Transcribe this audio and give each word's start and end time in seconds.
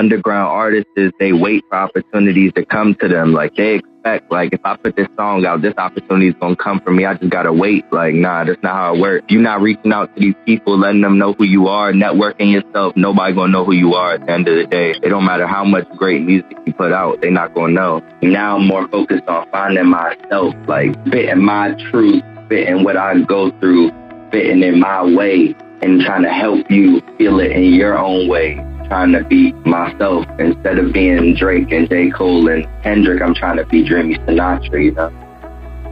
underground 0.00 0.48
artists 0.48 0.90
is 0.96 1.12
they 1.20 1.32
wait 1.32 1.62
for 1.68 1.76
opportunities 1.76 2.52
to 2.54 2.64
come 2.64 2.94
to 2.94 3.06
them. 3.06 3.34
Like 3.34 3.54
they 3.54 3.74
expect, 3.74 4.32
like 4.32 4.54
if 4.54 4.60
I 4.64 4.74
put 4.76 4.96
this 4.96 5.08
song 5.14 5.44
out, 5.44 5.60
this 5.60 5.74
opportunity 5.76 6.28
is 6.28 6.34
gonna 6.40 6.56
come 6.56 6.80
for 6.80 6.90
me. 6.90 7.04
I 7.04 7.14
just 7.14 7.30
gotta 7.30 7.52
wait. 7.52 7.84
Like 7.92 8.14
nah, 8.14 8.44
that's 8.44 8.62
not 8.62 8.74
how 8.74 8.94
it 8.94 9.00
works. 9.00 9.26
You're 9.28 9.42
not 9.42 9.60
reaching 9.60 9.92
out 9.92 10.14
to 10.14 10.20
these 10.20 10.34
people, 10.46 10.78
letting 10.78 11.02
them 11.02 11.18
know 11.18 11.34
who 11.34 11.44
you 11.44 11.68
are, 11.68 11.92
networking 11.92 12.50
yourself. 12.50 12.96
Nobody 12.96 13.34
gonna 13.34 13.52
know 13.52 13.66
who 13.66 13.74
you 13.74 13.92
are 13.92 14.14
at 14.14 14.24
the 14.24 14.32
end 14.32 14.48
of 14.48 14.56
the 14.56 14.66
day. 14.66 14.92
It 15.02 15.10
don't 15.10 15.26
matter 15.26 15.46
how 15.46 15.64
much 15.64 15.86
great 15.98 16.22
music 16.22 16.56
you 16.66 16.72
put 16.72 16.92
out, 16.92 17.20
they 17.20 17.28
not 17.28 17.54
gonna 17.54 17.74
know. 17.74 18.00
Now 18.22 18.56
I'm 18.56 18.66
more 18.66 18.88
focused 18.88 19.28
on 19.28 19.50
finding 19.50 19.86
myself, 19.86 20.54
like 20.66 20.94
fitting 21.12 21.44
my 21.44 21.74
truth, 21.90 22.22
fitting 22.48 22.84
what 22.84 22.96
I 22.96 23.20
go 23.20 23.50
through, 23.60 23.90
fitting 24.30 24.62
in 24.62 24.80
my 24.80 25.04
way, 25.04 25.54
and 25.82 26.00
trying 26.00 26.22
to 26.22 26.32
help 26.32 26.70
you 26.70 27.02
feel 27.18 27.38
it 27.40 27.52
in 27.52 27.74
your 27.74 27.98
own 27.98 28.28
way 28.28 28.64
trying 28.90 29.12
to 29.12 29.22
be 29.22 29.52
myself 29.64 30.26
instead 30.40 30.76
of 30.76 30.92
being 30.92 31.32
Drake 31.36 31.70
and 31.70 31.88
J. 31.88 32.10
Cole 32.10 32.48
and 32.48 32.66
Kendrick. 32.82 33.22
I'm 33.22 33.36
trying 33.36 33.56
to 33.58 33.64
be 33.64 33.84
Dreamy 33.84 34.16
Sinatra, 34.16 34.84
you 34.84 34.90
know? 34.90 35.10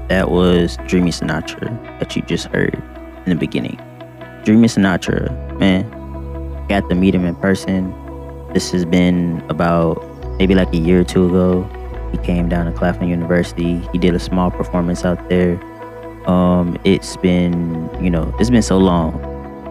That 0.08 0.32
was 0.32 0.76
Dreamy 0.88 1.12
Sinatra 1.12 2.00
that 2.00 2.16
you 2.16 2.22
just 2.22 2.48
heard 2.48 2.74
in 3.24 3.30
the 3.30 3.36
beginning. 3.36 3.80
Dreamy 4.44 4.66
Sinatra, 4.66 5.30
man, 5.60 5.88
got 6.66 6.88
to 6.88 6.96
meet 6.96 7.14
him 7.14 7.24
in 7.24 7.36
person. 7.36 7.94
This 8.52 8.72
has 8.72 8.84
been 8.84 9.44
about 9.48 10.04
maybe 10.38 10.56
like 10.56 10.74
a 10.74 10.78
year 10.78 11.02
or 11.02 11.04
two 11.04 11.26
ago. 11.26 11.62
He 12.10 12.18
came 12.18 12.48
down 12.48 12.66
to 12.66 12.72
Claflin 12.76 13.08
University. 13.08 13.78
He 13.92 13.98
did 13.98 14.16
a 14.16 14.18
small 14.18 14.50
performance 14.50 15.04
out 15.04 15.28
there. 15.28 15.62
Um, 16.28 16.76
it's 16.82 17.16
been, 17.16 17.88
you 18.02 18.10
know, 18.10 18.34
it's 18.40 18.50
been 18.50 18.60
so 18.60 18.76
long, 18.76 19.12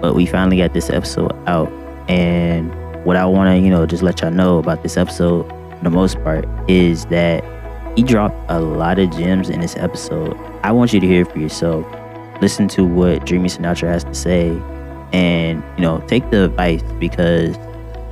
but 0.02 0.16
we 0.16 0.26
finally 0.26 0.60
got 0.60 0.74
this 0.74 0.90
episode 0.90 1.34
out. 1.46 1.70
And 2.08 2.72
what 3.08 3.16
I 3.16 3.26
want 3.26 3.50
to, 3.50 3.58
you 3.58 3.70
know, 3.70 3.86
just 3.86 4.04
let 4.04 4.20
y'all 4.20 4.32
know 4.32 4.58
about 4.58 4.84
this 4.84 4.98
episode, 4.98 5.50
the 5.82 5.90
most 5.90 6.22
part, 6.24 6.46
is 6.70 7.06
that 7.06 7.42
he 7.96 8.04
dropped 8.04 8.36
a 8.50 8.60
lot 8.60 9.00
of 9.00 9.10
gems 9.12 9.50
in 9.50 9.62
this 9.62 9.78
episode. 9.78 10.36
I 10.62 10.74
want 10.74 10.92
you 10.92 11.00
to 11.00 11.08
hear 11.08 11.22
it 11.22 11.32
for 11.32 11.40
yourself. 11.40 11.86
Listen 12.42 12.68
to 12.68 12.84
what 12.84 13.26
Dreamy 13.26 13.48
Sinatra 13.48 13.88
has 13.88 14.04
to 14.04 14.14
say, 14.14 14.50
and 15.14 15.64
you 15.78 15.84
know, 15.84 16.04
take 16.08 16.30
the 16.32 16.44
advice 16.44 16.84
because 17.00 17.56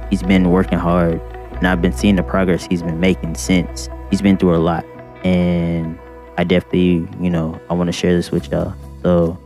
he's 0.09 0.23
been 0.23 0.49
working 0.49 0.79
hard, 0.79 1.19
and 1.57 1.67
I've 1.67 1.81
been 1.81 1.91
seeing 1.91 2.15
the 2.15 2.23
progress 2.23 2.65
he's 2.65 2.81
been 2.81 3.01
making 3.01 3.35
since. 3.35 3.89
He's 4.11 4.21
been 4.21 4.37
through 4.37 4.55
a 4.55 4.63
lot, 4.63 4.85
and 5.25 5.99
I 6.37 6.45
definitely, 6.45 7.05
you 7.19 7.29
know, 7.29 7.59
I 7.69 7.73
want 7.73 7.89
to 7.89 7.91
share 7.91 8.15
this 8.15 8.31
with 8.31 8.49
y'all. 8.49 8.73
So 9.03 9.37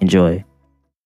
enjoy. 0.00 0.42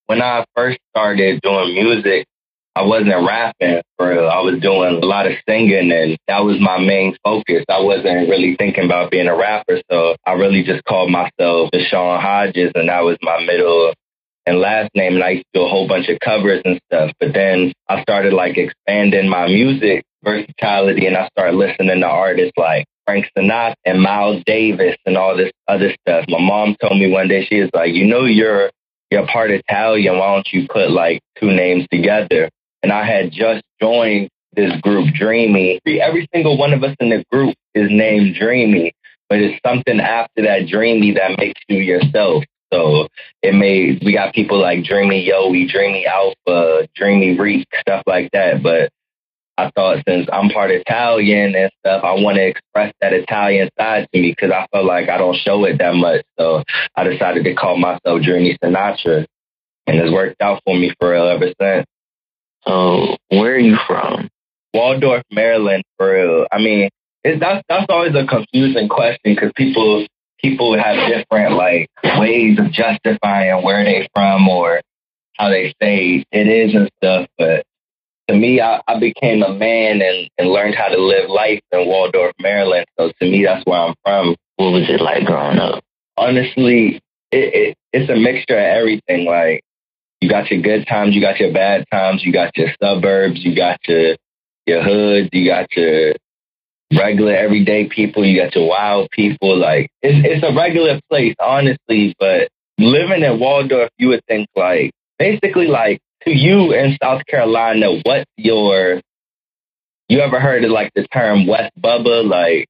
When 0.07 0.23
I 0.23 0.45
first 0.55 0.79
started 0.93 1.41
doing 1.43 1.75
music, 1.75 2.29
I 2.77 2.83
wasn't 2.83 3.25
rapping 3.25 3.83
for 3.97 4.11
real. 4.11 4.29
I 4.29 4.41
was 4.41 4.61
doing 4.61 5.01
a 5.01 5.07
lot 5.07 5.27
of 5.27 5.35
singing 5.49 5.93
and 5.93 6.19
that 6.27 6.45
was 6.45 6.59
my 6.61 6.79
main 6.79 7.17
focus. 7.23 7.65
I 7.69 7.81
wasn't 7.81 8.29
really 8.29 8.57
thinking 8.59 8.85
about 8.85 9.13
being 9.13 9.29
a 9.29 9.37
rapper. 9.37 9.81
So 9.91 10.17
I 10.27 10.33
really 10.33 10.65
just 10.65 10.85
called 10.85 11.11
myself 11.11 11.71
Deshaun 11.73 12.21
Hodges 12.21 12.73
and 12.75 12.89
that 12.89 13.05
was 13.05 13.17
my 13.23 13.41
middle 13.45 13.95
and 14.47 14.59
last 14.59 14.91
name. 14.97 15.15
And 15.15 15.23
I 15.23 15.31
used 15.31 15.47
to 15.55 15.61
do 15.61 15.65
a 15.65 15.69
whole 15.69 15.87
bunch 15.87 16.09
of 16.09 16.19
covers 16.19 16.63
and 16.65 16.81
stuff. 16.91 17.13
But 17.21 17.33
then 17.33 17.73
I 17.89 18.03
started 18.03 18.33
like 18.33 18.59
expanding 18.59 19.29
my 19.29 19.47
music 19.47 20.03
versatility 20.25 21.07
and 21.07 21.17
I 21.17 21.29
started 21.29 21.57
listening 21.57 22.01
to 22.01 22.09
artists 22.09 22.55
like 22.57 22.87
Frank 23.07 23.27
Sinatra 23.39 23.75
and 23.85 24.03
Miles 24.03 24.43
Davis 24.47 24.97
and 25.07 25.17
all 25.17 25.37
this 25.37 25.53
other 25.69 25.95
stuff. 26.01 26.25
My 26.29 26.41
mom 26.41 26.75
told 26.81 26.99
me 26.99 27.09
one 27.09 27.29
day, 27.29 27.45
she 27.45 27.61
was 27.61 27.71
like, 27.73 27.95
you 27.95 28.07
know, 28.07 28.25
you're, 28.25 28.71
you're 29.13 29.27
part 29.29 29.53
Italian. 29.53 30.19
Why 30.19 30.35
don't 30.35 30.49
you 30.53 30.67
put 30.67 30.91
like 30.91 31.21
two 31.39 31.53
names 31.53 31.87
together? 31.93 32.51
And 32.85 32.93
I 32.93 33.07
had 33.07 33.33
just 33.33 33.63
joined 33.81 34.29
this 34.53 34.79
group, 34.83 35.15
Dreamy. 35.15 35.81
Every 35.87 36.29
single 36.35 36.59
one 36.59 36.75
of 36.75 36.85
us 36.85 36.95
in 37.01 37.09
the 37.09 37.25
group 37.33 37.57
is 37.75 37.89
named 37.91 38.37
Dreamy, 38.39 38.93
but 39.31 39.39
it's 39.39 39.59
something 39.67 40.01
after 40.01 40.43
that 40.43 40.69
Dreamy 40.69 41.15
that 41.15 41.39
makes 41.39 41.63
you 41.67 41.79
yourself. 41.79 42.45
So 42.71 43.09
it 43.43 43.55
made 43.55 44.03
we 44.05 44.13
got 44.13 44.35
people 44.35 44.61
like 44.61 44.85
Dreamy 44.85 45.27
Yowie, 45.27 45.67
Dreamy 45.67 46.07
Alpha, 46.07 46.87
Dreamy 46.95 47.39
Reek, 47.39 47.67
stuff 47.81 48.03
like 48.07 48.31
that. 48.33 48.63
But 48.63 48.91
I 49.57 49.71
thought 49.71 50.05
since 50.07 50.29
I'm 50.31 50.51
part 50.51 50.71
Italian 50.71 51.55
and 51.55 51.71
stuff, 51.81 52.05
I 52.05 52.13
want 52.13 52.37
to 52.37 52.47
express 52.47 52.93
that 53.01 53.15
Italian 53.15 53.71
side 53.79 54.09
to 54.13 54.21
me 54.21 54.33
because 54.33 54.51
I 54.51 54.67
felt 54.71 54.85
like 54.85 55.09
I 55.09 55.17
don't 55.17 55.39
show 55.39 55.65
it 55.65 55.79
that 55.79 55.95
much. 55.95 56.23
So 56.39 56.63
I 56.95 57.05
decided 57.05 57.45
to 57.45 57.55
call 57.55 57.79
myself 57.79 58.21
Dreamy 58.23 58.59
Sinatra, 58.63 59.25
and 59.87 59.97
it's 59.99 60.13
worked 60.13 60.43
out 60.43 60.61
for 60.67 60.77
me 60.77 60.93
for 61.01 61.13
real 61.13 61.29
ever 61.29 61.47
since. 61.59 61.87
So 62.67 63.17
where 63.29 63.55
are 63.55 63.59
you 63.59 63.77
from? 63.87 64.29
Waldorf, 64.73 65.23
Maryland. 65.31 65.85
For 65.97 66.15
real. 66.15 66.47
I 66.51 66.59
mean, 66.59 66.89
it's, 67.23 67.41
that's 67.41 67.63
that's 67.69 67.87
always 67.89 68.15
a 68.15 68.27
confusing 68.27 68.89
question 68.89 69.35
because 69.35 69.53
people 69.57 70.07
people 70.39 70.77
have 70.79 71.09
different 71.09 71.55
like 71.55 71.89
ways 72.19 72.59
of 72.59 72.71
justifying 72.71 73.63
where 73.65 73.85
they 73.85 74.09
from 74.15 74.49
or 74.49 74.81
how 75.37 75.49
they 75.49 75.75
say 75.81 76.25
it 76.31 76.49
is 76.49 76.75
and 76.75 76.91
stuff. 76.99 77.27
But 77.39 77.65
to 78.29 78.37
me, 78.37 78.61
I, 78.61 78.81
I 78.87 78.99
became 78.99 79.43
a 79.43 79.53
man 79.53 80.03
and, 80.03 80.29
and 80.39 80.49
learned 80.49 80.75
how 80.75 80.89
to 80.89 81.01
live 81.01 81.29
life 81.29 81.61
in 81.73 81.87
Waldorf, 81.87 82.33
Maryland. 82.41 82.87
So 82.99 83.11
to 83.21 83.31
me, 83.31 83.45
that's 83.45 83.65
where 83.67 83.81
I'm 83.81 83.95
from. 84.05 84.37
What 84.57 84.71
was 84.71 84.89
it 84.89 85.01
like 85.01 85.25
growing 85.25 85.59
up? 85.59 85.83
Honestly, 86.17 87.01
it, 87.33 87.55
it 87.55 87.77
it's 87.93 88.11
a 88.11 88.17
mixture 88.17 88.59
of 88.59 88.65
everything. 88.65 89.25
Like 89.27 89.63
you 90.21 90.29
got 90.29 90.51
your 90.51 90.63
good 90.63 90.87
times, 90.87 91.15
you 91.15 91.21
got 91.21 91.39
your 91.39 91.53
bad 91.53 91.85
times, 91.91 92.23
you 92.25 92.33
got 92.33 92.57
your 92.57 92.69
suburbs, 92.83 93.45
you 93.45 93.55
got 93.55 93.79
your 93.87 94.17
your 94.67 94.83
hoods, 94.83 95.29
you 95.33 95.47
got 95.47 95.67
your 95.77 96.15
regular 96.97 97.35
everyday 97.35 97.89
people, 97.89 98.25
you 98.25 98.41
got 98.41 98.55
your 98.55 98.69
wild 98.69 99.11
people. 99.11 99.57
Like 99.59 99.91
it's 100.03 100.27
it's 100.27 100.45
a 100.45 100.55
regular 100.55 101.01
place, 101.11 101.35
honestly. 101.39 102.15
But 102.19 102.49
living 102.79 103.23
in 103.23 103.39
Waldorf, 103.39 103.91
you 103.99 104.09
would 104.09 104.25
think 104.27 104.49
like 104.57 104.93
basically 105.19 105.67
like 105.67 106.01
to 106.23 106.31
you 106.31 106.73
in 106.73 106.97
South 107.03 107.23
Carolina, 107.27 108.01
what 108.05 108.27
your 108.37 109.01
you 110.09 110.21
ever 110.21 110.41
heard 110.41 110.65
of 110.65 110.71
like 110.71 110.93
the 110.95 111.07
term 111.09 111.47
West 111.47 111.73
Bubba, 111.81 112.29
like 112.29 112.67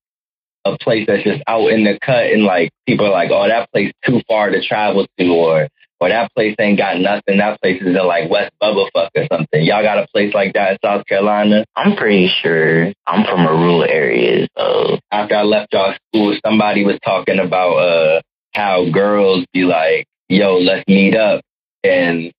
a 0.64 0.78
place 0.78 1.04
that's 1.06 1.24
just 1.24 1.42
out 1.46 1.68
in 1.68 1.84
the 1.84 1.98
cut 2.04 2.26
and 2.26 2.44
like 2.44 2.70
people 2.86 3.06
are 3.06 3.10
like, 3.10 3.30
oh, 3.30 3.46
that 3.46 3.70
place 3.70 3.92
too 4.04 4.20
far 4.26 4.50
to 4.50 4.66
travel 4.66 5.06
to, 5.18 5.26
or 5.28 5.68
or 6.04 6.10
that 6.10 6.34
place 6.34 6.54
ain't 6.60 6.76
got 6.76 7.00
nothing. 7.00 7.38
That 7.38 7.60
place 7.62 7.80
is 7.80 7.88
in 7.88 8.06
like 8.06 8.30
West 8.30 8.52
Bubblefuck 8.62 9.08
or 9.16 9.26
something. 9.32 9.64
Y'all 9.64 9.82
got 9.82 9.98
a 9.98 10.06
place 10.12 10.34
like 10.34 10.52
that 10.52 10.72
in 10.72 10.78
South 10.84 11.06
Carolina? 11.06 11.64
I'm 11.74 11.96
pretty 11.96 12.30
sure 12.42 12.92
I'm 13.06 13.24
from 13.24 13.46
a 13.46 13.52
rural 13.52 13.84
area. 13.84 14.46
So 14.56 14.98
after 15.10 15.34
I 15.34 15.42
left 15.44 15.72
y'all 15.72 15.94
school, 16.08 16.36
somebody 16.44 16.84
was 16.84 16.98
talking 17.02 17.38
about 17.38 17.76
uh 17.76 18.20
how 18.54 18.90
girls 18.90 19.46
be 19.54 19.64
like, 19.64 20.06
yo, 20.28 20.58
let's 20.58 20.86
meet 20.86 21.16
up 21.16 21.40
and 21.82 22.30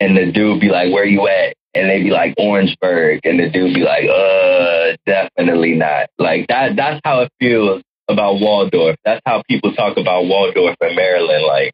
and 0.00 0.16
the 0.16 0.32
dude 0.32 0.60
be 0.60 0.68
like, 0.68 0.92
Where 0.92 1.06
you 1.06 1.28
at? 1.28 1.54
And 1.74 1.88
they 1.88 2.02
be 2.02 2.10
like 2.10 2.34
Orangeburg 2.36 3.20
and 3.22 3.38
the 3.38 3.48
dude 3.48 3.74
be 3.74 3.82
like, 3.82 4.04
uh, 4.08 4.96
definitely 5.06 5.74
not. 5.74 6.08
Like 6.18 6.48
that 6.48 6.74
that's 6.74 7.00
how 7.04 7.20
it 7.20 7.30
feels 7.38 7.80
about 8.08 8.40
Waldorf. 8.40 8.96
That's 9.04 9.22
how 9.24 9.44
people 9.48 9.72
talk 9.72 9.96
about 9.98 10.26
Waldorf 10.26 10.74
in 10.80 10.96
Maryland. 10.96 11.44
Like 11.46 11.72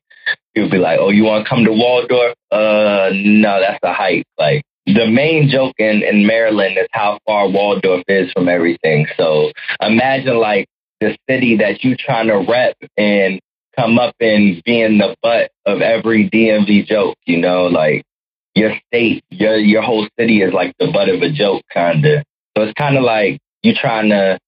He'll 0.59 0.71
be 0.71 0.79
like, 0.79 0.99
"Oh, 1.01 1.11
you 1.11 1.25
want 1.25 1.45
to 1.45 1.49
come 1.49 1.65
to 1.65 1.73
Waldorf? 1.73 2.35
Uh, 2.51 3.11
no, 3.15 3.61
that's 3.61 3.79
a 3.83 3.93
hike." 3.93 4.25
Like 4.39 4.63
the 4.87 5.07
main 5.07 5.49
joke 5.49 5.75
in 5.79 6.03
in 6.03 6.27
Maryland 6.27 6.77
is 6.79 6.89
how 6.93 7.19
far 7.27 7.49
Waldorf 7.49 8.03
is 8.09 8.33
from 8.33 8.49
everything. 8.49 9.07
So 9.17 9.53
imagine 9.81 10.39
like 10.39 10.67
the 11.01 11.17
city 11.29 11.59
that 11.59 11.85
you 11.85 11.97
trying 11.97 12.29
to 12.29 12.39
rep 12.39 12.77
and 12.97 13.41
come 13.77 13.99
up 13.99 14.15
and 14.21 14.63
being 14.65 14.99
the 14.99 15.15
butt 15.23 15.51
of 15.65 15.81
every 15.81 16.29
DMV 16.29 16.87
joke. 16.87 17.17
You 17.27 17.39
know, 17.39 17.67
like 17.67 18.03
your 18.55 18.73
state, 18.87 19.23
your 19.31 19.57
your 19.57 19.83
whole 19.83 20.09
city 20.19 20.43
is 20.43 20.53
like 20.53 20.75
the 20.79 20.91
butt 20.91 21.09
of 21.09 21.23
a 21.23 21.31
joke, 21.31 21.63
kinda. 21.73 22.25
So 22.57 22.65
it's 22.65 22.75
kind 22.75 22.97
of 22.97 23.05
like 23.05 23.39
you 23.63 23.75
trying 23.75 24.11
to 24.11 24.39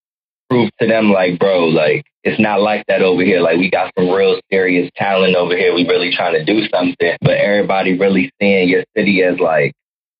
prove 0.48 0.70
to 0.80 0.86
them, 0.86 1.10
like, 1.12 1.38
bro, 1.38 1.66
like 1.66 2.04
it's 2.22 2.40
not 2.40 2.60
like 2.60 2.84
that 2.86 3.02
over 3.02 3.22
here. 3.22 3.40
Like 3.40 3.58
we 3.58 3.70
got 3.70 3.92
some 3.98 4.10
real 4.10 4.40
serious 4.50 4.90
talent 4.96 5.36
over 5.36 5.56
here. 5.56 5.74
We 5.74 5.86
really 5.86 6.12
trying 6.14 6.34
to 6.34 6.44
do 6.44 6.66
something, 6.68 7.16
but 7.20 7.36
everybody 7.36 7.98
really 7.98 8.30
seeing 8.40 8.68
your 8.68 8.84
city 8.96 9.22
as 9.22 9.38
like 9.38 9.72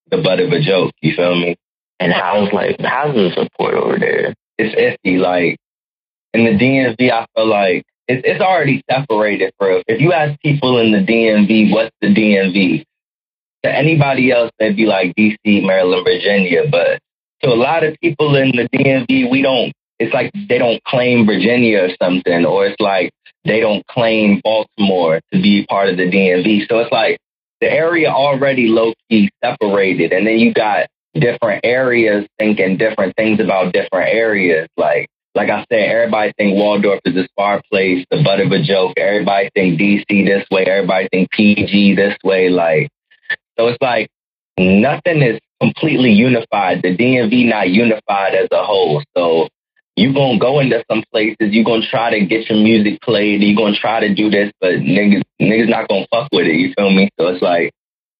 the 0.09 0.17
butt 0.17 0.39
of 0.39 0.51
a 0.51 0.61
joke. 0.61 0.93
You 1.01 1.15
feel 1.15 1.35
me? 1.35 1.55
And 1.99 2.11
how's 2.11 2.51
like 2.51 2.77
how's 2.79 3.13
the 3.13 3.31
support 3.35 3.75
over 3.75 3.99
there? 3.99 4.33
It's 4.57 4.75
iffy. 4.75 5.19
Like 5.19 5.57
in 6.33 6.45
the 6.45 6.51
DMV, 6.51 7.11
I 7.11 7.27
feel 7.35 7.47
like 7.47 7.83
it's 8.07 8.23
it's 8.25 8.41
already 8.41 8.83
separated. 8.89 9.53
For 9.59 9.83
if 9.87 10.01
you 10.01 10.11
ask 10.11 10.39
people 10.41 10.79
in 10.79 10.91
the 10.91 10.99
DMV, 10.99 11.71
what's 11.71 11.95
the 12.01 12.07
DMV? 12.07 12.83
To 13.63 13.71
anybody 13.71 14.31
else, 14.31 14.49
they'd 14.57 14.75
be 14.75 14.87
like 14.87 15.13
DC, 15.15 15.37
Maryland, 15.45 16.03
Virginia. 16.03 16.63
But 16.69 16.99
to 17.43 17.49
a 17.49 17.53
lot 17.53 17.83
of 17.83 17.95
people 18.01 18.35
in 18.35 18.55
the 18.55 18.67
DMV, 18.69 19.29
we 19.29 19.43
don't 19.43 19.71
it's 20.01 20.13
like 20.13 20.31
they 20.49 20.57
don't 20.57 20.83
claim 20.83 21.25
Virginia 21.27 21.83
or 21.83 21.89
something, 22.01 22.45
or 22.45 22.65
it's 22.65 22.81
like 22.81 23.11
they 23.45 23.59
don't 23.59 23.85
claim 23.87 24.41
Baltimore 24.43 25.21
to 25.31 25.41
be 25.41 25.65
part 25.67 25.89
of 25.89 25.97
the 25.97 26.09
DMV. 26.09 26.67
So 26.67 26.79
it's 26.79 26.91
like 26.91 27.19
the 27.59 27.71
area 27.71 28.09
already 28.09 28.67
low 28.67 28.93
key 29.09 29.29
separated, 29.43 30.11
and 30.11 30.25
then 30.25 30.39
you 30.39 30.53
got 30.53 30.87
different 31.13 31.61
areas 31.63 32.25
thinking 32.39 32.77
different 32.77 33.15
things 33.15 33.39
about 33.39 33.73
different 33.73 34.09
areas. 34.09 34.67
Like 34.75 35.07
like 35.35 35.49
I 35.49 35.65
said, 35.71 35.89
everybody 35.89 36.33
think 36.37 36.55
Waldorf 36.55 36.99
is 37.05 37.15
a 37.15 37.27
far 37.35 37.61
place, 37.71 38.03
the 38.09 38.21
butt 38.23 38.41
of 38.41 38.51
a 38.51 38.61
joke. 38.61 38.97
Everybody 38.97 39.49
think 39.53 39.79
DC 39.79 40.25
this 40.25 40.45
way. 40.51 40.65
Everybody 40.65 41.07
think 41.09 41.29
PG 41.31 41.95
this 41.95 42.17
way. 42.23 42.49
Like, 42.49 42.89
so 43.57 43.67
it's 43.67 43.81
like 43.81 44.09
nothing 44.57 45.21
is 45.21 45.39
completely 45.61 46.11
unified. 46.11 46.81
The 46.81 46.97
DMV 46.97 47.47
not 47.47 47.69
unified 47.69 48.33
as 48.33 48.49
a 48.51 48.65
whole. 48.65 49.01
So 49.15 49.47
you're 50.01 50.13
going 50.13 50.39
to 50.39 50.41
go 50.41 50.59
into 50.59 50.83
some 50.89 51.03
places. 51.11 51.37
You're 51.53 51.63
going 51.65 51.81
to 51.81 51.87
try 51.87 52.09
to 52.11 52.25
get 52.25 52.49
your 52.49 52.59
music 52.59 53.01
played. 53.01 53.41
You're 53.41 53.55
going 53.55 53.73
to 53.73 53.79
try 53.79 53.99
to 53.99 54.13
do 54.13 54.29
this, 54.29 54.51
but 54.59 54.73
niggas, 54.75 55.21
niggas 55.39 55.69
not 55.69 55.87
to 55.89 56.07
fuck 56.11 56.29
with 56.31 56.47
it. 56.47 56.55
You 56.55 56.73
feel 56.75 56.91
me? 56.91 57.09
So 57.19 57.27
it's 57.27 57.41
like, 57.41 57.71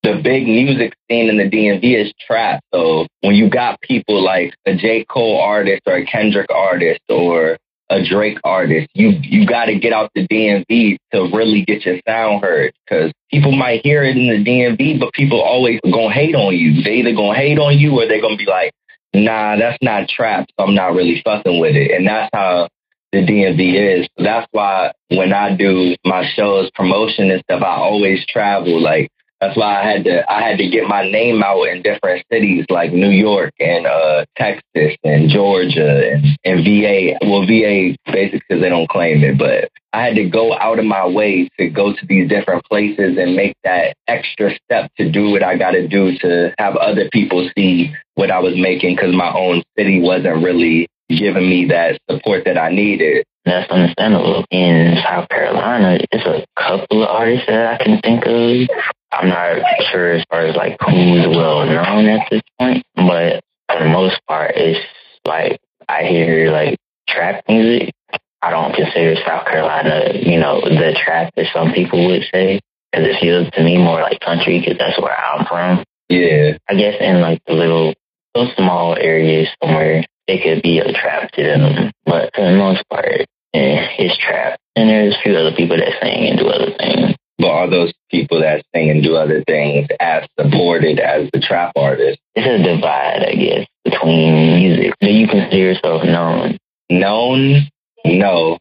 the 0.04 0.20
big 0.24 0.48
music 0.48 0.94
scene 1.10 1.30
in 1.30 1.38
the 1.38 1.50
DMV 1.50 2.06
is 2.06 2.14
trap. 2.26 2.64
So 2.74 3.06
when 3.22 3.36
you 3.36 3.50
got 3.50 3.80
people 3.82 4.24
like 4.24 4.54
a 4.66 4.76
J. 4.76 5.06
Cole 5.06 5.40
artist 5.40 5.84
or 5.86 5.96
a 5.98 6.06
Kendrick 6.06 6.48
artist 6.50 7.02
or 7.08 7.58
a 7.90 8.04
Drake 8.04 8.40
artist, 8.44 8.88
you 8.96 9.10
you 9.22 9.46
got 9.46 9.66
to 9.66 9.78
get 9.78 9.94
out 9.94 10.10
the 10.16 10.28
DMV 10.28 10.98
to 11.14 11.30
really 11.36 11.64
get 11.66 11.86
your 11.86 12.00
sound 12.08 12.42
heard. 12.42 12.74
Because 12.86 13.12
people 13.30 13.52
might 13.52 13.82
hear 13.84 14.04
it 14.04 14.18
in 14.18 14.28
the 14.28 14.50
DMV, 14.50 15.00
but 15.00 15.14
people 15.14 15.42
always 15.42 15.80
gonna 15.84 16.12
hate 16.12 16.36
on 16.36 16.56
you. 16.56 16.82
They 16.82 16.96
either 16.96 17.14
gonna 17.14 17.38
hate 17.38 17.60
on 17.60 17.78
you 17.78 18.00
or 18.00 18.08
they're 18.08 18.22
gonna 18.22 18.38
be 18.38 18.46
like, 18.46 18.72
Nah, 19.14 19.58
that's 19.58 19.78
not 19.82 20.08
trap. 20.08 20.48
So 20.50 20.66
I'm 20.66 20.76
not 20.76 20.94
really 20.94 21.22
fucking 21.24 21.60
with 21.60 21.76
it. 21.76 21.92
And 21.92 22.08
that's 22.08 22.30
how 22.34 22.70
the 23.12 23.20
DMV 23.20 24.00
is. 24.00 24.08
That's 24.18 24.48
why 24.52 24.94
when 25.10 25.34
I 25.34 25.56
do 25.56 25.96
my 26.06 26.26
shows, 26.34 26.70
promotion 26.72 27.30
and 27.30 27.42
stuff, 27.44 27.62
I 27.62 27.76
always 27.76 28.26
travel. 28.28 28.82
Like 28.82 29.10
that's 29.42 29.58
why 29.58 29.82
I 29.82 29.92
had 29.92 30.04
to 30.06 30.32
I 30.32 30.48
had 30.48 30.58
to 30.60 30.70
get 30.70 30.88
my 30.88 31.10
name 31.10 31.44
out 31.44 31.64
in 31.64 31.82
different 31.82 32.26
cities 32.32 32.66
like 32.70 32.94
New 32.94 33.10
York 33.10 33.54
and 33.60 33.86
uh, 33.86 34.26
Texas 34.38 34.96
and 35.04 35.30
Georgia 35.30 36.14
and, 36.14 36.26
and 36.46 36.64
VA. 36.64 37.18
Well, 37.22 37.46
VA 37.46 37.98
basically 38.06 38.42
because 38.48 38.62
they 38.62 38.70
don't 38.70 38.90
claim 38.90 39.24
it, 39.24 39.38
but 39.38 39.70
I 39.94 40.06
had 40.06 40.16
to 40.16 40.30
go 40.30 40.54
out 40.54 40.80
of 40.80 40.86
my 40.86 41.06
way 41.06 41.50
to 41.60 41.70
go 41.70 41.94
to 41.94 42.06
these 42.08 42.30
different 42.30 42.64
places 42.66 43.18
and 43.18 43.36
make 43.36 43.56
that 43.64 43.96
extra 44.08 44.52
step 44.64 44.90
to 44.98 45.12
do 45.12 45.32
what 45.32 45.44
I 45.44 45.58
got 45.58 45.72
to 45.72 45.88
do 45.88 46.18
to 46.20 46.54
have 46.58 46.76
other 46.78 47.10
people 47.12 47.50
see 47.58 47.94
what 48.16 48.32
I 48.32 48.40
was 48.40 48.54
making 48.56 48.96
because 48.96 49.14
my 49.14 49.34
own 49.34 49.64
city 49.78 50.00
wasn't 50.00 50.44
really 50.44 50.88
giving 51.10 51.50
me 51.50 51.66
that 51.70 52.00
support 52.10 52.46
that 52.46 52.58
I 52.58 52.72
needed. 52.72 53.26
That's 53.44 53.70
understandable. 53.70 54.46
In 54.52 54.98
South 55.04 55.28
Carolina, 55.30 56.00
it's 56.12 56.26
a 56.26 56.46
couple 56.58 57.04
of 57.04 57.10
artists 57.10 57.48
that 57.48 57.74
I 57.74 57.84
can 57.84 58.00
think 58.00 58.24
of. 58.26 58.78
I'm 59.12 59.30
not 59.30 59.62
sure 59.92 60.14
as 60.14 60.24
far 60.30 60.46
as 60.46 60.56
like 60.56 60.78
who's 60.80 61.28
well 61.28 61.66
known 61.66 62.06
at 62.08 62.28
this 62.30 62.42
point, 62.60 62.84
but 62.96 63.42
for 63.68 63.80
the 63.80 63.90
most 63.90 64.22
part, 64.28 64.54
it's 64.56 64.80
like 65.26 65.60
I 65.90 66.04
hear 66.04 66.52
like 66.52 66.78
trap 67.10 67.44
music. 67.50 67.94
I 68.42 68.50
don't 68.50 68.74
consider 68.74 69.16
South 69.26 69.46
Carolina, 69.46 70.14
you 70.14 70.40
know, 70.40 70.62
the 70.62 70.98
trap 71.04 71.34
that 71.36 71.46
some 71.54 71.74
people 71.74 72.08
would 72.08 72.24
say, 72.34 72.60
because 72.92 73.08
it 73.08 73.20
feels 73.22 73.50
to 73.52 73.64
me 73.64 73.78
more 73.78 74.02
like 74.02 74.20
country, 74.20 74.60
because 74.60 74.78
that's 74.78 75.00
where 75.00 75.16
I'm 75.16 75.46
from. 75.46 75.84
Yeah. 76.10 76.58
I 76.68 76.76
guess 76.76 76.96
in 77.00 77.22
like 77.22 77.42
the 77.46 77.54
little, 77.54 77.94
little 78.36 78.54
small 78.58 78.96
areas 78.98 79.48
somewhere, 79.64 80.04
it 80.28 80.44
could 80.44 80.64
be 80.64 80.80
a 80.80 80.92
trap 80.92 81.32
to 81.34 81.44
them, 81.44 81.92
but 82.06 82.32
for 82.36 82.44
the 82.44 82.58
most 82.58 82.84
part, 82.90 83.28
eh, 83.54 83.88
it's 84.00 84.18
trap. 84.18 84.60
And 84.76 84.90
there's 84.90 85.16
a 85.16 85.22
few 85.22 85.36
other 85.36 85.56
people 85.56 85.78
that 85.78 85.94
sing 86.02 86.28
and 86.30 86.40
do 86.40 86.48
other 86.48 86.72
things. 86.78 87.16
But 87.38 87.50
are 87.50 87.70
those 87.70 87.92
people 88.10 88.42
that 88.42 88.64
sing 88.74 88.90
and 88.90 89.04
do 89.04 89.16
other 89.16 89.44
things 89.46 89.88
as 90.00 90.28
supported 90.40 91.00
as 91.00 91.30
the 91.34 91.40
trap 91.40 91.74
artists? 91.76 92.22
It's 92.36 92.48
a 92.48 92.64
divide, 92.64 93.24
I 93.28 93.34
guess, 93.34 93.68
between 93.84 94.56
music. 94.56 94.94
Do 95.02 95.10
you 95.12 95.28
consider 95.28 95.58
yourself 95.58 96.04
known? 96.04 96.58
Known? 96.90 97.68
No. 98.06 98.58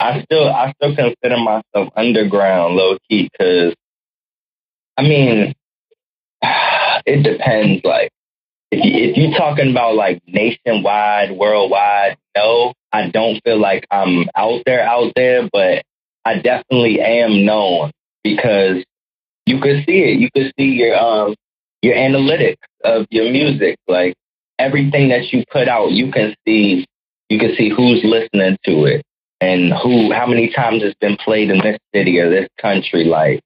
I 0.00 0.22
still 0.22 0.48
I 0.48 0.72
still 0.72 0.94
consider 0.94 1.36
myself 1.36 1.92
underground, 1.96 2.74
low 2.74 2.98
key, 3.08 3.28
because 3.30 3.74
I 4.96 5.02
mean, 5.02 5.54
it 6.42 7.22
depends. 7.22 7.84
Like, 7.84 8.10
if 8.70 8.84
you, 8.84 9.10
if 9.10 9.16
you're 9.16 9.38
talking 9.38 9.70
about 9.70 9.94
like 9.94 10.20
nationwide, 10.26 11.32
worldwide, 11.32 12.16
no, 12.36 12.74
I 12.92 13.08
don't 13.08 13.40
feel 13.44 13.58
like 13.58 13.86
I'm 13.90 14.26
out 14.34 14.62
there, 14.66 14.82
out 14.82 15.12
there, 15.14 15.48
but 15.52 15.82
I 16.24 16.38
definitely 16.38 17.00
am 17.00 17.44
known 17.44 17.92
because 18.22 18.84
you 19.46 19.60
could 19.60 19.84
see 19.86 19.98
it. 19.98 20.18
You 20.18 20.28
could 20.34 20.52
see 20.58 20.66
your 20.66 20.96
um 20.96 21.34
your 21.82 21.94
analytics 21.94 22.56
of 22.82 23.06
your 23.10 23.30
music, 23.30 23.76
like 23.86 24.14
everything 24.58 25.10
that 25.10 25.32
you 25.32 25.44
put 25.50 25.68
out. 25.68 25.92
You 25.92 26.10
can 26.10 26.34
see 26.46 26.86
you 27.28 27.38
can 27.38 27.54
see 27.56 27.70
who's 27.70 28.02
listening 28.04 28.58
to 28.64 28.84
it 28.84 29.04
and 29.40 29.72
who 29.82 30.12
how 30.12 30.26
many 30.26 30.50
times 30.50 30.82
it's 30.82 30.98
been 31.00 31.16
played 31.16 31.50
in 31.50 31.58
this 31.58 31.78
city 31.94 32.18
or 32.18 32.30
this 32.30 32.48
country. 32.60 33.04
Like 33.04 33.40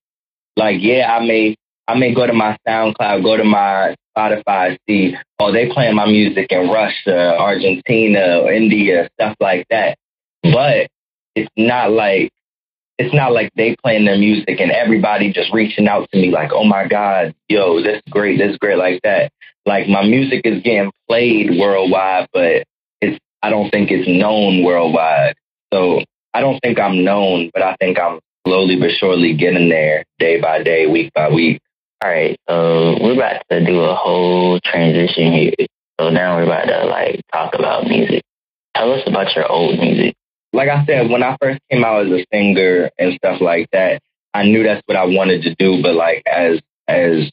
like 0.56 0.76
yeah, 0.80 1.16
I 1.16 1.24
may 1.24 1.56
I 1.86 1.94
may 1.94 2.14
go 2.14 2.26
to 2.26 2.32
my 2.32 2.56
SoundCloud, 2.66 3.22
go 3.22 3.36
to 3.36 3.44
my 3.44 3.96
Spotify, 4.16 4.76
see, 4.88 5.14
oh, 5.38 5.52
they 5.52 5.70
playing 5.70 5.94
my 5.94 6.06
music 6.06 6.48
in 6.50 6.68
Russia, 6.68 7.36
Argentina, 7.38 8.46
India, 8.48 9.08
stuff 9.14 9.36
like 9.40 9.66
that. 9.70 9.96
But 10.42 10.88
it's 11.34 11.50
not 11.56 11.92
like 11.92 12.30
it's 12.98 13.14
not 13.14 13.32
like 13.32 13.50
they 13.54 13.76
playing 13.82 14.04
their 14.04 14.18
music 14.18 14.60
and 14.60 14.72
everybody 14.72 15.32
just 15.32 15.52
reaching 15.52 15.86
out 15.86 16.10
to 16.10 16.18
me 16.20 16.30
like, 16.30 16.50
oh 16.52 16.64
my 16.64 16.86
God, 16.86 17.34
yo, 17.48 17.80
this 17.80 18.02
is 18.04 18.12
great, 18.12 18.38
this 18.38 18.52
is 18.52 18.58
great 18.58 18.76
like 18.76 19.00
that. 19.04 19.32
Like 19.64 19.88
my 19.88 20.02
music 20.04 20.42
is 20.44 20.62
getting 20.62 20.90
played 21.08 21.58
worldwide, 21.58 22.28
but 22.32 22.64
I 23.42 23.50
don't 23.50 23.70
think 23.70 23.90
it's 23.90 24.08
known 24.08 24.64
worldwide. 24.64 25.34
So 25.72 26.02
I 26.34 26.40
don't 26.40 26.58
think 26.60 26.78
I'm 26.78 27.04
known, 27.04 27.50
but 27.52 27.62
I 27.62 27.76
think 27.80 27.98
I'm 27.98 28.20
slowly 28.46 28.78
but 28.78 28.90
surely 28.98 29.34
getting 29.34 29.68
there 29.68 30.04
day 30.18 30.40
by 30.40 30.62
day, 30.62 30.86
week 30.86 31.12
by 31.14 31.28
week. 31.30 31.60
All 32.02 32.10
right, 32.10 32.38
so 32.48 32.96
we're 33.00 33.14
about 33.14 33.42
to 33.50 33.64
do 33.64 33.80
a 33.80 33.94
whole 33.94 34.60
transition 34.60 35.32
here. 35.32 35.66
So 36.00 36.10
now 36.10 36.36
we're 36.36 36.44
about 36.44 36.66
to 36.66 36.86
like 36.86 37.22
talk 37.32 37.54
about 37.54 37.86
music. 37.86 38.22
Tell 38.76 38.92
us 38.92 39.02
about 39.06 39.34
your 39.34 39.50
old 39.50 39.78
music 39.78 40.14
like 40.52 40.68
I 40.68 40.84
said, 40.86 41.10
when 41.10 41.22
I 41.22 41.36
first 41.40 41.60
came 41.70 41.84
out 41.84 42.06
as 42.06 42.12
a 42.12 42.26
singer 42.32 42.90
and 42.98 43.14
stuff 43.14 43.40
like 43.40 43.68
that, 43.72 44.00
I 44.34 44.44
knew 44.44 44.62
that's 44.62 44.82
what 44.86 44.96
I 44.96 45.04
wanted 45.04 45.42
to 45.42 45.54
do. 45.54 45.82
But 45.82 45.94
like 45.94 46.22
as 46.26 46.60
as 46.86 47.30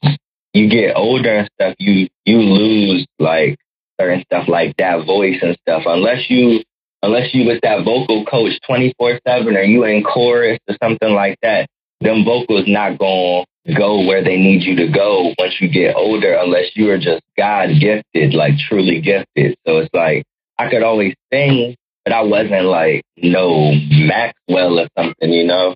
you 0.54 0.70
get 0.70 0.96
older 0.96 1.40
and 1.40 1.50
stuff, 1.54 1.76
you 1.80 2.08
you 2.26 2.40
lose 2.40 3.06
like 3.20 3.58
certain 4.00 4.24
stuff 4.24 4.48
like 4.48 4.76
that 4.78 5.06
voice 5.06 5.40
and 5.42 5.58
stuff. 5.62 5.84
Unless 5.86 6.30
you 6.30 6.64
unless 7.02 7.34
you 7.34 7.46
with 7.46 7.62
that 7.62 7.84
vocal 7.86 8.26
coach 8.26 8.54
twenty 8.66 8.94
four 8.98 9.20
seven 9.28 9.56
or 9.56 9.62
you 9.62 9.84
in 9.86 10.04
chorus 10.04 10.60
or 10.68 10.76
something 10.82 11.14
like 11.14 11.38
that, 11.42 11.68
them 12.02 12.26
vocals 12.26 12.66
not 12.68 12.98
gonna 12.98 13.46
go 13.78 14.06
where 14.06 14.24
they 14.24 14.38
need 14.38 14.64
you 14.64 14.76
to 14.76 14.92
go 14.92 15.34
once 15.38 15.56
you 15.60 15.70
get 15.70 15.96
older 15.96 16.34
unless 16.36 16.76
you 16.76 16.90
are 16.92 16.98
just 16.98 17.24
God 17.38 17.70
gifted, 17.80 18.34
like 18.34 18.54
truly 18.70 19.02
gifted. 19.02 19.58
So 19.66 19.78
it's 19.80 19.94
like 19.94 20.24
I 20.58 20.70
could 20.70 20.84
always 20.84 21.16
sing 21.32 21.76
but 22.06 22.14
I 22.14 22.22
wasn't 22.22 22.66
like 22.66 23.04
no 23.18 23.74
Maxwell 23.74 24.80
or 24.80 24.88
something, 24.98 25.34
you 25.34 25.46
know. 25.46 25.74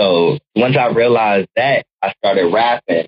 So 0.00 0.38
once 0.54 0.76
I 0.78 0.86
realized 0.88 1.48
that, 1.56 1.84
I 2.00 2.12
started 2.18 2.52
rapping. 2.52 3.06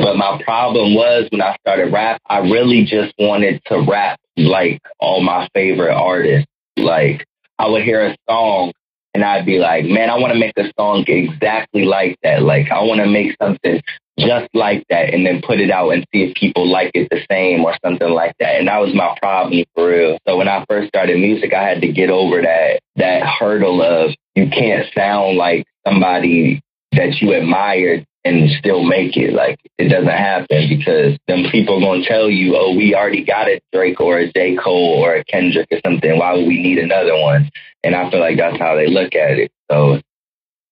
But 0.00 0.16
my 0.16 0.40
problem 0.42 0.94
was 0.94 1.28
when 1.30 1.42
I 1.42 1.56
started 1.60 1.92
rap, 1.92 2.20
I 2.26 2.38
really 2.38 2.84
just 2.84 3.12
wanted 3.18 3.60
to 3.66 3.84
rap 3.88 4.18
like 4.36 4.80
all 4.98 5.20
my 5.20 5.48
favorite 5.54 5.92
artists. 5.92 6.48
Like 6.76 7.26
I 7.58 7.68
would 7.68 7.82
hear 7.82 8.06
a 8.06 8.16
song 8.28 8.72
and 9.12 9.22
I'd 9.24 9.44
be 9.44 9.58
like, 9.58 9.84
man, 9.84 10.08
I 10.08 10.16
want 10.16 10.32
to 10.32 10.38
make 10.38 10.56
a 10.56 10.72
song 10.78 11.04
exactly 11.06 11.84
like 11.84 12.16
that. 12.22 12.42
Like 12.42 12.70
I 12.70 12.82
want 12.82 13.00
to 13.00 13.06
make 13.06 13.36
something 13.42 13.82
just 14.18 14.48
like 14.54 14.84
that 14.88 15.12
and 15.12 15.26
then 15.26 15.42
put 15.42 15.60
it 15.60 15.70
out 15.70 15.90
and 15.90 16.06
see 16.12 16.22
if 16.22 16.34
people 16.34 16.66
like 16.66 16.92
it 16.94 17.08
the 17.10 17.20
same 17.30 17.64
or 17.64 17.76
something 17.84 18.10
like 18.10 18.34
that. 18.40 18.56
And 18.56 18.68
that 18.68 18.80
was 18.80 18.94
my 18.94 19.14
problem 19.20 19.64
for 19.74 19.88
real. 19.88 20.18
So 20.26 20.36
when 20.36 20.48
I 20.48 20.64
first 20.68 20.88
started 20.88 21.18
music, 21.18 21.52
I 21.52 21.62
had 21.62 21.80
to 21.82 21.92
get 21.92 22.08
over 22.08 22.40
that 22.40 22.80
that 22.96 23.26
hurdle 23.26 23.82
of 23.82 24.14
you 24.34 24.48
can't 24.48 24.86
sound 24.94 25.36
like 25.36 25.66
somebody 25.86 26.62
that 26.92 27.20
you 27.20 27.32
admired 27.32 28.06
and 28.24 28.50
still 28.58 28.82
make 28.82 29.16
it. 29.16 29.32
Like 29.32 29.58
it 29.78 29.88
doesn't 29.88 30.08
happen 30.08 30.68
because 30.68 31.18
them 31.26 31.44
people 31.50 31.78
are 31.78 31.80
gonna 31.80 32.04
tell 32.06 32.28
you, 32.28 32.56
oh, 32.56 32.74
we 32.74 32.94
already 32.94 33.24
got 33.24 33.48
a 33.48 33.60
Drake 33.72 34.00
or 34.00 34.18
a 34.18 34.32
J. 34.32 34.56
Cole 34.56 35.02
or 35.02 35.14
a 35.14 35.24
Kendrick 35.24 35.68
or 35.70 35.80
something. 35.84 36.18
Why 36.18 36.34
would 36.34 36.46
we 36.46 36.62
need 36.62 36.78
another 36.78 37.16
one? 37.18 37.50
And 37.82 37.94
I 37.94 38.10
feel 38.10 38.20
like 38.20 38.36
that's 38.36 38.58
how 38.58 38.74
they 38.74 38.88
look 38.88 39.14
at 39.14 39.38
it. 39.38 39.50
So 39.70 40.00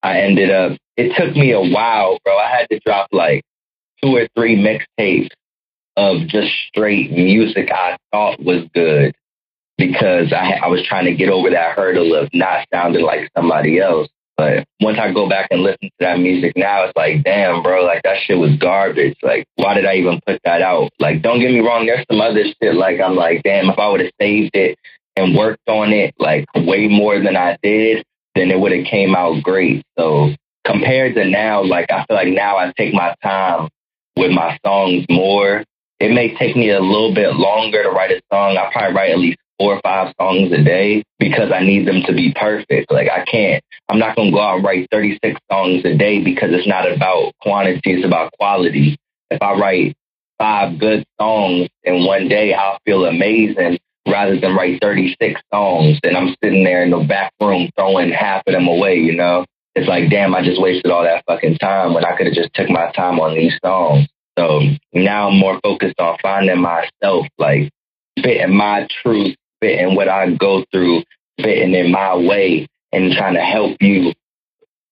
I 0.02 0.20
ended 0.20 0.50
up 0.50 0.78
it 0.96 1.14
took 1.16 1.34
me 1.36 1.52
a 1.52 1.60
while, 1.60 2.18
bro. 2.24 2.36
I 2.36 2.50
had 2.50 2.68
to 2.70 2.80
drop 2.80 3.08
like 3.12 3.42
two 4.02 4.16
or 4.16 4.28
three 4.36 4.56
mixtapes 4.56 5.30
of 5.96 6.28
just 6.28 6.52
straight 6.68 7.10
music 7.10 7.70
I 7.72 7.96
thought 8.12 8.42
was 8.42 8.64
good 8.74 9.14
because 9.76 10.32
I 10.32 10.60
I 10.62 10.68
was 10.68 10.84
trying 10.86 11.06
to 11.06 11.14
get 11.14 11.30
over 11.30 11.50
that 11.50 11.76
hurdle 11.76 12.14
of 12.14 12.28
not 12.34 12.66
sounding 12.72 13.04
like 13.04 13.30
somebody 13.36 13.80
else. 13.80 14.08
But 14.38 14.66
once 14.80 14.98
I 15.00 15.12
go 15.12 15.28
back 15.28 15.48
and 15.50 15.62
listen 15.62 15.88
to 15.88 15.90
that 15.98 16.20
music 16.20 16.52
now, 16.56 16.84
it's 16.84 16.96
like, 16.96 17.24
damn, 17.24 17.60
bro, 17.60 17.84
like 17.84 18.02
that 18.04 18.18
shit 18.22 18.38
was 18.38 18.56
garbage. 18.56 19.16
Like, 19.20 19.44
why 19.56 19.74
did 19.74 19.84
I 19.84 19.96
even 19.96 20.20
put 20.24 20.40
that 20.44 20.62
out? 20.62 20.90
Like, 21.00 21.22
don't 21.22 21.40
get 21.40 21.50
me 21.50 21.58
wrong, 21.58 21.86
there's 21.86 22.06
some 22.08 22.20
other 22.20 22.44
shit 22.44 22.76
like 22.76 23.00
I'm 23.00 23.16
like, 23.16 23.42
damn, 23.42 23.68
if 23.68 23.78
I 23.78 23.88
would 23.88 24.00
have 24.00 24.12
saved 24.20 24.54
it 24.54 24.78
and 25.16 25.36
worked 25.36 25.68
on 25.68 25.92
it 25.92 26.14
like 26.20 26.46
way 26.54 26.86
more 26.86 27.20
than 27.20 27.36
I 27.36 27.58
did, 27.64 28.04
then 28.36 28.52
it 28.52 28.60
would 28.60 28.70
have 28.70 28.86
came 28.86 29.16
out 29.16 29.42
great. 29.42 29.84
So 29.98 30.30
compared 30.64 31.16
to 31.16 31.28
now, 31.28 31.64
like 31.64 31.90
I 31.90 32.04
feel 32.04 32.16
like 32.16 32.28
now 32.28 32.58
I 32.58 32.72
take 32.76 32.94
my 32.94 33.16
time 33.20 33.68
with 34.16 34.30
my 34.30 34.56
songs 34.64 35.04
more. 35.10 35.64
It 35.98 36.12
may 36.12 36.36
take 36.36 36.54
me 36.54 36.70
a 36.70 36.80
little 36.80 37.12
bit 37.12 37.34
longer 37.34 37.82
to 37.82 37.90
write 37.90 38.12
a 38.12 38.20
song. 38.32 38.56
I 38.56 38.70
probably 38.70 38.94
write 38.94 39.10
at 39.10 39.18
least 39.18 39.38
four 39.58 39.74
or 39.74 39.80
five 39.82 40.14
songs 40.20 40.52
a 40.52 40.62
day 40.62 41.02
because 41.18 41.50
I 41.52 41.60
need 41.60 41.86
them 41.86 42.02
to 42.06 42.12
be 42.12 42.32
perfect. 42.34 42.90
Like 42.90 43.08
I 43.10 43.24
can't, 43.24 43.62
I'm 43.88 43.98
not 43.98 44.16
going 44.16 44.30
to 44.30 44.32
go 44.32 44.40
out 44.40 44.56
and 44.56 44.64
write 44.64 44.88
36 44.90 45.40
songs 45.50 45.84
a 45.84 45.96
day 45.96 46.22
because 46.22 46.50
it's 46.52 46.68
not 46.68 46.90
about 46.90 47.32
quantity, 47.40 47.92
it's 47.92 48.06
about 48.06 48.32
quality. 48.38 48.96
If 49.30 49.42
I 49.42 49.54
write 49.54 49.96
five 50.38 50.78
good 50.78 51.04
songs 51.20 51.68
in 51.82 52.04
one 52.04 52.28
day, 52.28 52.54
I'll 52.54 52.78
feel 52.84 53.04
amazing 53.04 53.78
rather 54.06 54.40
than 54.40 54.54
write 54.54 54.80
36 54.80 55.40
songs 55.52 55.98
and 56.02 56.16
I'm 56.16 56.34
sitting 56.42 56.64
there 56.64 56.82
in 56.82 56.90
the 56.90 57.04
back 57.04 57.32
room 57.40 57.68
throwing 57.76 58.10
half 58.10 58.42
of 58.46 58.52
them 58.52 58.68
away, 58.68 58.96
you 58.96 59.14
know? 59.14 59.44
It's 59.74 59.88
like, 59.88 60.10
damn, 60.10 60.34
I 60.34 60.42
just 60.42 60.60
wasted 60.60 60.90
all 60.90 61.04
that 61.04 61.24
fucking 61.26 61.58
time 61.58 61.94
when 61.94 62.04
I 62.04 62.16
could 62.16 62.26
have 62.26 62.34
just 62.34 62.54
took 62.54 62.68
my 62.68 62.90
time 62.92 63.20
on 63.20 63.34
these 63.34 63.56
songs. 63.64 64.08
So 64.38 64.60
now 64.92 65.28
I'm 65.28 65.38
more 65.38 65.60
focused 65.62 66.00
on 66.00 66.16
finding 66.22 66.60
myself, 66.60 67.26
like 67.38 67.70
fitting 68.22 68.56
my 68.56 68.88
truth 69.02 69.36
fitting 69.60 69.94
what 69.94 70.08
I 70.08 70.30
go 70.34 70.64
through, 70.72 71.02
fitting 71.40 71.74
in 71.74 71.90
my 71.90 72.16
way, 72.16 72.66
and 72.92 73.12
trying 73.12 73.34
to 73.34 73.42
help 73.42 73.76
you 73.80 74.12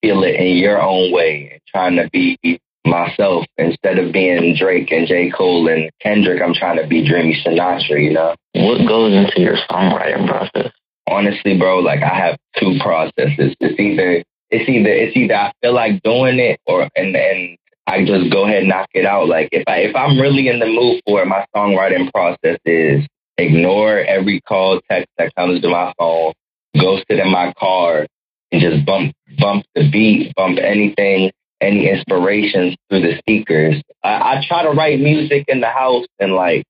feel 0.03 0.23
it 0.25 0.37
in 0.37 0.57
your 0.57 0.81
own 0.81 1.13
way, 1.13 1.51
and 1.53 1.61
trying 1.69 1.97
to 1.97 2.09
be 2.11 2.61
myself 2.87 3.45
instead 3.59 3.99
of 3.99 4.13
being 4.13 4.55
Drake 4.57 4.91
and 4.93 5.07
J. 5.07 5.31
Cole 5.31 5.69
and 5.69 5.91
Kendrick. 6.01 6.41
I'm 6.41 6.55
trying 6.55 6.77
to 6.81 6.87
be 6.87 7.07
Dreamy 7.07 7.41
Sinatra, 7.45 8.03
you 8.03 8.13
know? 8.13 8.35
What 8.55 8.87
goes 8.87 9.13
into 9.13 9.41
your 9.41 9.57
songwriting 9.69 10.27
process? 10.29 10.73
Honestly, 11.09 11.59
bro, 11.59 11.79
like 11.79 12.03
I 12.03 12.15
have 12.15 12.39
two 12.59 12.79
processes. 12.81 13.55
It's 13.61 13.79
either 13.79 14.25
it's 14.51 14.69
either 14.69 14.91
it's 14.91 15.17
either 15.17 15.35
I 15.35 15.53
feel 15.61 15.75
like 15.75 16.03
doing 16.03 16.39
it 16.39 16.61
or 16.67 16.89
and 16.97 17.15
and 17.17 17.57
I 17.87 18.05
just 18.05 18.33
go 18.33 18.45
ahead 18.45 18.61
and 18.61 18.69
knock 18.69 18.89
it 18.93 19.07
out. 19.07 19.29
Like 19.29 19.49
if 19.53 19.65
I 19.69 19.79
if 19.79 19.95
I'm 19.95 20.19
really 20.19 20.49
in 20.49 20.59
the 20.59 20.67
mood 20.67 21.03
for 21.07 21.23
it, 21.23 21.27
my 21.27 21.45
songwriting 21.55 22.11
process 22.13 22.59
is 22.65 23.07
ignore 23.39 23.99
every 23.99 24.41
call, 24.41 24.81
text 24.91 25.09
that 25.19 25.35
comes 25.35 25.61
to 25.63 25.69
my 25.69 25.93
phone, 25.99 26.33
go 26.81 26.99
sit 27.09 27.19
in 27.19 27.31
my 27.31 27.53
car 27.59 28.07
and 28.53 28.61
just 28.61 28.85
bump 28.87 29.15
bump 29.39 29.65
the 29.75 29.91
beat, 29.91 30.35
bump 30.35 30.59
anything, 30.59 31.31
any 31.61 31.89
inspirations 31.91 32.77
through 32.89 33.01
the 33.01 33.19
speakers. 33.19 33.83
I, 34.03 34.09
I 34.39 34.45
try 34.47 34.63
to 34.63 34.71
write 34.71 35.01
music 35.01 35.45
in 35.49 35.61
the 35.61 35.69
house 35.69 36.07
and 36.19 36.33
like 36.33 36.65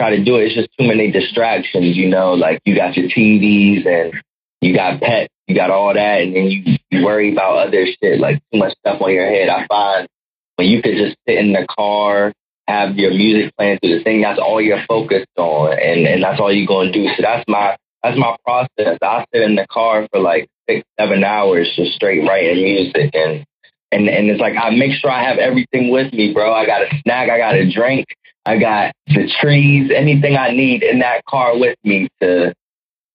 try 0.00 0.16
to 0.16 0.24
do 0.24 0.36
it. 0.36 0.46
It's 0.46 0.54
just 0.54 0.70
too 0.78 0.86
many 0.86 1.10
distractions, 1.10 1.96
you 1.96 2.08
know, 2.08 2.34
like 2.34 2.60
you 2.64 2.74
got 2.74 2.96
your 2.96 3.08
TVs 3.08 3.86
and 3.86 4.14
you 4.60 4.74
got 4.74 5.00
pets, 5.00 5.32
you 5.46 5.54
got 5.54 5.70
all 5.70 5.92
that, 5.94 6.20
and 6.20 6.34
then 6.34 6.44
you, 6.50 6.76
you 6.90 7.04
worry 7.04 7.32
about 7.32 7.68
other 7.68 7.86
shit, 7.86 8.18
like 8.18 8.40
too 8.52 8.58
much 8.58 8.74
stuff 8.78 9.00
on 9.00 9.12
your 9.12 9.28
head. 9.28 9.48
I 9.48 9.66
find 9.66 10.08
when 10.56 10.68
you 10.68 10.82
could 10.82 10.96
just 10.96 11.16
sit 11.26 11.38
in 11.38 11.52
the 11.52 11.66
car 11.68 12.32
have 12.68 12.96
your 12.96 13.10
music 13.10 13.56
playing 13.56 13.78
through 13.78 13.98
the 13.98 14.04
thing. 14.04 14.20
That's 14.20 14.38
all 14.38 14.60
you're 14.60 14.84
focused 14.86 15.26
on, 15.36 15.72
and 15.72 16.06
and 16.06 16.22
that's 16.22 16.38
all 16.38 16.52
you're 16.52 16.66
gonna 16.66 16.92
do. 16.92 17.08
So 17.16 17.22
that's 17.22 17.44
my 17.48 17.76
that's 18.02 18.18
my 18.18 18.36
process. 18.44 18.98
I 19.02 19.24
sit 19.32 19.42
in 19.42 19.56
the 19.56 19.66
car 19.68 20.06
for 20.12 20.20
like 20.20 20.48
six, 20.68 20.86
seven 21.00 21.24
hours 21.24 21.72
just 21.74 21.94
straight 21.94 22.28
writing 22.28 22.62
music, 22.62 23.10
and 23.14 23.44
and 23.90 24.08
and 24.08 24.28
it's 24.28 24.40
like 24.40 24.54
I 24.56 24.70
make 24.70 24.92
sure 25.00 25.10
I 25.10 25.24
have 25.24 25.38
everything 25.38 25.90
with 25.90 26.12
me, 26.12 26.32
bro. 26.34 26.52
I 26.52 26.66
got 26.66 26.82
a 26.82 26.88
snack, 27.02 27.30
I 27.30 27.38
got 27.38 27.54
a 27.54 27.70
drink, 27.70 28.06
I 28.44 28.58
got 28.58 28.92
the 29.06 29.32
trees, 29.40 29.90
anything 29.94 30.36
I 30.36 30.50
need 30.50 30.82
in 30.82 30.98
that 30.98 31.24
car 31.24 31.58
with 31.58 31.76
me 31.84 32.08
to 32.20 32.54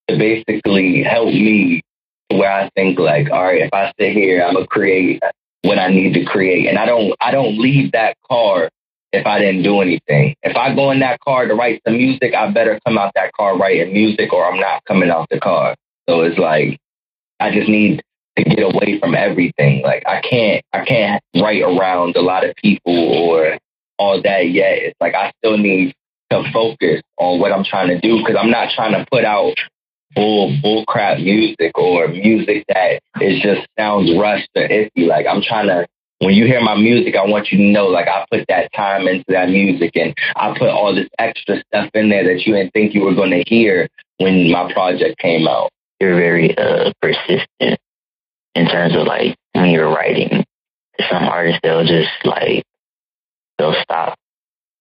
to 0.09 0.17
basically 0.17 1.03
help 1.03 1.27
me 1.27 1.81
where 2.29 2.51
I 2.51 2.69
think 2.75 2.97
like, 2.97 3.29
all 3.29 3.43
right, 3.43 3.61
if 3.61 3.69
I 3.71 3.93
sit 3.99 4.13
here, 4.13 4.43
I'm 4.43 4.55
gonna 4.55 4.65
create 4.65 5.21
what 5.61 5.77
I 5.77 5.89
need 5.89 6.15
to 6.15 6.25
create, 6.25 6.67
and 6.67 6.79
I 6.79 6.87
don't 6.87 7.13
I 7.21 7.29
don't 7.29 7.59
leave 7.59 7.91
that 7.91 8.17
car 8.27 8.71
if 9.13 9.27
I 9.27 9.39
didn't 9.39 9.63
do 9.63 9.79
anything. 9.79 10.35
If 10.41 10.57
I 10.57 10.75
go 10.75 10.91
in 10.91 10.99
that 10.99 11.19
car 11.21 11.47
to 11.47 11.53
write 11.53 11.81
some 11.85 11.97
music, 11.97 12.33
I 12.33 12.51
better 12.51 12.79
come 12.85 12.97
out 12.97 13.13
that 13.15 13.31
car 13.33 13.57
writing 13.57 13.93
music 13.93 14.33
or 14.33 14.45
I'm 14.51 14.59
not 14.59 14.83
coming 14.85 15.09
out 15.09 15.29
the 15.29 15.39
car. 15.39 15.75
So 16.09 16.21
it's 16.21 16.39
like 16.39 16.79
I 17.39 17.51
just 17.51 17.69
need 17.69 18.01
to 18.37 18.43
get 18.43 18.63
away 18.63 18.99
from 18.99 19.15
everything. 19.15 19.83
Like 19.83 20.03
I 20.07 20.21
can't 20.21 20.65
I 20.73 20.83
can't 20.83 21.23
write 21.35 21.61
around 21.61 22.15
a 22.15 22.21
lot 22.21 22.43
of 22.43 22.55
people 22.55 22.93
or 22.95 23.57
all 23.99 24.21
that 24.23 24.49
yet. 24.49 24.79
It's 24.79 24.97
like 24.99 25.13
I 25.13 25.31
still 25.37 25.57
need 25.57 25.93
to 26.31 26.43
focus 26.51 27.01
on 27.17 27.39
what 27.39 27.51
I'm 27.51 27.63
trying 27.63 27.89
to 27.89 27.99
do 27.99 28.17
because 28.17 28.35
I'm 28.39 28.49
not 28.49 28.69
trying 28.73 28.93
to 28.93 29.05
put 29.11 29.23
out 29.23 29.53
bull 30.15 30.57
bull 30.61 30.85
crap 30.85 31.19
music 31.19 31.77
or 31.77 32.07
music 32.07 32.65
that 32.67 32.99
is 33.21 33.41
just 33.41 33.67
sounds 33.77 34.11
rushed 34.17 34.49
or 34.55 34.67
iffy. 34.67 35.07
Like 35.07 35.27
I'm 35.27 35.41
trying 35.41 35.67
to 35.67 35.85
when 36.23 36.33
you 36.33 36.45
hear 36.45 36.61
my 36.61 36.75
music, 36.75 37.15
I 37.15 37.25
want 37.25 37.51
you 37.51 37.57
to 37.57 37.63
know 37.63 37.87
like 37.87 38.07
I 38.07 38.25
put 38.31 38.45
that 38.47 38.71
time 38.73 39.07
into 39.07 39.25
that 39.29 39.49
music 39.49 39.91
and 39.95 40.13
I 40.35 40.57
put 40.57 40.69
all 40.69 40.95
this 40.95 41.09
extra 41.19 41.63
stuff 41.67 41.89
in 41.93 42.09
there 42.09 42.23
that 42.23 42.45
you 42.45 42.53
didn't 42.53 42.71
think 42.73 42.93
you 42.93 43.01
were 43.03 43.15
going 43.15 43.31
to 43.31 43.43
hear 43.47 43.89
when 44.17 44.51
my 44.51 44.71
project 44.73 45.17
came 45.19 45.47
out. 45.47 45.71
You're 45.99 46.15
very 46.15 46.57
uh, 46.57 46.91
persistent 47.01 47.79
in 48.55 48.67
terms 48.67 48.95
of 48.95 49.07
like 49.07 49.35
when 49.53 49.69
you're 49.69 49.93
writing. 49.93 50.45
Some 51.09 51.23
artists 51.23 51.59
they'll 51.63 51.85
just 51.85 52.11
like 52.23 52.63
they'll 53.57 53.75
stop 53.81 54.17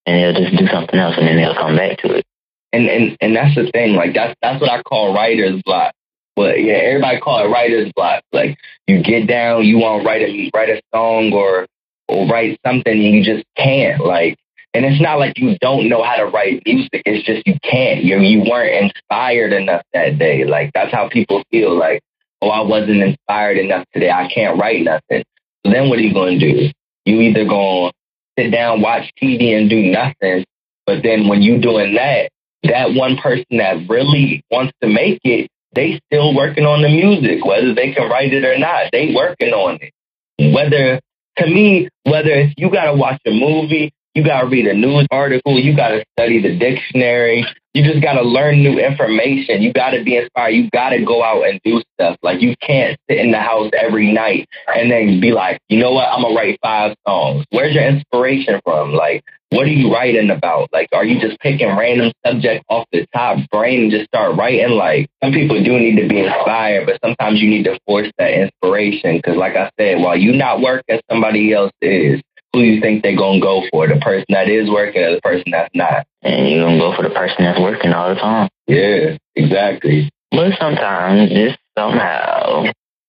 and 0.05 0.17
they'll 0.17 0.43
just 0.43 0.57
do 0.57 0.67
something 0.67 0.99
else 0.99 1.15
and 1.17 1.27
then 1.27 1.37
they'll 1.37 1.55
come 1.55 1.75
back 1.75 1.97
to 1.99 2.13
it. 2.13 2.25
And 2.71 2.87
and 2.87 3.17
and 3.21 3.35
that's 3.35 3.55
the 3.55 3.69
thing. 3.71 3.95
Like 3.95 4.13
that's 4.13 4.35
that's 4.41 4.61
what 4.61 4.69
I 4.71 4.81
call 4.83 5.13
writer's 5.13 5.61
block. 5.63 5.93
But 6.35 6.61
yeah, 6.61 6.73
everybody 6.73 7.19
call 7.19 7.45
it 7.45 7.49
writer's 7.49 7.91
block. 7.95 8.23
Like 8.31 8.57
you 8.87 9.03
get 9.03 9.27
down, 9.27 9.65
you 9.65 9.77
want 9.77 10.01
to 10.01 10.07
write 10.07 10.21
a 10.21 10.49
write 10.53 10.69
a 10.69 10.81
song 10.93 11.31
or 11.33 11.67
or 12.07 12.27
write 12.27 12.59
something, 12.65 12.91
and 12.91 13.13
you 13.13 13.23
just 13.23 13.45
can't. 13.55 14.03
Like, 14.03 14.37
and 14.73 14.85
it's 14.85 15.01
not 15.01 15.19
like 15.19 15.37
you 15.37 15.57
don't 15.59 15.89
know 15.89 16.03
how 16.03 16.15
to 16.15 16.25
write 16.25 16.63
music. 16.65 17.03
It's 17.05 17.25
just 17.25 17.45
you 17.45 17.55
can't. 17.63 18.03
You 18.03 18.19
you 18.19 18.43
weren't 18.49 18.91
inspired 18.91 19.53
enough 19.53 19.83
that 19.93 20.17
day. 20.17 20.43
Like 20.45 20.71
that's 20.73 20.91
how 20.91 21.07
people 21.07 21.43
feel. 21.51 21.77
Like, 21.77 22.01
oh, 22.41 22.49
I 22.49 22.61
wasn't 22.61 23.03
inspired 23.03 23.57
enough 23.57 23.85
today. 23.93 24.09
I 24.09 24.27
can't 24.33 24.59
write 24.59 24.83
nothing. 24.83 25.23
So 25.65 25.71
then 25.71 25.89
what 25.89 25.99
are 25.99 26.03
you 26.03 26.13
going 26.13 26.39
to 26.39 26.51
do? 26.51 26.71
You 27.05 27.21
either 27.21 27.45
to 27.45 27.91
sit 28.37 28.51
down, 28.51 28.81
watch 28.81 29.11
TV, 29.21 29.57
and 29.57 29.69
do 29.69 29.81
nothing. 29.91 30.45
But 30.85 31.03
then 31.03 31.27
when 31.27 31.41
you 31.41 31.59
doing 31.61 31.95
that, 31.95 32.29
that 32.63 32.93
one 32.93 33.17
person 33.17 33.57
that 33.57 33.87
really 33.89 34.43
wants 34.51 34.73
to 34.81 34.87
make 34.87 35.19
it 35.23 35.49
they 35.75 35.99
still 36.07 36.33
working 36.35 36.65
on 36.65 36.81
the 36.81 36.89
music, 36.89 37.45
whether 37.45 37.73
they 37.73 37.93
can 37.93 38.09
write 38.09 38.33
it 38.33 38.43
or 38.43 38.57
not. 38.57 38.91
They 38.91 39.13
working 39.13 39.53
on 39.53 39.79
it. 39.81 40.53
Whether 40.53 40.99
to 41.37 41.47
me, 41.47 41.89
whether 42.03 42.31
if 42.31 42.53
you 42.57 42.69
gotta 42.69 42.93
watch 42.93 43.21
a 43.25 43.31
movie, 43.31 43.91
you 44.13 44.23
gotta 44.23 44.47
read 44.47 44.67
a 44.67 44.73
news 44.73 45.07
article, 45.11 45.59
you 45.59 45.75
gotta 45.75 46.03
study 46.17 46.41
the 46.41 46.57
dictionary, 46.57 47.45
you 47.73 47.83
just 47.83 48.01
gotta 48.03 48.21
learn 48.21 48.61
new 48.61 48.79
information. 48.79 49.61
You 49.61 49.73
gotta 49.73 50.03
be 50.03 50.17
inspired. 50.17 50.51
You 50.51 50.69
gotta 50.71 51.03
go 51.03 51.23
out 51.23 51.47
and 51.47 51.59
do 51.63 51.81
stuff. 51.93 52.17
Like 52.21 52.41
you 52.41 52.55
can't 52.61 52.97
sit 53.09 53.19
in 53.19 53.31
the 53.31 53.39
house 53.39 53.71
every 53.77 54.11
night 54.11 54.47
and 54.67 54.91
then 54.91 55.19
be 55.19 55.31
like, 55.31 55.59
you 55.69 55.79
know 55.79 55.91
what, 55.91 56.07
I'm 56.07 56.21
gonna 56.21 56.35
write 56.35 56.59
five 56.61 56.95
songs. 57.07 57.45
Where's 57.49 57.73
your 57.73 57.85
inspiration 57.85 58.59
from? 58.63 58.93
Like 58.93 59.23
what 59.53 59.67
are 59.67 59.71
you 59.71 59.93
writing 59.93 60.31
about? 60.31 60.69
Like, 60.73 60.89
are 60.93 61.05
you 61.05 61.19
just 61.21 61.39
picking 61.39 61.77
random 61.77 62.11
subject 62.25 62.65
off 62.69 62.87
the 62.91 63.05
top 63.13 63.37
brain 63.51 63.83
and 63.83 63.91
just 63.91 64.07
start 64.07 64.35
writing? 64.35 64.71
Like, 64.71 65.07
some 65.23 65.31
people 65.31 65.63
do 65.63 65.77
need 65.77 65.95
to 66.01 66.07
be 66.07 66.21
inspired, 66.21 66.87
but 66.87 66.99
sometimes 67.05 67.39
you 67.39 67.49
need 67.49 67.63
to 67.65 67.79
force 67.85 68.11
that 68.17 68.33
inspiration. 68.33 69.17
Because, 69.17 69.37
like 69.37 69.55
I 69.55 69.69
said, 69.79 69.99
while 69.99 70.17
you're 70.17 70.33
not 70.33 70.61
working, 70.61 70.99
somebody 71.09 71.53
else 71.53 71.71
is. 71.81 72.19
Who 72.53 72.61
you 72.61 72.81
think 72.81 73.03
they're 73.03 73.17
gonna 73.17 73.39
go 73.39 73.63
for? 73.71 73.87
The 73.87 73.99
person 73.99 74.25
that 74.29 74.47
is 74.47 74.69
working 74.69 75.01
or 75.01 75.15
the 75.15 75.21
person 75.21 75.45
that's 75.51 75.73
not? 75.73 76.05
And 76.21 76.49
you're 76.49 76.65
gonna 76.65 76.79
go 76.79 76.95
for 76.95 77.03
the 77.03 77.13
person 77.13 77.43
that's 77.45 77.59
working 77.59 77.91
all 77.93 78.13
the 78.13 78.19
time. 78.19 78.49
Yeah, 78.67 79.17
exactly. 79.35 80.09
But 80.31 80.53
sometimes 80.59 81.31
just 81.31 81.57
somehow 81.77 82.65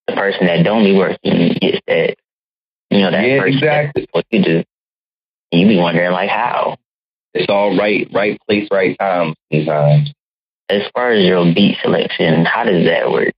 the 0.07 0.15
person 0.15 0.47
that 0.47 0.63
don't 0.65 0.85
be 0.85 0.97
working 0.97 1.57
gets 1.61 1.81
that, 1.87 2.17
you 2.91 3.01
know, 3.01 3.11
that 3.11 3.27
yeah, 3.27 3.41
person 3.41 3.55
exactly. 3.55 4.09
what 4.13 4.25
you 4.31 4.43
do 4.43 4.65
you 5.55 5.69
be 5.69 5.77
wondering 5.77 6.13
like 6.13 6.31
how. 6.31 6.77
It's 7.33 7.49
all 7.49 7.77
right, 7.77 8.09
right 8.13 8.39
place, 8.47 8.69
right 8.71 8.97
time 8.99 9.35
sometimes. 9.53 10.13
As 10.69 10.83
far 10.95 11.13
as 11.13 11.25
your 11.25 11.45
beat 11.53 11.77
selection, 11.83 12.45
how 12.45 12.65
does 12.65 12.87
that 12.87 13.11
work? 13.11 13.33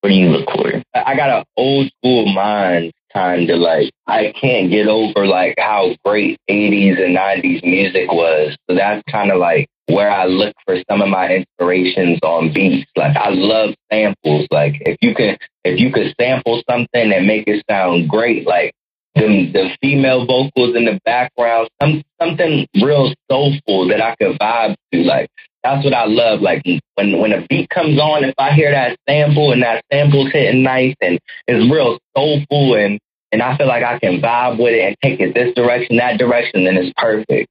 What 0.00 0.10
do 0.10 0.14
you 0.14 0.28
look 0.28 0.50
for? 0.50 0.82
I 0.94 1.16
got 1.16 1.30
an 1.30 1.44
old 1.56 1.90
school 1.98 2.26
mind 2.32 2.92
kind 3.16 3.48
of 3.48 3.58
like 3.58 3.90
I 4.06 4.32
can't 4.38 4.70
get 4.70 4.88
over 4.88 5.26
like 5.26 5.54
how 5.58 5.96
great 6.04 6.38
80s 6.50 7.02
and 7.02 7.16
90s 7.16 7.64
music 7.64 8.12
was. 8.12 8.56
So 8.68 8.76
that's 8.76 9.02
kind 9.10 9.30
of 9.30 9.38
like 9.38 9.68
where 9.86 10.10
I 10.10 10.26
look 10.26 10.54
for 10.66 10.76
some 10.90 11.00
of 11.00 11.08
my 11.08 11.28
inspirations 11.28 12.18
on 12.22 12.52
beats. 12.52 12.90
Like 12.94 13.16
I 13.16 13.30
love 13.30 13.74
samples. 13.90 14.46
Like 14.50 14.74
if 14.80 14.98
you 15.00 15.14
can 15.14 15.38
if 15.64 15.80
you 15.80 15.90
could 15.92 16.14
sample 16.20 16.62
something 16.68 17.12
and 17.12 17.26
make 17.26 17.48
it 17.48 17.64
sound 17.70 18.08
great, 18.08 18.46
like 18.46 18.74
the 19.14 19.50
the 19.50 19.70
female 19.80 20.26
vocals 20.26 20.76
in 20.76 20.84
the 20.84 21.00
background, 21.06 21.68
some 21.80 22.02
something 22.20 22.66
real 22.82 23.14
soulful 23.30 23.88
that 23.88 24.02
I 24.02 24.14
could 24.16 24.38
vibe 24.38 24.76
to. 24.92 24.98
Like 25.00 25.30
that's 25.64 25.84
what 25.84 25.94
I 25.94 26.04
love. 26.04 26.42
Like 26.42 26.62
when 26.96 27.18
when 27.18 27.32
a 27.32 27.46
beat 27.48 27.70
comes 27.70 27.98
on, 27.98 28.24
if 28.24 28.34
I 28.36 28.52
hear 28.52 28.72
that 28.72 28.98
sample 29.08 29.52
and 29.52 29.62
that 29.62 29.84
sample's 29.90 30.30
hitting 30.32 30.62
nice 30.62 30.94
and 31.00 31.18
it's 31.46 31.72
real 31.72 31.98
soulful 32.14 32.74
and 32.74 33.00
and 33.36 33.42
I 33.42 33.54
feel 33.58 33.66
like 33.66 33.84
I 33.84 33.98
can 33.98 34.22
vibe 34.22 34.58
with 34.58 34.72
it 34.72 34.80
and 34.80 34.96
take 35.02 35.20
it 35.20 35.34
this 35.34 35.52
direction, 35.54 35.98
that 35.98 36.16
direction, 36.16 36.64
then 36.64 36.78
it's 36.78 36.90
perfect. 36.96 37.50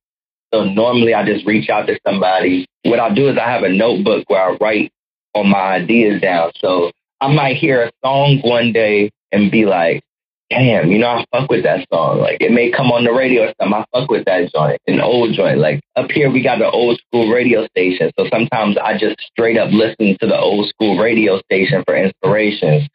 So 0.51 0.63
normally 0.63 1.13
I 1.13 1.23
just 1.23 1.45
reach 1.45 1.69
out 1.69 1.85
to 1.85 1.99
somebody. 2.03 2.65
What 2.81 2.99
I'll 2.99 3.13
do 3.13 3.29
is 3.29 3.37
I 3.37 3.51
have 3.51 3.61
a 3.61 3.69
notebook 3.69 4.27
where 4.27 4.41
I 4.41 4.57
write 4.59 4.91
all 5.35 5.43
my 5.43 5.75
ideas 5.75 6.19
down. 6.21 6.53
So 6.55 6.89
I 7.21 7.31
might 7.31 7.57
hear 7.57 7.83
a 7.83 7.91
song 8.03 8.39
one 8.43 8.73
day 8.73 9.11
and 9.31 9.51
be 9.51 9.67
like, 9.67 10.01
damn, 10.49 10.89
you 10.89 10.97
know, 10.97 11.07
I 11.07 11.25
fuck 11.31 11.51
with 11.51 11.61
that 11.65 11.85
song. 11.93 12.17
Like 12.17 12.41
it 12.41 12.51
may 12.51 12.71
come 12.71 12.91
on 12.91 13.03
the 13.03 13.13
radio 13.13 13.43
or 13.43 13.53
something. 13.61 13.75
I 13.75 13.85
fuck 13.95 14.09
with 14.09 14.25
that 14.25 14.51
joint, 14.55 14.81
an 14.87 15.01
old 15.01 15.35
joint. 15.35 15.59
Like 15.59 15.81
up 15.95 16.09
here, 16.09 16.31
we 16.31 16.41
got 16.41 16.57
the 16.57 16.71
old 16.71 16.97
school 16.97 17.31
radio 17.31 17.67
station. 17.67 18.11
So 18.17 18.25
sometimes 18.33 18.75
I 18.83 18.97
just 18.97 19.21
straight 19.21 19.59
up 19.59 19.69
listen 19.71 20.17
to 20.19 20.25
the 20.25 20.39
old 20.39 20.67
school 20.69 20.97
radio 20.97 21.39
station 21.41 21.83
for 21.85 21.95
inspiration. 21.95 22.87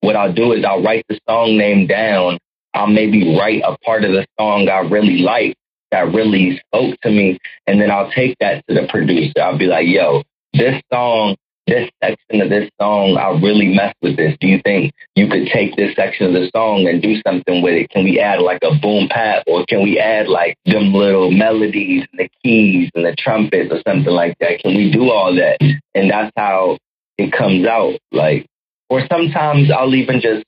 What 0.00 0.16
I'll 0.16 0.32
do 0.32 0.52
is 0.52 0.64
I'll 0.64 0.82
write 0.82 1.04
the 1.08 1.18
song 1.28 1.56
name 1.56 1.86
down. 1.86 2.38
I'll 2.74 2.86
maybe 2.86 3.36
write 3.38 3.62
a 3.64 3.76
part 3.78 4.04
of 4.04 4.12
the 4.12 4.26
song 4.38 4.68
I 4.68 4.80
really 4.80 5.18
like 5.18 5.56
that 5.90 6.12
really 6.12 6.60
spoke 6.66 7.00
to 7.02 7.10
me. 7.10 7.38
And 7.66 7.80
then 7.80 7.90
I'll 7.90 8.10
take 8.10 8.36
that 8.40 8.64
to 8.68 8.74
the 8.74 8.86
producer. 8.88 9.40
I'll 9.40 9.58
be 9.58 9.66
like, 9.66 9.86
yo, 9.86 10.22
this 10.52 10.80
song, 10.92 11.36
this 11.66 11.90
section 12.02 12.40
of 12.42 12.50
this 12.50 12.70
song, 12.80 13.16
I 13.16 13.30
really 13.40 13.74
mess 13.74 13.94
with 14.02 14.16
this. 14.16 14.36
Do 14.40 14.46
you 14.46 14.60
think 14.64 14.92
you 15.14 15.28
could 15.28 15.48
take 15.52 15.74
this 15.76 15.94
section 15.96 16.26
of 16.26 16.32
the 16.32 16.50
song 16.54 16.86
and 16.86 17.02
do 17.02 17.20
something 17.26 17.62
with 17.62 17.74
it? 17.74 17.90
Can 17.90 18.04
we 18.04 18.20
add 18.20 18.40
like 18.40 18.60
a 18.62 18.74
boom 18.74 19.08
bap 19.08 19.44
or 19.46 19.64
can 19.66 19.82
we 19.82 19.98
add 19.98 20.28
like 20.28 20.56
them 20.64 20.92
little 20.92 21.30
melodies 21.30 22.06
and 22.12 22.20
the 22.20 22.30
keys 22.42 22.90
and 22.94 23.04
the 23.04 23.16
trumpets 23.18 23.72
or 23.72 23.80
something 23.86 24.12
like 24.12 24.36
that? 24.40 24.60
Can 24.60 24.76
we 24.76 24.90
do 24.90 25.10
all 25.10 25.34
that? 25.34 25.58
And 25.94 26.10
that's 26.10 26.32
how 26.36 26.78
it 27.18 27.32
comes 27.32 27.66
out. 27.66 27.98
Like, 28.12 28.46
or 28.88 29.02
sometimes 29.10 29.70
I'll 29.70 29.94
even 29.94 30.20
just, 30.20 30.44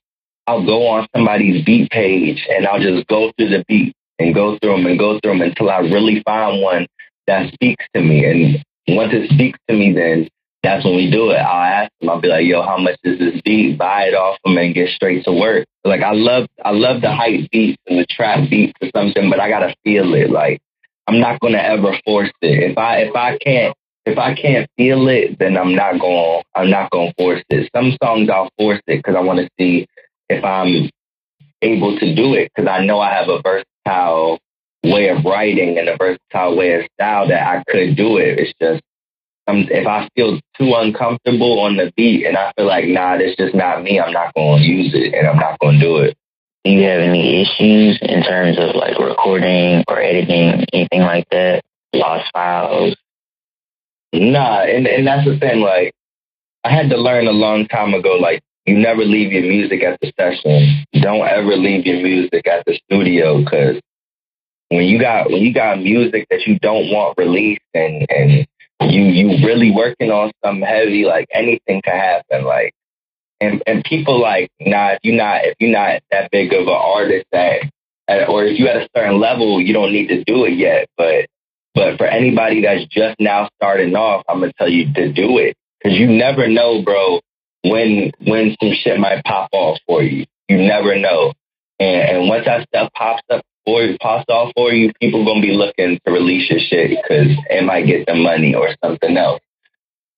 I'll 0.47 0.65
go 0.65 0.87
on 0.87 1.07
somebody's 1.15 1.63
beat 1.65 1.89
page 1.91 2.45
and 2.49 2.67
I'll 2.67 2.81
just 2.81 3.07
go 3.07 3.31
through 3.37 3.49
the 3.49 3.63
beat 3.67 3.93
and 4.17 4.33
go 4.33 4.57
through 4.59 4.77
them 4.77 4.85
and 4.85 4.99
go 4.99 5.19
through 5.19 5.33
them 5.33 5.41
until 5.41 5.69
I 5.69 5.79
really 5.79 6.21
find 6.25 6.61
one 6.61 6.87
that 7.27 7.53
speaks 7.53 7.85
to 7.95 8.01
me. 8.01 8.25
And 8.25 8.63
once 8.95 9.13
it 9.13 9.29
speaks 9.29 9.59
to 9.69 9.75
me, 9.75 9.93
then 9.93 10.27
that's 10.63 10.83
when 10.83 10.95
we 10.95 11.09
do 11.09 11.29
it. 11.31 11.37
I'll 11.37 11.83
ask 11.83 11.91
them. 11.99 12.09
I'll 12.09 12.19
be 12.19 12.27
like, 12.27 12.45
"Yo, 12.45 12.61
how 12.61 12.77
much 12.77 12.97
is 13.03 13.17
this 13.19 13.41
beat?" 13.45 13.77
Buy 13.77 14.05
it 14.05 14.13
off 14.13 14.37
them 14.43 14.57
and 14.57 14.73
get 14.73 14.89
straight 14.89 15.23
to 15.25 15.31
work. 15.31 15.65
Like 15.85 16.01
I 16.01 16.11
love, 16.11 16.47
I 16.63 16.71
love 16.71 17.01
the 17.01 17.11
hype 17.11 17.49
beats 17.51 17.81
and 17.87 17.99
the 17.99 18.05
trap 18.09 18.49
beats 18.49 18.73
or 18.81 18.89
something, 18.95 19.29
but 19.29 19.39
I 19.39 19.49
gotta 19.49 19.73
feel 19.83 20.13
it. 20.15 20.29
Like 20.29 20.59
I'm 21.07 21.19
not 21.19 21.39
gonna 21.39 21.59
ever 21.59 21.97
force 22.03 22.31
it. 22.41 22.71
If 22.71 22.77
I 22.77 22.97
if 23.03 23.15
I 23.15 23.37
can't 23.37 23.75
if 24.09 24.17
I 24.17 24.33
can't 24.35 24.69
feel 24.77 25.07
it, 25.07 25.37
then 25.39 25.57
I'm 25.57 25.75
not 25.75 25.99
going. 25.99 26.43
I'm 26.55 26.69
not 26.69 26.91
going 26.91 27.09
to 27.09 27.13
force 27.15 27.43
it. 27.49 27.69
Some 27.75 27.95
songs 28.03 28.29
I'll 28.29 28.51
force 28.57 28.81
it 28.87 28.97
because 28.97 29.15
I 29.15 29.21
want 29.21 29.39
to 29.39 29.49
see 29.59 29.87
if 30.29 30.43
I'm 30.43 30.89
able 31.61 31.97
to 31.99 32.15
do 32.15 32.33
it 32.33 32.51
because 32.53 32.69
I 32.69 32.85
know 32.85 32.99
I 32.99 33.13
have 33.13 33.29
a 33.29 33.41
versatile 33.41 34.39
way 34.83 35.09
of 35.09 35.25
writing 35.25 35.77
and 35.77 35.89
a 35.89 35.97
versatile 35.97 36.57
way 36.57 36.73
of 36.75 36.87
style 36.93 37.27
that 37.27 37.47
I 37.47 37.63
could 37.67 37.95
do 37.95 38.17
it. 38.17 38.39
It's 38.39 38.53
just 38.61 38.81
um, 39.47 39.65
if 39.69 39.87
I 39.87 40.07
feel 40.15 40.39
too 40.57 40.73
uncomfortable 40.75 41.59
on 41.59 41.75
the 41.75 41.91
beat 41.95 42.25
and 42.25 42.37
I 42.37 42.53
feel 42.55 42.67
like 42.67 42.85
nah, 42.85 43.17
this 43.17 43.35
just 43.35 43.55
not 43.55 43.83
me. 43.83 43.99
I'm 43.99 44.13
not 44.13 44.33
going 44.33 44.61
to 44.61 44.67
use 44.67 44.93
it 44.93 45.13
and 45.13 45.27
I'm 45.27 45.37
not 45.37 45.59
going 45.59 45.79
to 45.79 45.85
do 45.85 45.97
it. 45.97 46.17
Do 46.65 46.71
you 46.71 46.83
have 46.83 46.99
any 46.99 47.41
issues 47.41 47.99
in 48.01 48.21
terms 48.23 48.57
of 48.59 48.75
like 48.75 48.99
recording 48.99 49.83
or 49.87 49.99
editing, 49.99 50.65
anything 50.73 51.01
like 51.01 51.27
that? 51.31 51.63
Lost 51.93 52.29
files? 52.33 52.95
Nah, 54.13 54.63
and 54.63 54.87
and 54.87 55.05
that's 55.05 55.25
the 55.25 55.37
thing. 55.37 55.61
Like, 55.61 55.93
I 56.63 56.71
had 56.71 56.89
to 56.89 56.97
learn 56.97 57.27
a 57.27 57.31
long 57.31 57.67
time 57.67 57.93
ago. 57.93 58.15
Like, 58.15 58.41
you 58.65 58.77
never 58.77 59.03
leave 59.03 59.31
your 59.31 59.43
music 59.43 59.83
at 59.83 59.99
the 60.01 60.11
session. 60.19 60.85
Don't 61.01 61.27
ever 61.27 61.55
leave 61.55 61.85
your 61.85 62.01
music 62.01 62.47
at 62.47 62.65
the 62.65 62.79
studio 62.85 63.39
because 63.43 63.79
when 64.69 64.85
you 64.85 64.99
got 64.99 65.29
when 65.29 65.41
you 65.41 65.53
got 65.53 65.79
music 65.79 66.27
that 66.29 66.45
you 66.45 66.57
don't 66.59 66.91
want 66.91 67.17
released 67.17 67.61
and 67.73 68.05
and 68.09 68.47
you 68.81 69.03
you 69.03 69.45
really 69.45 69.71
working 69.71 70.11
on 70.11 70.31
something 70.43 70.65
heavy, 70.65 71.05
like 71.05 71.27
anything 71.33 71.81
can 71.83 71.95
happen. 71.95 72.45
Like, 72.45 72.73
and 73.41 73.61
and 73.67 73.83
people 73.83 74.19
like, 74.19 74.49
nah, 74.59 74.91
if 74.91 74.99
you're 75.03 75.17
not 75.17 75.45
if 75.45 75.55
you're 75.59 75.71
not 75.71 76.01
that 76.11 76.31
big 76.31 76.53
of 76.53 76.67
an 76.67 76.69
artist 76.69 77.25
that, 77.31 77.63
or 78.27 78.45
if 78.45 78.59
you 78.59 78.67
at 78.67 78.77
a 78.77 78.89
certain 78.95 79.19
level, 79.19 79.61
you 79.61 79.73
don't 79.73 79.91
need 79.91 80.07
to 80.07 80.23
do 80.23 80.45
it 80.45 80.53
yet. 80.53 80.87
But 80.97 81.27
but 81.75 81.97
for 81.97 82.05
anybody 82.05 82.61
that's 82.61 82.85
just 82.85 83.19
now 83.19 83.49
starting 83.55 83.95
off, 83.95 84.23
I'm 84.27 84.39
gonna 84.39 84.53
tell 84.53 84.69
you 84.69 84.91
to 84.93 85.11
do 85.11 85.37
it 85.37 85.55
because 85.81 85.97
you 85.97 86.07
never 86.07 86.47
know, 86.47 86.81
bro, 86.81 87.19
when 87.63 88.11
when 88.19 88.55
some 88.61 88.73
shit 88.73 88.99
might 88.99 89.23
pop 89.23 89.49
off 89.53 89.79
for 89.85 90.03
you. 90.03 90.25
You 90.47 90.57
never 90.57 90.97
know. 90.97 91.33
And, 91.79 92.01
and 92.09 92.29
once 92.29 92.45
that 92.45 92.67
stuff 92.67 92.91
pops 92.93 93.23
up 93.29 93.43
for 93.65 93.83
you, 93.83 93.97
pops 93.99 94.25
off 94.29 94.51
for 94.55 94.73
you, 94.73 94.91
people 94.99 95.25
gonna 95.25 95.41
be 95.41 95.53
looking 95.53 95.99
to 96.05 96.11
release 96.11 96.49
your 96.49 96.59
shit 96.59 96.89
because 96.89 97.37
it 97.49 97.63
might 97.63 97.85
get 97.85 98.07
them 98.07 98.23
money 98.23 98.55
or 98.55 98.69
something 98.83 99.15
else. 99.15 99.41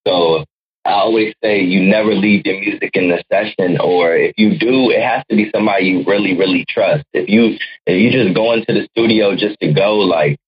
So 0.08 0.46
I 0.84 0.94
always 0.94 1.34
say 1.44 1.62
you 1.62 1.84
never 1.84 2.14
leave 2.14 2.46
your 2.46 2.60
music 2.60 2.92
in 2.96 3.10
the 3.10 3.24
session, 3.32 3.80
or 3.80 4.16
if 4.16 4.34
you 4.38 4.58
do, 4.58 4.90
it 4.90 5.02
has 5.02 5.24
to 5.30 5.36
be 5.36 5.52
somebody 5.54 5.86
you 5.86 6.04
really, 6.06 6.36
really 6.36 6.66
trust. 6.68 7.06
If 7.14 7.30
you 7.30 7.58
if 7.86 8.02
you 8.02 8.12
just 8.12 8.36
go 8.36 8.54
into 8.54 8.74
the 8.74 8.88
studio 8.92 9.36
just 9.36 9.60
to 9.60 9.74
go, 9.74 9.98
like 9.98 10.40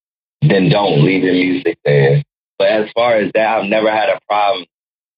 then 0.50 0.70
don't 0.70 1.04
leave 1.04 1.24
your 1.24 1.34
music 1.34 1.78
there. 1.86 2.24
But 2.58 2.70
as 2.70 2.90
far 2.94 3.16
as 3.16 3.32
that, 3.34 3.58
I've 3.58 3.70
never 3.70 3.92
had 3.92 4.10
a 4.10 4.20
problem 4.28 4.66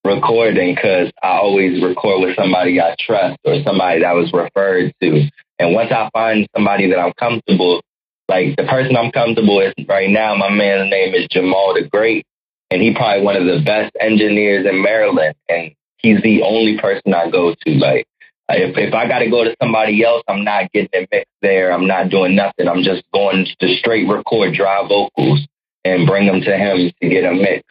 recording 0.03 0.75
because 0.75 1.11
I 1.21 1.37
always 1.37 1.81
record 1.83 2.21
with 2.21 2.35
somebody 2.35 2.79
I 2.79 2.95
trust 2.99 3.39
or 3.43 3.61
somebody 3.63 4.01
that 4.01 4.13
was 4.13 4.31
referred 4.31 4.93
to. 5.01 5.29
And 5.57 5.73
once 5.73 5.91
I 5.91 6.09
find 6.13 6.47
somebody 6.55 6.89
that 6.91 6.99
I'm 6.99 7.13
comfortable, 7.13 7.81
like 8.27 8.55
the 8.55 8.63
person 8.63 8.95
I'm 8.95 9.11
comfortable 9.11 9.57
with 9.57 9.73
right 9.87 10.09
now, 10.09 10.35
my 10.35 10.49
man's 10.49 10.91
name 10.91 11.13
is 11.13 11.27
Jamal 11.29 11.73
the 11.73 11.87
Great, 11.89 12.25
and 12.71 12.81
he's 12.81 12.95
probably 12.95 13.23
one 13.23 13.35
of 13.35 13.45
the 13.45 13.63
best 13.63 13.95
engineers 13.99 14.65
in 14.65 14.81
Maryland, 14.81 15.35
and 15.49 15.71
he's 15.97 16.21
the 16.21 16.43
only 16.43 16.77
person 16.77 17.13
I 17.13 17.29
go 17.29 17.53
to. 17.53 17.71
Like 17.71 18.07
if 18.49 18.77
if 18.77 18.93
I 18.93 19.07
got 19.07 19.19
to 19.19 19.29
go 19.29 19.43
to 19.43 19.55
somebody 19.61 20.03
else, 20.03 20.23
I'm 20.27 20.43
not 20.43 20.71
getting 20.71 20.89
it 20.93 21.09
mixed 21.11 21.31
there. 21.41 21.71
I'm 21.71 21.87
not 21.87 22.09
doing 22.09 22.35
nothing. 22.35 22.67
I'm 22.67 22.83
just 22.83 23.03
going 23.13 23.47
to 23.59 23.75
straight 23.75 24.07
record 24.07 24.53
dry 24.53 24.87
vocals 24.87 25.47
and 25.83 26.07
bring 26.07 26.27
them 26.27 26.41
to 26.41 26.57
him 26.57 26.91
to 27.01 27.09
get 27.09 27.25
a 27.25 27.33
mix 27.33 27.63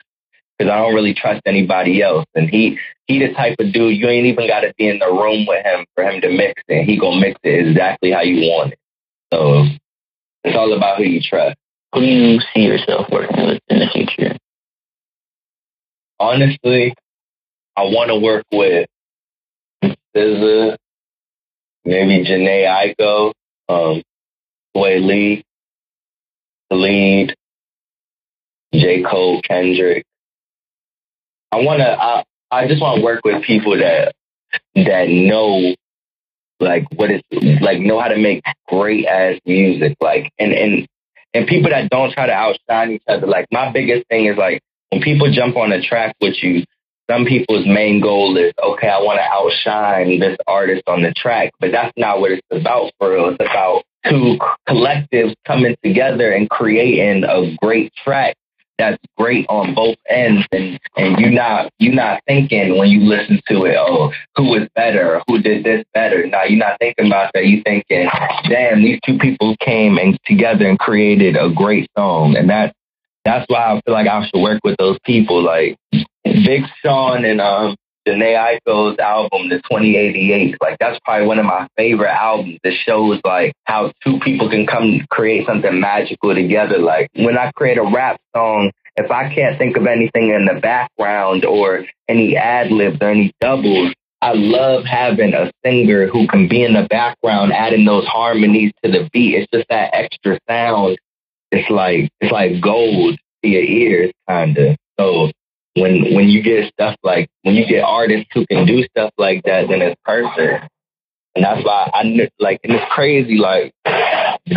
because 0.59 0.73
I 0.73 0.79
don't 0.79 0.95
really 0.95 1.15
trust 1.15 1.43
anybody 1.47 2.03
else. 2.03 2.27
And 2.35 2.49
he 2.49 2.79
he 3.07 3.19
the 3.19 3.33
type 3.35 3.57
of 3.61 3.73
dude 3.73 3.97
you 3.97 4.09
ain't 4.09 4.27
even 4.27 4.49
got 4.49 4.61
to 4.61 4.75
be 4.77 4.89
in 4.89 4.99
the 4.99 5.11
room 5.11 5.47
with 5.47 5.65
him 5.65 5.85
for 5.95 6.05
him 6.05 6.21
to 6.21 6.29
mix 6.29 6.63
it. 6.69 6.85
He 6.85 6.99
gonna 6.99 7.21
mix 7.21 7.39
it 7.45 7.69
exactly 7.69 8.11
how 8.11 8.23
you 8.23 8.51
want 8.51 8.73
it. 8.73 8.79
So 9.33 9.67
it's 10.43 10.57
all 10.57 10.73
about 10.73 10.99
who 10.99 11.05
you 11.05 11.21
trust. 11.21 11.57
Who 11.95 12.01
do 12.01 12.07
you 12.07 12.41
see 12.53 12.63
yourself 12.63 13.09
working 13.11 13.47
with 13.47 13.61
in 13.69 13.79
the 13.79 13.87
future? 13.93 14.37
Honestly, 16.19 16.95
I 17.77 17.83
want 17.83 18.09
to 18.09 18.17
work 18.17 18.45
with 18.53 18.89
SZA, 20.17 20.77
maybe 21.85 22.25
Jhené 22.25 22.67
Aiko, 22.67 23.33
um, 23.69 24.03
Swae 24.77 25.05
Lee, 25.05 25.45
Khalid, 26.71 27.35
J. 28.73 29.03
Cole, 29.03 29.41
Kendrick. 29.43 30.05
I 31.53 31.59
want 31.59 31.81
to. 31.81 31.87
I, 31.87 32.25
I 32.51 32.69
just 32.69 32.81
want 32.81 32.99
to 32.99 33.05
work 33.05 33.21
with 33.25 33.43
people 33.45 33.79
that 33.79 34.15
that 34.75 35.09
know 35.09 35.75
like 36.61 36.85
what 36.95 37.11
it's 37.11 37.63
like 37.63 37.81
know 37.81 38.01
how 38.01 38.09
to 38.09 38.17
make 38.17 38.43
great 38.69 39.07
ass 39.07 39.39
music 39.45 39.97
like 40.01 40.31
and 40.39 40.53
and 40.53 40.87
and 41.33 41.47
people 41.47 41.71
that 41.71 41.91
don't 41.91 42.13
try 42.13 42.27
to 42.27 42.33
outshine 42.33 42.93
each 42.93 43.03
other 43.09 43.27
like 43.27 43.47
my 43.51 43.73
biggest 43.73 44.07
thing 44.09 44.27
is 44.27 44.37
like 44.37 44.61
when 44.91 45.03
people 45.03 45.31
jump 45.33 45.57
on 45.57 45.73
a 45.73 45.83
track 45.83 46.15
with 46.21 46.35
you 46.43 46.65
some 47.11 47.25
people's 47.25 47.67
main 47.67 48.01
goal 48.01 48.37
is, 48.37 48.53
okay, 48.63 48.89
I 48.89 48.99
want 48.99 49.19
to 49.19 49.23
outshine 49.23 50.21
this 50.21 50.37
artist 50.47 50.83
on 50.87 51.03
the 51.03 51.13
track, 51.13 51.53
but 51.61 51.71
that's 51.73 51.93
not 51.97 52.21
what 52.21 52.33
it's 52.33 52.47
about 52.51 52.93
for 52.99 53.13
real. 53.13 53.29
It's 53.29 53.41
about 53.41 53.85
two 54.09 54.39
collectives 54.69 55.35
coming 55.47 55.77
together 55.83 56.33
and 56.33 56.49
creating 56.49 57.25
a 57.25 57.55
great 57.61 57.93
track 57.95 58.37
that's 58.79 58.99
great 59.17 59.47
on 59.49 59.75
both 59.75 59.97
ends. 60.09 60.47
And 60.53 60.79
and 60.97 61.19
you 61.19 61.31
not 61.31 61.71
you 61.79 61.93
not 61.93 62.23
thinking 62.27 62.77
when 62.77 62.89
you 62.89 63.01
listen 63.01 63.41
to 63.49 63.65
it 63.65 63.77
oh 63.79 64.13
who 64.37 64.45
was 64.45 64.69
better? 64.75 65.23
Who 65.29 65.41
did 65.41 65.65
this 65.65 65.85
better? 65.95 66.27
Now 66.27 66.45
you're 66.45 66.59
not 66.59 66.79
thinking 66.81 67.07
about 67.07 67.31
that. 67.35 67.47
You 67.47 67.63
thinking 67.63 68.09
damn 68.49 68.83
these 68.83 68.99
two 69.07 69.19
people 69.19 69.57
came 69.61 69.99
and 69.99 70.19
together 70.25 70.69
and 70.69 70.79
created 70.79 71.37
a 71.37 71.51
great 71.51 71.89
song. 71.97 72.37
And 72.37 72.51
that 72.51 72.75
that's 73.25 73.47
why 73.49 73.73
I 73.73 73.81
feel 73.85 73.95
like 73.95 74.09
I 74.09 74.27
should 74.27 74.43
work 74.43 74.61
with 74.65 74.77
those 74.79 74.99
people. 75.05 75.43
Like 75.43 75.79
Big 76.25 76.65
Sean 76.83 77.25
and 77.25 77.41
um 77.41 77.77
Jhené 78.07 78.37
Aiko's 78.37 78.99
album, 78.99 79.49
the 79.49 79.63
TWENTY88. 79.71 80.57
Like 80.61 80.79
that's 80.79 80.99
probably 81.05 81.27
one 81.27 81.39
of 81.39 81.47
my 81.47 81.67
favorite 81.77 82.13
albums 82.13 82.59
that 82.63 82.75
shows 82.85 83.21
like 83.25 83.55
how 83.65 83.93
two 84.05 84.19
people 84.21 84.51
can 84.51 84.67
come 84.67 85.07
create 85.11 85.47
something 85.47 85.81
magical 85.81 86.35
together. 86.35 86.79
Like 86.79 87.09
when 87.15 87.39
I 87.39 87.51
create 87.53 87.79
a 87.79 87.83
rap 87.83 88.21
song, 88.37 88.73
if 88.97 89.11
I 89.11 89.35
can't 89.35 89.59
think 89.59 89.77
of 89.77 89.87
anything 89.87 90.31
in 90.31 90.45
the 90.45 90.61
background 90.61 91.45
or 91.45 91.85
any 92.09 92.37
ad 92.37 92.71
libs 92.71 92.99
or 93.01 93.09
any 93.09 93.33
doubles, 93.41 93.93
I 94.21 94.33
love 94.35 94.85
having 94.85 95.35
a 95.35 95.51
singer 95.65 96.07
who 96.07 96.27
can 96.27 96.49
be 96.49 96.63
in 96.63 96.75
the 96.75 96.87
background, 96.89 97.53
adding 97.53 97.85
those 97.85 98.07
harmonies 98.07 98.73
to 98.85 98.91
the 98.91 99.09
beat. 99.13 99.35
It's 99.35 99.51
just 99.53 99.67
that 99.69 99.95
extra 99.95 100.39
sound. 100.49 100.99
It's 101.51 101.69
like 101.71 102.11
it's 102.21 102.33
like 102.33 102.61
gold 102.61 103.19
to 103.43 103.49
your 103.49 103.63
ears, 103.63 104.13
kind 104.29 104.57
of. 104.57 104.77
So 104.99 105.31
when 105.75 106.15
when 106.15 106.29
you 106.29 106.43
get 106.43 106.73
stuff 106.73 106.97
like 107.03 107.29
when 107.43 107.55
you 107.55 107.67
get 107.67 107.83
artists 107.83 108.29
who 108.33 108.47
can 108.47 108.67
do 108.67 108.85
stuff 108.85 109.13
like 109.19 109.43
that, 109.45 109.69
then 109.69 109.83
it's 109.83 110.01
perfect. 110.05 110.69
And 111.35 111.45
that's 111.45 111.65
why 111.65 111.91
I 111.93 112.03
like, 112.39 112.61
and 112.63 112.75
it's 112.75 112.93
crazy. 112.93 113.39
Like 113.39 113.73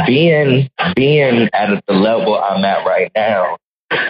being 0.06 0.70
being 0.96 1.50
at 1.54 1.84
the 1.88 1.94
level 1.94 2.38
I'm 2.38 2.64
at 2.64 2.86
right 2.86 3.12
now, 3.16 3.58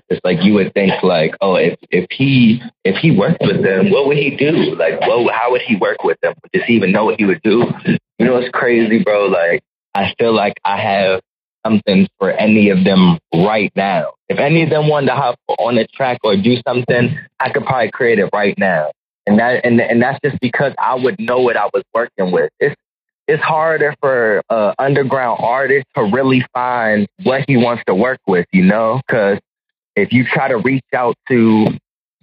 it's 0.09 0.19
like 0.23 0.43
you 0.43 0.53
would 0.55 0.73
think 0.73 1.01
like, 1.01 1.35
oh, 1.39 1.55
if 1.55 1.77
if 1.91 2.07
he 2.11 2.61
if 2.83 2.97
he 2.97 3.11
worked 3.11 3.41
with 3.41 3.63
them, 3.63 3.89
what 3.89 4.07
would 4.07 4.17
he 4.17 4.35
do? 4.35 4.75
Like, 4.75 4.99
well, 5.01 5.27
how 5.29 5.51
would 5.51 5.61
he 5.61 5.77
work 5.77 6.03
with 6.03 6.19
them? 6.21 6.33
Does 6.51 6.63
he 6.65 6.73
even 6.73 6.91
know 6.91 7.05
what 7.05 7.19
he 7.19 7.25
would 7.25 7.41
do? 7.41 7.71
You 8.19 8.25
know, 8.25 8.37
it's 8.37 8.49
crazy, 8.51 9.03
bro. 9.03 9.27
Like, 9.27 9.61
I 9.93 10.13
feel 10.19 10.33
like 10.33 10.55
I 10.65 10.77
have 10.81 11.21
something 11.65 12.07
for 12.19 12.31
any 12.31 12.69
of 12.69 12.83
them 12.83 13.19
right 13.33 13.71
now. 13.75 14.13
If 14.29 14.39
any 14.39 14.63
of 14.63 14.69
them 14.69 14.87
wanted 14.87 15.07
to 15.07 15.15
hop 15.15 15.39
on 15.47 15.77
a 15.77 15.87
track 15.87 16.19
or 16.23 16.35
do 16.35 16.57
something, 16.67 17.17
I 17.39 17.49
could 17.49 17.65
probably 17.65 17.91
create 17.91 18.19
it 18.19 18.29
right 18.33 18.57
now. 18.57 18.91
And 19.25 19.39
that 19.39 19.65
and 19.65 19.79
and 19.81 20.01
that's 20.01 20.19
just 20.23 20.39
because 20.39 20.73
I 20.77 20.95
would 20.95 21.19
know 21.19 21.39
what 21.39 21.57
I 21.57 21.65
was 21.73 21.83
working 21.93 22.31
with. 22.31 22.49
It's 22.59 22.75
it's 23.27 23.43
harder 23.43 23.93
for 23.99 24.41
uh, 24.49 24.73
underground 24.79 25.39
artist 25.41 25.85
to 25.95 26.03
really 26.03 26.45
find 26.53 27.07
what 27.23 27.43
he 27.47 27.57
wants 27.57 27.83
to 27.87 27.93
work 27.93 28.19
with, 28.25 28.45
you 28.53 28.63
know, 28.63 29.01
because 29.05 29.39
if 29.97 30.13
you 30.13 30.23
try 30.25 30.47
to 30.47 30.57
reach 30.57 30.85
out 30.93 31.15
to 31.27 31.67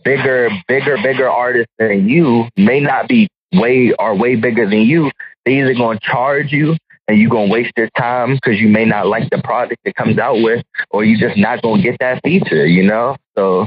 bigger, 0.03 0.49
bigger, 0.67 0.97
bigger 1.03 1.29
artists 1.29 1.73
than 1.79 2.09
you, 2.09 2.49
may 2.57 2.81
not 2.81 3.09
be 3.09 3.29
way 3.53 3.93
or 3.99 4.15
way 4.15 4.37
bigger 4.37 4.69
than 4.69 4.81
you, 4.81 5.11
they 5.45 5.61
either 5.61 5.75
to 5.75 5.99
charge 6.01 6.53
you 6.53 6.77
and 7.09 7.19
you're 7.19 7.31
going 7.31 7.49
to 7.49 7.53
waste 7.53 7.73
your 7.77 7.91
time 7.97 8.35
because 8.35 8.59
you 8.59 8.69
may 8.69 8.85
not 8.85 9.07
like 9.07 9.29
the 9.31 9.41
product 9.43 9.81
it 9.85 9.95
comes 9.95 10.19
out 10.19 10.41
with, 10.43 10.65
or 10.91 11.05
you're 11.05 11.29
just 11.29 11.39
not 11.39 11.63
going 11.63 11.83
to 11.83 11.91
get 11.91 11.99
that 12.01 12.23
feature, 12.23 12.67
you 12.67 12.83
know? 12.83 13.17
So 13.37 13.67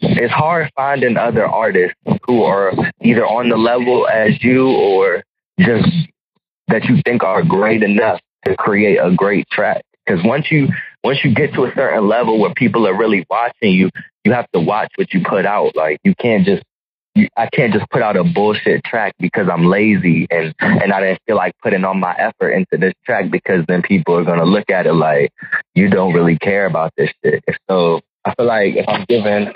it's 0.00 0.32
hard 0.32 0.70
finding 0.76 1.16
other 1.16 1.46
artists 1.46 1.96
who 2.26 2.42
are 2.42 2.72
either 3.00 3.26
on 3.26 3.48
the 3.48 3.56
level 3.56 4.06
as 4.08 4.42
you 4.42 4.68
or 4.68 5.24
just 5.58 5.88
that 6.68 6.84
you 6.84 7.00
think 7.04 7.22
are 7.22 7.42
great 7.42 7.82
enough 7.82 8.20
to 8.44 8.56
create 8.56 8.98
a 8.98 9.14
great 9.14 9.48
track. 9.50 9.82
Because 10.04 10.22
once 10.24 10.50
you 10.50 10.68
once 11.02 11.20
you 11.24 11.34
get 11.34 11.54
to 11.54 11.64
a 11.64 11.72
certain 11.74 12.08
level 12.08 12.40
where 12.40 12.52
people 12.54 12.86
are 12.86 12.96
really 12.96 13.24
watching 13.30 13.72
you, 13.72 13.90
you 14.24 14.32
have 14.32 14.50
to 14.52 14.60
watch 14.60 14.90
what 14.96 15.12
you 15.14 15.22
put 15.24 15.46
out. 15.46 15.74
Like 15.76 16.00
you 16.04 16.14
can't 16.16 16.44
just 16.44 16.62
I 17.36 17.48
can't 17.52 17.72
just 17.72 17.88
put 17.90 18.02
out 18.02 18.16
a 18.16 18.24
bullshit 18.24 18.84
track 18.84 19.14
because 19.18 19.48
I'm 19.50 19.64
lazy 19.64 20.26
and 20.30 20.54
and 20.60 20.92
I 20.92 21.00
didn't 21.00 21.20
feel 21.26 21.36
like 21.36 21.54
putting 21.62 21.84
all 21.84 21.94
my 21.94 22.14
effort 22.14 22.50
into 22.50 22.76
this 22.78 22.94
track 23.04 23.30
because 23.30 23.64
then 23.66 23.82
people 23.82 24.16
are 24.16 24.24
gonna 24.24 24.44
look 24.44 24.70
at 24.70 24.86
it 24.86 24.92
like 24.92 25.32
you 25.74 25.88
don't 25.88 26.14
really 26.14 26.38
care 26.38 26.66
about 26.66 26.92
this 26.96 27.10
shit. 27.24 27.42
So 27.68 28.00
I 28.24 28.34
feel 28.34 28.46
like 28.46 28.74
if 28.76 28.88
I'm 28.88 29.04
given 29.08 29.52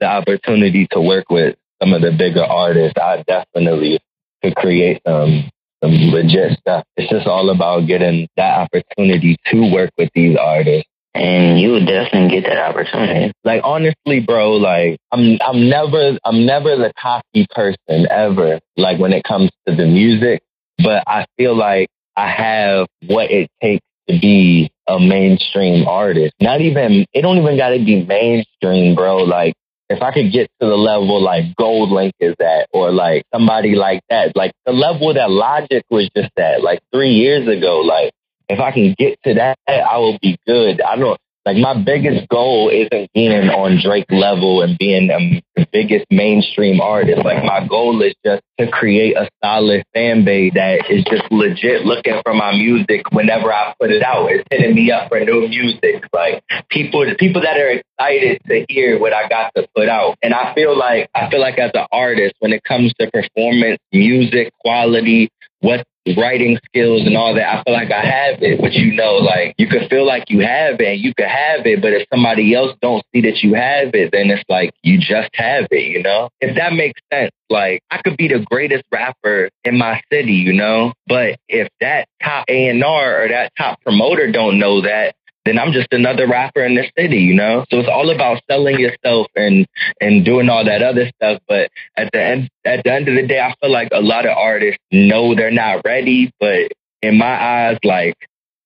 the 0.00 0.06
opportunity 0.06 0.86
to 0.92 1.00
work 1.00 1.26
with 1.30 1.56
some 1.82 1.92
of 1.92 2.02
the 2.02 2.12
bigger 2.12 2.44
artists, 2.44 2.98
I 3.00 3.24
definitely 3.26 4.00
could 4.42 4.56
create 4.56 5.02
some 5.06 5.50
some 5.82 5.92
legit 5.92 6.58
stuff. 6.58 6.84
It's 6.96 7.10
just 7.10 7.26
all 7.26 7.50
about 7.50 7.86
getting 7.86 8.28
that 8.36 8.68
opportunity 8.70 9.36
to 9.50 9.72
work 9.72 9.90
with 9.98 10.10
these 10.14 10.36
artists 10.36 10.88
and 11.14 11.60
you 11.60 11.72
would 11.72 11.86
definitely 11.86 12.40
get 12.40 12.48
that 12.48 12.58
opportunity. 12.58 13.32
Like 13.44 13.62
honestly, 13.64 14.20
bro, 14.20 14.52
like 14.52 14.98
I'm 15.10 15.38
I'm 15.40 15.68
never 15.68 16.18
I'm 16.24 16.46
never 16.46 16.76
the 16.76 16.92
cocky 16.98 17.46
person 17.50 18.06
ever. 18.10 18.60
Like 18.76 18.98
when 18.98 19.12
it 19.12 19.24
comes 19.24 19.50
to 19.66 19.74
the 19.74 19.86
music, 19.86 20.42
but 20.78 21.04
I 21.06 21.26
feel 21.36 21.56
like 21.56 21.88
I 22.16 22.30
have 22.30 22.86
what 23.06 23.30
it 23.30 23.50
takes 23.62 23.84
to 24.08 24.18
be 24.18 24.70
a 24.86 24.98
mainstream 24.98 25.86
artist. 25.86 26.34
Not 26.40 26.60
even 26.60 27.06
it 27.12 27.22
don't 27.22 27.38
even 27.38 27.56
got 27.56 27.70
to 27.70 27.84
be 27.84 28.04
mainstream, 28.04 28.94
bro. 28.94 29.18
Like 29.18 29.54
if 29.90 30.02
I 30.02 30.12
could 30.12 30.32
get 30.32 30.48
to 30.60 30.66
the 30.66 30.76
level 30.76 31.22
like 31.22 31.44
GoldLink 31.60 32.12
is 32.20 32.34
at, 32.40 32.68
or 32.72 32.90
like 32.90 33.24
somebody 33.32 33.74
like 33.74 34.00
that, 34.08 34.34
like 34.34 34.52
the 34.64 34.72
level 34.72 35.12
that 35.14 35.30
Logic 35.30 35.84
was 35.90 36.08
just 36.16 36.32
at, 36.38 36.62
like 36.62 36.80
three 36.92 37.12
years 37.12 37.46
ago, 37.46 37.80
like 37.80 38.12
if 38.48 38.60
I 38.60 38.72
can 38.72 38.94
get 38.98 39.18
to 39.24 39.34
that, 39.34 39.58
I 39.68 39.98
will 39.98 40.18
be 40.20 40.38
good. 40.46 40.80
I 40.80 40.96
don't 40.96 41.18
like 41.44 41.56
my 41.56 41.74
biggest 41.74 42.28
goal 42.28 42.68
isn't 42.68 43.10
being 43.14 43.32
on 43.50 43.80
Drake 43.82 44.06
level 44.10 44.62
and 44.62 44.78
being 44.78 45.08
the 45.56 45.66
biggest 45.72 46.06
mainstream 46.08 46.80
artist. 46.80 47.24
Like 47.24 47.42
my 47.42 47.66
goal 47.66 48.00
is 48.02 48.14
just 48.24 48.42
to 48.60 48.68
create 48.70 49.16
a 49.16 49.28
solid 49.42 49.82
fan 49.92 50.24
base 50.24 50.52
that 50.54 50.88
is 50.88 51.02
just 51.04 51.24
legit 51.32 51.84
looking 51.84 52.20
for 52.24 52.32
my 52.32 52.52
music 52.52 53.10
whenever 53.10 53.52
I 53.52 53.74
put 53.80 53.90
it 53.90 54.04
out. 54.04 54.30
It's 54.30 54.44
hitting 54.52 54.76
me 54.76 54.92
up 54.92 55.08
for 55.08 55.18
new 55.18 55.48
music. 55.48 56.04
Like 56.12 56.44
people, 56.70 57.04
people 57.18 57.42
that 57.42 57.56
are 57.58 57.70
excited 57.82 58.40
to 58.46 58.64
hear 58.68 59.00
what 59.00 59.12
I 59.12 59.28
got 59.28 59.52
to 59.56 59.66
put 59.74 59.88
out. 59.88 60.16
And 60.22 60.32
I 60.34 60.54
feel 60.54 60.78
like 60.78 61.10
I 61.12 61.28
feel 61.28 61.40
like 61.40 61.58
as 61.58 61.72
an 61.74 61.86
artist, 61.90 62.34
when 62.38 62.52
it 62.52 62.62
comes 62.62 62.92
to 63.00 63.10
performance, 63.10 63.78
music 63.92 64.52
quality, 64.60 65.28
what 65.58 65.84
writing 66.16 66.58
skills 66.66 67.02
and 67.06 67.16
all 67.16 67.34
that, 67.34 67.58
I 67.58 67.62
feel 67.62 67.74
like 67.74 67.90
I 67.90 68.04
have 68.04 68.42
it. 68.42 68.60
But 68.60 68.72
you 68.72 68.94
know, 68.94 69.14
like 69.14 69.54
you 69.58 69.68
could 69.68 69.88
feel 69.88 70.06
like 70.06 70.30
you 70.30 70.40
have 70.40 70.80
it 70.80 70.86
and 70.86 71.00
you 71.00 71.14
could 71.14 71.26
have 71.26 71.66
it, 71.66 71.80
but 71.80 71.92
if 71.92 72.06
somebody 72.12 72.54
else 72.54 72.76
don't 72.80 73.04
see 73.14 73.20
that 73.22 73.42
you 73.42 73.54
have 73.54 73.94
it, 73.94 74.10
then 74.12 74.30
it's 74.30 74.44
like 74.48 74.72
you 74.82 74.98
just 74.98 75.30
have 75.34 75.66
it, 75.70 75.84
you 75.84 76.02
know? 76.02 76.28
If 76.40 76.56
that 76.56 76.72
makes 76.72 77.00
sense. 77.12 77.32
Like 77.50 77.82
I 77.90 78.00
could 78.02 78.16
be 78.16 78.28
the 78.28 78.40
greatest 78.50 78.84
rapper 78.90 79.50
in 79.64 79.76
my 79.76 80.00
city, 80.10 80.32
you 80.32 80.54
know? 80.54 80.92
But 81.06 81.38
if 81.48 81.68
that 81.80 82.08
top 82.22 82.46
A 82.48 82.68
and 82.68 82.82
R 82.82 83.24
or 83.24 83.28
that 83.28 83.52
top 83.56 83.80
promoter 83.82 84.30
don't 84.30 84.58
know 84.58 84.80
that, 84.82 85.14
then 85.44 85.58
I'm 85.58 85.72
just 85.72 85.88
another 85.92 86.28
rapper 86.28 86.64
in 86.64 86.74
the 86.74 86.84
city, 86.96 87.18
you 87.18 87.34
know? 87.34 87.64
So 87.70 87.80
it's 87.80 87.88
all 87.88 88.10
about 88.10 88.42
selling 88.50 88.78
yourself 88.78 89.26
and 89.34 89.66
and 90.00 90.24
doing 90.24 90.48
all 90.48 90.64
that 90.64 90.82
other 90.82 91.10
stuff. 91.16 91.40
But 91.48 91.70
at 91.96 92.10
the 92.12 92.22
end 92.22 92.50
at 92.64 92.84
the 92.84 92.92
end 92.92 93.08
of 93.08 93.14
the 93.14 93.26
day, 93.26 93.40
I 93.40 93.54
feel 93.60 93.70
like 93.70 93.88
a 93.92 94.00
lot 94.00 94.26
of 94.26 94.36
artists 94.36 94.80
know 94.92 95.34
they're 95.34 95.50
not 95.50 95.82
ready, 95.84 96.32
but 96.38 96.70
in 97.02 97.18
my 97.18 97.42
eyes, 97.42 97.78
like 97.82 98.14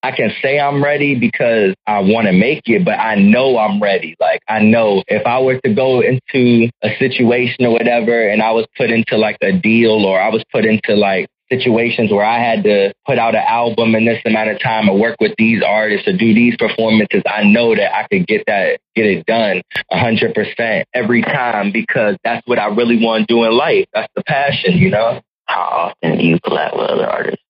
I 0.02 0.12
can 0.12 0.30
say 0.40 0.60
I'm 0.60 0.84
ready 0.84 1.18
because 1.18 1.74
I 1.86 2.00
want 2.00 2.26
to 2.26 2.32
make 2.32 2.68
it, 2.68 2.84
but 2.84 2.98
I 2.98 3.16
know 3.16 3.58
I'm 3.58 3.82
ready. 3.82 4.14
Like 4.20 4.40
I 4.46 4.60
know 4.60 5.02
if 5.08 5.26
I 5.26 5.40
were 5.40 5.58
to 5.60 5.74
go 5.74 6.00
into 6.00 6.70
a 6.82 6.96
situation 6.98 7.64
or 7.64 7.72
whatever 7.72 8.28
and 8.28 8.42
I 8.42 8.52
was 8.52 8.66
put 8.76 8.90
into 8.90 9.16
like 9.16 9.38
a 9.40 9.52
deal 9.52 10.04
or 10.04 10.20
I 10.20 10.28
was 10.28 10.44
put 10.52 10.64
into 10.64 10.94
like 10.94 11.26
situations 11.48 12.12
where 12.12 12.24
I 12.24 12.38
had 12.38 12.64
to 12.64 12.92
put 13.06 13.18
out 13.18 13.34
an 13.34 13.44
album 13.46 13.94
in 13.94 14.04
this 14.04 14.20
amount 14.24 14.50
of 14.50 14.60
time 14.60 14.88
or 14.88 14.98
work 14.98 15.16
with 15.20 15.34
these 15.38 15.62
artists 15.62 16.08
or 16.08 16.12
do 16.12 16.34
these 16.34 16.56
performances, 16.56 17.22
I 17.26 17.44
know 17.44 17.74
that 17.74 17.94
I 17.94 18.06
could 18.10 18.26
get 18.26 18.44
that, 18.46 18.80
get 18.94 19.06
it 19.06 19.26
done 19.26 19.62
hundred 19.90 20.34
percent 20.34 20.88
every 20.92 21.22
time 21.22 21.72
because 21.72 22.16
that's 22.24 22.46
what 22.46 22.58
I 22.58 22.66
really 22.66 23.02
want 23.02 23.28
to 23.28 23.34
do 23.34 23.44
in 23.44 23.52
life. 23.52 23.86
That's 23.92 24.12
the 24.14 24.22
passion, 24.24 24.78
you 24.78 24.90
know? 24.90 25.20
How 25.46 25.92
often 26.02 26.18
do 26.18 26.24
you 26.24 26.38
collab 26.40 26.76
with 26.76 26.90
other 26.90 27.08
artists? 27.08 27.42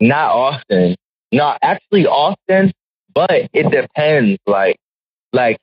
Not 0.00 0.32
often. 0.32 0.96
Not 1.32 1.58
actually 1.62 2.06
often, 2.06 2.72
but 3.14 3.30
it 3.30 3.70
depends. 3.70 4.40
Like, 4.46 4.76
like 5.32 5.58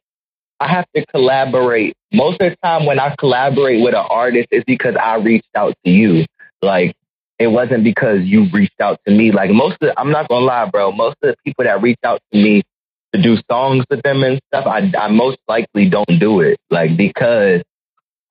I 0.60 0.68
have 0.68 0.86
to 0.96 1.06
collaborate. 1.08 1.96
Most 2.14 2.40
of 2.42 2.52
the 2.52 2.58
time 2.64 2.86
when 2.86 3.00
I 3.00 3.16
collaborate 3.18 3.84
with 3.84 3.94
an 3.94 4.06
artist, 4.10 4.48
it's 4.52 4.64
because 4.66 4.96
I 4.96 5.16
reached 5.16 5.50
out 5.56 5.76
to 5.84 5.92
you. 5.92 6.26
Like 6.66 6.96
it 7.40 7.48
wasn't 7.48 7.84
because 7.84 8.22
you 8.24 8.48
reached 8.52 8.80
out 8.82 9.00
to 9.08 9.14
me. 9.14 9.32
Like 9.32 9.52
most 9.52 9.78
of, 9.82 9.92
I'm 9.98 10.12
not 10.12 10.28
gonna 10.28 10.46
lie, 10.46 10.70
bro. 10.70 10.92
Most 10.92 11.18
of 11.22 11.32
the 11.32 11.36
people 11.46 11.66
that 11.66 11.82
reach 11.82 12.00
out 12.04 12.22
to 12.32 12.38
me 12.38 12.64
to 13.14 13.22
do 13.22 13.38
songs 13.50 13.86
with 13.90 14.02
them 14.04 14.24
and 14.24 14.42
stuff, 14.48 14.66
I, 14.66 14.92
I 14.98 15.10
most 15.10 15.38
likely 15.48 15.90
don't 15.90 16.20
do 16.20 16.42
it. 16.42 16.60
Like 16.70 16.98
because 16.98 17.62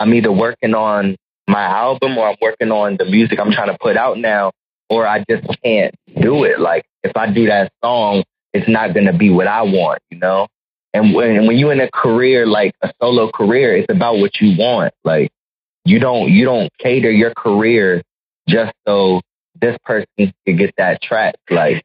I'm 0.00 0.12
either 0.14 0.32
working 0.32 0.74
on 0.74 1.16
my 1.46 1.62
album 1.62 2.16
or 2.18 2.28
I'm 2.28 2.36
working 2.40 2.70
on 2.70 2.96
the 2.98 3.04
music 3.04 3.38
I'm 3.38 3.52
trying 3.52 3.68
to 3.68 3.78
put 3.78 3.96
out 3.96 4.18
now, 4.18 4.52
or 4.88 5.06
I 5.06 5.24
just 5.28 5.46
can't 5.62 5.94
do 6.20 6.44
it. 6.44 6.58
Like 6.58 6.84
if 7.02 7.16
I 7.16 7.30
do 7.30 7.46
that 7.46 7.72
song, 7.82 8.24
it's 8.52 8.68
not 8.68 8.94
gonna 8.94 9.16
be 9.16 9.30
what 9.30 9.46
I 9.46 9.62
want, 9.62 10.00
you 10.10 10.18
know. 10.18 10.48
And 10.94 11.14
when 11.14 11.46
when 11.46 11.56
you're 11.56 11.72
in 11.72 11.80
a 11.80 11.90
career 11.90 12.46
like 12.46 12.74
a 12.80 12.92
solo 13.02 13.30
career, 13.30 13.76
it's 13.76 13.92
about 13.92 14.18
what 14.18 14.40
you 14.40 14.56
want. 14.56 14.94
Like 15.04 15.30
you 15.84 15.98
don't 15.98 16.30
you 16.30 16.44
don't 16.44 16.70
cater 16.78 17.10
your 17.10 17.34
career 17.34 18.02
just 18.48 18.72
so 18.86 19.20
this 19.60 19.76
person 19.84 20.32
could 20.46 20.58
get 20.58 20.74
that 20.78 21.02
track. 21.02 21.36
Like, 21.50 21.84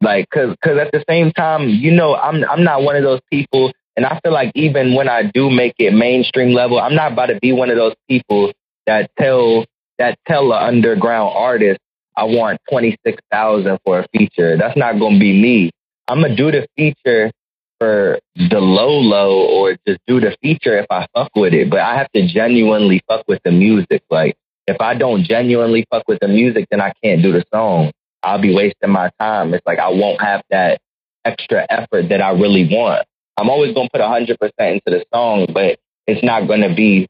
like, 0.00 0.28
cause, 0.30 0.54
cause 0.64 0.78
at 0.78 0.92
the 0.92 1.04
same 1.08 1.32
time, 1.32 1.68
you 1.68 1.90
know, 1.90 2.14
I'm, 2.14 2.44
I'm 2.44 2.64
not 2.64 2.82
one 2.82 2.96
of 2.96 3.02
those 3.02 3.20
people 3.30 3.72
And 3.96 4.06
I 4.06 4.20
feel 4.22 4.32
like 4.32 4.52
even 4.54 4.94
when 4.94 5.08
I 5.08 5.24
do 5.24 5.50
make 5.50 5.74
it 5.78 5.92
mainstream 5.92 6.54
level, 6.54 6.78
I'm 6.78 6.94
not 6.94 7.12
about 7.12 7.26
to 7.26 7.40
be 7.40 7.50
one 7.50 7.68
of 7.68 7.76
those 7.76 7.94
people 8.08 8.52
that 8.86 9.10
tell 9.18 9.64
that 9.98 10.16
tell 10.24 10.52
an 10.52 10.62
underground 10.62 11.32
artist 11.34 11.80
I 12.16 12.22
want 12.22 12.60
twenty 12.70 12.96
six 13.04 13.20
thousand 13.32 13.80
for 13.84 13.98
a 13.98 14.06
feature. 14.16 14.56
That's 14.56 14.76
not 14.76 15.00
gonna 15.00 15.18
be 15.18 15.32
me. 15.32 15.72
I'm 16.06 16.22
gonna 16.22 16.36
do 16.36 16.52
the 16.52 16.68
feature 16.76 17.32
for 17.80 18.20
the 18.36 18.60
low 18.60 19.00
low 19.00 19.48
or 19.48 19.76
just 19.84 19.98
do 20.06 20.20
the 20.20 20.36
feature 20.42 20.78
if 20.78 20.86
I 20.90 21.08
fuck 21.12 21.30
with 21.34 21.52
it. 21.52 21.68
But 21.68 21.80
I 21.80 21.96
have 21.98 22.10
to 22.12 22.24
genuinely 22.24 23.02
fuck 23.08 23.24
with 23.26 23.40
the 23.44 23.50
music. 23.50 24.04
Like 24.10 24.36
if 24.68 24.80
I 24.80 24.94
don't 24.94 25.24
genuinely 25.24 25.86
fuck 25.90 26.04
with 26.06 26.18
the 26.20 26.28
music, 26.28 26.66
then 26.70 26.80
I 26.80 26.92
can't 27.02 27.22
do 27.22 27.32
the 27.32 27.44
song. 27.52 27.90
I'll 28.22 28.40
be 28.40 28.54
wasting 28.54 28.90
my 28.90 29.10
time. 29.18 29.54
It's 29.54 29.66
like 29.66 29.78
I 29.78 29.88
won't 29.88 30.20
have 30.20 30.42
that 30.50 30.80
extra 31.24 31.66
effort 31.70 32.10
that 32.10 32.20
I 32.20 32.30
really 32.30 32.68
want. 32.70 33.06
I'm 33.38 33.48
always 33.48 33.74
gonna 33.74 33.88
put 33.90 34.02
hundred 34.02 34.38
percent 34.38 34.82
into 34.86 34.98
the 34.98 35.04
song, 35.12 35.46
but 35.52 35.78
it's 36.06 36.22
not 36.22 36.46
gonna 36.48 36.74
be 36.74 37.08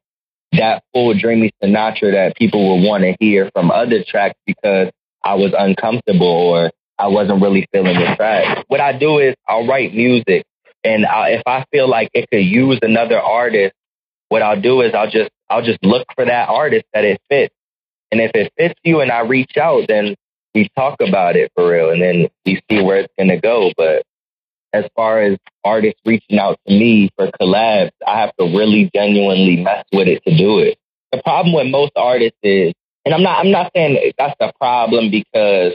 that 0.53 0.83
full 0.93 1.19
dreamy 1.19 1.51
Sinatra 1.63 2.13
that 2.13 2.37
people 2.37 2.69
will 2.69 2.87
want 2.87 3.03
to 3.03 3.17
hear 3.19 3.51
from 3.53 3.71
other 3.71 4.05
tracks 4.07 4.39
because 4.47 4.91
I 5.25 5.35
was 5.35 5.53
uncomfortable 5.59 6.27
or 6.27 6.71
I 6.99 7.09
wasn't 7.09 7.43
really 7.43 7.67
feeling 7.73 7.99
the 7.99 8.15
track. 8.17 8.65
What 8.69 8.81
I 8.81 8.97
do 8.97 9.19
is 9.19 9.35
I'll 9.49 9.67
write 9.67 9.95
music 9.95 10.45
and 10.85 11.07
I, 11.07 11.31
if 11.31 11.43
I 11.47 11.65
feel 11.73 11.89
like 11.89 12.09
it 12.15 12.29
could 12.31 12.45
use 12.45 12.79
another 12.83 13.21
artist, 13.21 13.75
what 14.29 14.43
I'll 14.43 14.61
do 14.61 14.81
is 14.83 14.95
I'll 14.95 15.11
just 15.11 15.31
I'll 15.51 15.63
just 15.63 15.83
look 15.83 16.07
for 16.15 16.25
that 16.25 16.49
artist 16.49 16.85
that 16.93 17.05
it 17.05 17.21
fits. 17.29 17.55
And 18.11 18.21
if 18.21 18.31
it 18.35 18.53
fits 18.57 18.79
you 18.85 19.01
and 19.01 19.11
I 19.11 19.21
reach 19.21 19.57
out, 19.57 19.87
then 19.89 20.15
we 20.55 20.69
talk 20.77 21.01
about 21.01 21.37
it 21.37 21.53
for 21.55 21.71
real 21.71 21.91
and 21.91 22.03
then 22.03 22.29
we 22.45 22.61
see 22.71 22.83
where 22.83 23.01
it's 23.01 23.13
gonna 23.19 23.41
go. 23.41 23.73
But 23.77 24.03
as 24.73 24.85
far 24.95 25.23
as 25.23 25.39
artists 25.65 26.01
reaching 26.05 26.39
out 26.39 26.59
to 26.67 26.73
me 26.75 27.11
for 27.17 27.31
collabs, 27.41 27.91
I 28.07 28.21
have 28.21 28.35
to 28.39 28.45
really 28.45 28.91
genuinely 28.95 29.57
mess 29.57 29.85
with 29.93 30.09
it 30.09 30.23
to 30.27 30.37
do 30.37 30.59
it. 30.59 30.79
The 31.13 31.23
problem 31.23 31.55
with 31.55 31.69
most 31.69 31.93
artists 31.97 32.39
is, 32.43 32.73
and 33.05 33.15
I'm 33.15 33.23
not 33.23 33.39
I'm 33.39 33.51
not 33.51 33.73
saying 33.75 33.95
that 33.95 34.15
that's 34.19 34.37
the 34.39 34.53
problem 34.59 35.11
because 35.11 35.75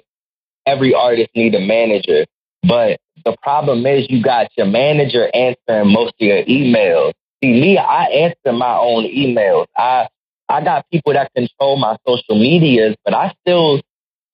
every 0.65 0.93
artist 0.93 1.29
need 1.35 1.55
a 1.55 1.59
manager, 1.59 2.25
but 2.61 2.99
the 3.25 3.35
problem 3.41 3.85
is 3.85 4.05
you 4.09 4.21
got 4.21 4.47
your 4.57 4.67
manager 4.67 5.29
answering 5.33 5.91
most 5.91 6.13
of 6.19 6.27
your 6.27 6.43
emails. 6.43 7.13
See, 7.43 7.51
me, 7.59 7.77
I 7.77 8.05
answer 8.05 8.53
my 8.57 8.77
own 8.77 9.03
emails. 9.03 9.65
I 9.75 10.07
I 10.47 10.63
got 10.63 10.89
people 10.89 11.11
that 11.11 11.29
control 11.35 11.75
my 11.75 11.97
social 12.07 12.39
medias, 12.39 12.95
but 13.03 13.13
I 13.13 13.33
still 13.41 13.81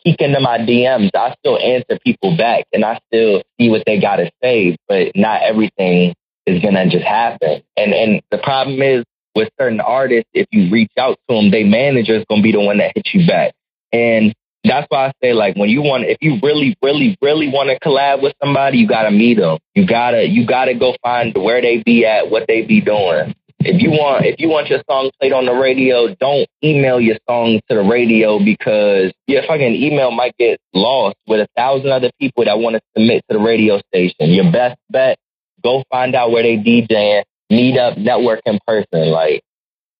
peek 0.04 0.22
into 0.22 0.40
my 0.40 0.60
DMs. 0.60 1.10
I 1.16 1.36
still 1.40 1.58
answer 1.58 1.98
people 2.06 2.38
back 2.38 2.66
and 2.72 2.86
I 2.86 3.00
still 3.08 3.42
see 3.60 3.72
what 3.72 3.82
they 3.88 4.00
gotta 4.00 4.30
say, 4.44 4.78
but 4.88 5.14
not 5.16 5.42
everything 5.42 6.14
is 6.46 6.62
gonna 6.62 6.88
just 6.88 7.04
happen. 7.04 7.64
And 7.76 7.96
and 7.96 8.22
the 8.30 8.38
problem 8.38 8.80
is 8.84 9.04
with 9.34 9.50
certain 9.60 9.82
artists, 9.82 10.30
if 10.36 10.46
you 10.52 10.70
reach 10.72 10.92
out 11.00 11.18
to 11.28 11.36
them, 11.36 11.50
their 11.50 11.66
manager 11.66 12.14
is 12.14 12.26
gonna 12.30 12.44
be 12.44 12.52
the 12.52 12.62
one 12.62 12.78
that 12.78 12.92
hits 12.94 13.12
you 13.12 13.26
back. 13.26 13.54
And 13.92 14.36
that's 14.70 14.86
why 14.90 15.08
I 15.08 15.12
say 15.22 15.34
like 15.34 15.56
when 15.56 15.70
you 15.70 15.82
want 15.82 16.04
if 16.06 16.18
you 16.22 16.38
really 16.44 16.78
really 16.82 17.18
really 17.22 17.50
want 17.50 17.70
to 17.70 17.80
collab 17.80 18.22
with 18.22 18.34
somebody 18.42 18.78
you 18.78 18.88
got 18.88 19.04
to 19.04 19.12
meet 19.12 19.38
them 19.38 19.58
you 19.74 19.86
got 19.86 20.12
to 20.12 20.28
you 20.28 20.46
got 20.46 20.66
to 20.66 20.76
go 20.76 20.96
find 21.02 21.36
where 21.36 21.62
they 21.62 21.82
be 21.84 22.06
at 22.06 22.30
what 22.30 22.46
they 22.48 22.62
be 22.62 22.80
doing. 22.80 23.36
If 23.62 23.82
you 23.82 23.90
want 23.90 24.26
if 24.26 24.40
you 24.40 24.48
want 24.48 24.68
your 24.70 24.82
song 24.90 25.12
played 25.20 25.34
on 25.34 25.46
the 25.46 25.54
radio 25.54 26.14
don't 26.16 26.48
email 26.64 27.02
your 27.02 27.18
song 27.28 27.60
to 27.70 27.76
the 27.76 27.84
radio 27.84 28.40
because 28.40 29.12
your 29.28 29.42
fucking 29.44 29.76
email 29.76 30.12
might 30.12 30.38
get 30.38 30.60
lost 30.74 31.18
with 31.28 31.42
a 31.42 31.48
thousand 31.58 31.92
other 31.92 32.12
people 32.20 32.46
that 32.46 32.60
want 32.60 32.76
to 32.76 32.82
submit 32.96 33.24
to 33.30 33.38
the 33.38 33.44
radio 33.44 33.82
station. 33.94 34.30
Your 34.30 34.52
best 34.52 34.80
bet 34.90 35.18
go 35.64 35.84
find 35.92 36.16
out 36.16 36.32
where 36.32 36.44
they 36.44 36.58
DJing 36.58 37.24
meet 37.50 37.78
up 37.78 37.98
network 37.98 38.42
in 38.46 38.60
person. 38.66 39.10
Like 39.10 39.42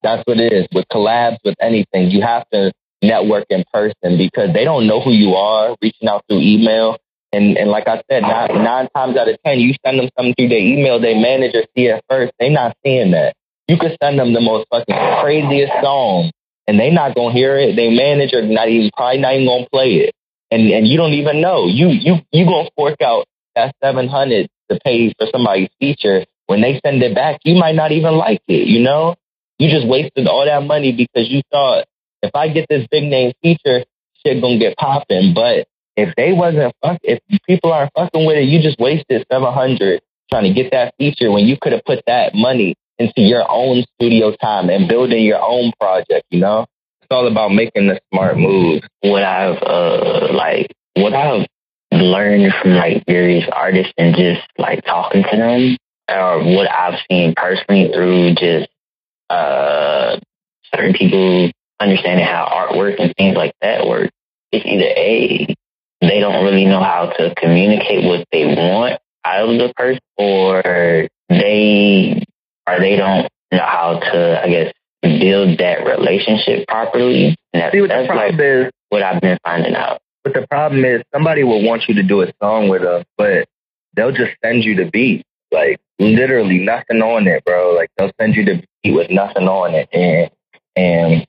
that's 0.04 0.24
what 0.26 0.40
it 0.40 0.54
is 0.54 0.68
with 0.74 0.86
collabs 0.92 1.38
with 1.44 1.56
anything. 1.60 2.12
You 2.12 2.22
have 2.22 2.48
to 2.52 2.72
network 3.02 3.46
in 3.50 3.64
person 3.74 4.18
because 4.18 4.54
they 4.54 4.64
don't 4.64 4.88
know 4.88 5.02
who 5.02 5.12
you 5.12 5.36
are 5.36 5.76
reaching 5.82 6.08
out 6.08 6.24
through 6.28 6.42
email. 6.42 6.98
And 7.32 7.58
and 7.58 7.70
like 7.70 7.88
I 7.88 8.02
said, 8.10 8.24
nine, 8.24 8.64
nine 8.64 8.88
times 8.96 9.16
out 9.16 9.30
of 9.30 9.38
ten, 9.46 9.60
you 9.60 9.74
send 9.86 10.00
them 10.00 10.10
something 10.18 10.34
through 10.36 10.50
their 10.50 10.60
email, 10.60 11.00
their 11.00 11.20
manager 11.20 11.64
see 11.76 11.86
it 11.86 12.04
first. 12.10 12.34
They 12.40 12.50
not 12.50 12.76
seeing 12.84 13.12
that. 13.12 13.36
You 13.68 13.78
could 13.78 13.96
send 14.02 14.18
them 14.18 14.34
the 14.34 14.42
most 14.42 14.66
fucking 14.72 14.96
craziest 15.22 15.74
song, 15.84 16.32
and 16.68 16.80
they 16.80 16.90
not 16.90 17.16
gonna 17.16 17.34
hear 17.34 17.56
it. 17.58 17.76
Their 17.76 17.92
manager 17.92 18.42
not 18.42 18.68
even 18.68 18.90
probably 18.98 19.22
not 19.22 19.36
even 19.36 19.46
gonna 19.46 19.68
play 19.72 20.10
it, 20.10 20.16
and 20.50 20.70
and 20.72 20.88
you 20.88 20.98
don't 20.98 21.14
even 21.14 21.40
know. 21.40 21.68
You 21.68 21.90
you 21.90 22.16
you 22.32 22.46
gonna 22.46 22.70
fork 22.76 23.00
out 23.02 23.26
that 23.56 23.76
seven 23.84 24.08
hundred 24.08 24.50
to 24.72 24.80
pay 24.84 25.14
for 25.20 25.28
somebody's 25.32 25.70
feature. 25.80 26.26
When 26.48 26.62
they 26.62 26.80
send 26.84 27.04
it 27.04 27.14
back, 27.14 27.42
you 27.44 27.56
might 27.56 27.76
not 27.76 27.92
even 27.92 28.16
like 28.16 28.42
it. 28.48 28.68
You 28.68 28.80
know, 28.82 29.16
you 29.60 29.70
just 29.70 29.88
wasted 29.88 30.28
all 30.28 30.46
that 30.46 30.64
money 30.66 30.92
because 30.92 31.30
you 31.30 31.44
thought 31.52 31.86
if 32.22 32.32
I 32.36 32.50
get 32.50 32.68
this 32.70 32.88
big 32.92 33.04
name 33.04 33.34
feature, 33.42 33.86
shit 34.26 34.42
gonna 34.42 34.60
get 34.60 34.78
popping. 34.78 35.34
But 35.34 35.68
if 35.96 36.16
they 36.16 36.34
wasn't 36.34 36.74
fuck, 36.82 37.00
if 37.04 37.20
people 37.48 37.74
aren't 37.74 37.92
fucking 37.94 38.26
with 38.26 38.38
it, 38.38 38.48
you 38.48 38.62
just 38.62 38.80
wasted 38.80 39.26
seven 39.32 39.54
hundred 39.54 40.02
trying 40.32 40.44
to 40.44 40.54
get 40.54 40.72
that 40.72 40.94
feature 40.98 41.32
when 41.32 41.46
you 41.46 41.58
could 41.60 41.74
have 41.74 41.84
put 41.86 42.04
that 42.06 42.34
money 42.36 42.76
into 43.00 43.22
your 43.22 43.50
own 43.50 43.84
studio 43.96 44.36
time 44.36 44.70
and 44.70 44.88
building 44.88 45.24
your 45.24 45.42
own 45.42 45.72
project. 45.80 46.26
You 46.30 46.40
know, 46.40 46.68
it's 47.02 47.08
all 47.10 47.28
about 47.28 47.54
making 47.54 47.88
the 47.88 48.00
smart 48.14 48.38
move. 48.38 48.84
What 49.02 49.24
I've 49.24 49.62
uh 49.64 50.34
like 50.34 50.72
what 50.96 51.14
I've 51.14 51.48
learned 51.92 52.54
from 52.62 52.72
like 52.72 53.04
various 53.08 53.46
artists 53.52 53.94
and 53.98 54.16
just 54.16 54.42
like 54.58 54.84
talking 54.86 55.24
to 55.24 55.38
them, 55.38 55.78
or 56.10 56.44
what 56.44 56.70
I've 56.72 57.00
seen 57.10 57.34
personally 57.36 57.92
through 57.94 58.36
just 58.36 58.70
uh 59.30 60.20
certain 60.74 60.94
people 60.94 61.52
understanding 61.80 62.26
how 62.26 62.46
artwork 62.52 63.00
and 63.00 63.14
things 63.16 63.36
like 63.36 63.54
that 63.62 63.88
work, 63.88 64.10
it's 64.52 64.66
either 64.66 64.86
A, 64.86 65.56
they 66.02 66.20
don't 66.20 66.44
really 66.44 66.66
know 66.66 66.84
how 66.84 67.12
to 67.18 67.34
communicate 67.36 68.04
what 68.06 68.26
they 68.32 68.46
want 68.46 69.00
out 69.26 69.50
of 69.50 69.58
the 69.58 69.74
person, 69.76 70.00
or 70.18 71.08
they 71.30 72.24
or 72.68 72.80
they 72.80 72.96
don't 72.96 73.28
know 73.52 73.66
how 73.66 74.00
to, 74.00 74.42
I 74.44 74.50
guess, 74.50 74.74
build 75.02 75.58
that 75.60 75.86
relationship 75.86 76.68
properly. 76.68 77.36
And 77.54 77.62
that's, 77.62 77.74
See 77.74 77.82
what 77.82 77.90
that's 77.90 78.04
the 78.04 78.14
problem 78.14 78.38
like 78.38 78.46
is, 78.46 78.72
what 78.90 79.04
I've 79.04 79.22
been 79.22 79.38
finding 79.44 79.76
out. 79.76 80.02
But 80.24 80.34
the 80.34 80.48
problem 80.48 80.86
is 80.86 81.02
somebody 81.14 81.44
will 81.44 81.64
want 81.64 81.88
you 81.88 81.96
to 81.96 82.04
do 82.04 82.22
a 82.22 82.32
song 82.42 82.70
with 82.70 82.82
them, 82.82 83.04
but 83.18 83.48
they'll 83.96 84.12
just 84.12 84.32
send 84.44 84.64
you 84.64 84.76
the 84.76 84.86
beat. 84.86 85.26
Like 85.52 85.80
literally 85.98 86.60
nothing 86.60 87.02
on 87.02 87.28
it, 87.28 87.44
bro. 87.44 87.74
Like 87.74 87.90
they'll 87.98 88.12
send 88.20 88.36
you 88.36 88.46
the 88.46 88.64
beat 88.84 88.92
with 88.92 89.10
nothing 89.10 89.48
on 89.48 89.74
it. 89.74 89.90
And 89.94 90.30
and 90.76 91.28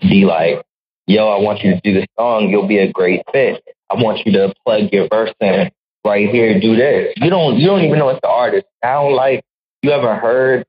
be 0.00 0.24
like, 0.24 0.64
yo, 1.06 1.28
I 1.28 1.40
want 1.40 1.60
you 1.62 1.74
to 1.74 1.80
do 1.80 1.94
this 1.94 2.06
song. 2.18 2.50
You'll 2.50 2.68
be 2.68 2.78
a 2.78 2.90
great 2.90 3.22
fit. 3.32 3.62
I 3.90 3.94
want 3.94 4.26
you 4.26 4.32
to 4.32 4.54
plug 4.64 4.92
your 4.92 5.08
verse 5.08 5.32
in 5.40 5.70
right 6.04 6.28
here. 6.28 6.60
Do 6.60 6.76
this. 6.76 7.14
You 7.16 7.30
don't. 7.30 7.58
You 7.58 7.66
don't 7.66 7.82
even 7.82 7.98
know 7.98 8.06
what 8.06 8.20
the 8.22 8.28
artist 8.28 8.66
sound 8.82 9.14
like. 9.14 9.44
You 9.82 9.92
ever 9.92 10.16
heard 10.16 10.66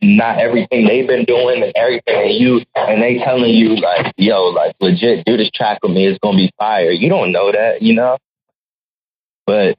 not 0.00 0.38
everything 0.38 0.86
they've 0.86 1.06
been 1.06 1.24
doing 1.24 1.62
and 1.62 1.72
everything 1.74 2.14
and 2.14 2.34
you 2.34 2.60
and 2.74 3.02
they 3.02 3.18
telling 3.18 3.50
you 3.50 3.76
like, 3.76 4.14
yo, 4.16 4.44
like 4.44 4.74
legit, 4.80 5.24
do 5.26 5.36
this 5.36 5.50
track 5.50 5.80
with 5.82 5.92
me. 5.92 6.06
It's 6.06 6.18
gonna 6.20 6.36
be 6.36 6.50
fire. 6.58 6.90
You 6.90 7.08
don't 7.08 7.32
know 7.32 7.52
that, 7.52 7.82
you 7.82 7.94
know. 7.94 8.18
But 9.46 9.76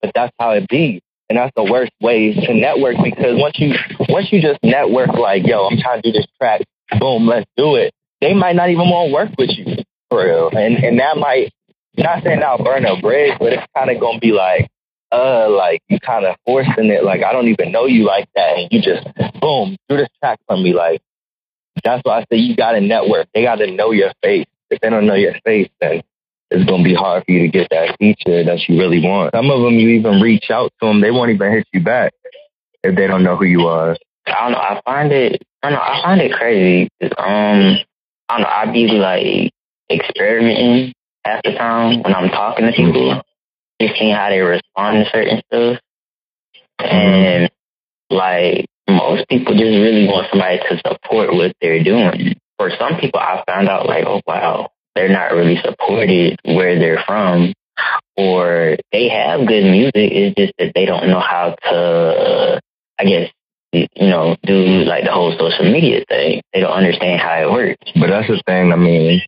but 0.00 0.12
that's 0.14 0.32
how 0.38 0.50
it 0.50 0.68
be. 0.68 1.02
And 1.28 1.38
that's 1.38 1.52
the 1.56 1.64
worst 1.64 1.92
way 2.00 2.34
to 2.34 2.54
network 2.54 2.96
because 3.02 3.40
once 3.40 3.58
you 3.58 3.74
once 4.08 4.30
you 4.30 4.42
just 4.42 4.58
network 4.62 5.14
like, 5.14 5.46
yo, 5.46 5.66
I'm 5.66 5.78
trying 5.78 6.02
to 6.02 6.12
do 6.12 6.18
this 6.18 6.26
track, 6.38 6.60
boom, 7.00 7.26
let's 7.26 7.46
do 7.56 7.76
it 7.76 7.94
they 8.22 8.32
might 8.34 8.56
not 8.56 8.70
even 8.70 8.88
want 8.88 9.08
to 9.08 9.12
work 9.12 9.30
with 9.36 9.50
you 9.50 9.82
for 10.08 10.24
real. 10.24 10.48
And 10.48 10.76
and 10.76 11.00
that 11.00 11.18
might 11.18 11.52
not 11.98 12.22
saying 12.22 12.42
I'll 12.42 12.62
burn 12.62 12.86
a 12.86 12.98
bridge, 12.98 13.36
but 13.38 13.52
it's 13.52 13.66
kind 13.76 13.90
of 13.90 14.00
gonna 14.00 14.20
be 14.20 14.32
like, 14.32 14.70
uh, 15.10 15.50
like 15.50 15.82
you 15.88 15.98
kind 16.00 16.24
of 16.24 16.36
forcing 16.46 16.86
it. 16.86 17.04
Like 17.04 17.22
I 17.22 17.32
don't 17.32 17.48
even 17.48 17.72
know 17.72 17.86
you 17.86 18.04
like 18.04 18.28
that, 18.34 18.56
and 18.56 18.68
you 18.70 18.80
just 18.80 19.04
boom 19.40 19.76
do 19.88 19.96
this 19.96 20.08
track 20.20 20.38
for 20.46 20.56
me. 20.56 20.72
Like 20.72 21.02
that's 21.84 22.00
why 22.04 22.20
I 22.20 22.24
say 22.30 22.38
you 22.38 22.56
got 22.56 22.72
to 22.72 22.80
network. 22.80 23.26
They 23.34 23.42
got 23.42 23.56
to 23.56 23.70
know 23.70 23.90
your 23.90 24.12
face. 24.22 24.46
If 24.70 24.80
they 24.80 24.88
don't 24.88 25.06
know 25.06 25.14
your 25.14 25.34
face, 25.44 25.68
then 25.80 26.02
it's 26.50 26.64
gonna 26.64 26.84
be 26.84 26.94
hard 26.94 27.24
for 27.26 27.32
you 27.32 27.40
to 27.40 27.48
get 27.48 27.68
that 27.70 27.96
feature 27.98 28.44
that 28.44 28.68
you 28.68 28.78
really 28.78 29.00
want. 29.02 29.34
Some 29.34 29.50
of 29.50 29.62
them 29.62 29.74
you 29.74 29.88
even 29.88 30.20
reach 30.20 30.50
out 30.50 30.72
to 30.80 30.86
them, 30.86 31.00
they 31.00 31.10
won't 31.10 31.30
even 31.30 31.50
hit 31.50 31.66
you 31.72 31.80
back 31.80 32.12
if 32.84 32.94
they 32.94 33.06
don't 33.06 33.24
know 33.24 33.36
who 33.36 33.44
you 33.44 33.66
are. 33.66 33.96
I 34.26 34.42
don't 34.42 34.52
know. 34.52 34.58
I 34.58 34.80
find 34.84 35.12
it. 35.12 35.42
I 35.62 35.70
don't 35.70 35.78
know. 35.78 35.84
I 35.84 36.02
find 36.02 36.20
it 36.20 36.32
crazy. 36.32 36.88
Um, 37.18 37.78
I 38.32 38.38
don't 38.38 38.42
know, 38.42 38.48
I'd 38.48 38.72
be 38.72 38.86
like 38.88 39.52
experimenting 39.90 40.94
half 41.24 41.42
the 41.44 41.52
time 41.52 42.02
when 42.02 42.14
I'm 42.14 42.30
talking 42.30 42.64
to 42.64 42.72
people, 42.72 43.10
mm-hmm. 43.10 43.86
just 43.86 43.98
seeing 43.98 44.14
how 44.14 44.30
they 44.30 44.40
respond 44.40 45.04
to 45.04 45.10
certain 45.12 45.42
stuff. 45.46 45.80
And 46.78 47.50
like 48.08 48.66
most 48.88 49.28
people 49.28 49.52
just 49.52 49.64
really 49.64 50.06
want 50.06 50.28
somebody 50.30 50.58
to 50.58 50.80
support 50.86 51.34
what 51.34 51.52
they're 51.60 51.84
doing. 51.84 52.36
For 52.58 52.70
some 52.78 52.98
people, 52.98 53.20
I 53.20 53.42
found 53.46 53.68
out 53.68 53.86
like, 53.86 54.04
oh 54.06 54.22
wow, 54.26 54.70
they're 54.94 55.08
not 55.08 55.32
really 55.32 55.58
supported 55.62 56.38
where 56.44 56.78
they're 56.78 57.04
from, 57.06 57.52
or 58.16 58.76
they 58.92 59.08
have 59.10 59.46
good 59.46 59.64
music. 59.64 59.92
It's 59.94 60.36
just 60.36 60.52
that 60.58 60.72
they 60.74 60.86
don't 60.86 61.08
know 61.08 61.20
how 61.20 61.56
to, 61.70 62.60
I 62.98 63.02
I 63.02 63.04
guess, 63.04 63.30
you 63.72 63.88
know, 64.08 64.36
do 64.44 64.54
like 64.84 65.04
the 65.04 65.12
whole 65.12 65.36
social 65.38 65.70
media 65.70 66.04
thing. 66.08 66.42
They 66.52 66.60
don't 66.60 66.72
understand 66.72 67.20
how 67.20 67.42
it 67.42 67.50
works. 67.50 67.90
But 67.94 68.08
that's 68.08 68.28
the 68.28 68.42
thing. 68.46 68.72
I 68.72 68.76
mean, 68.76 69.22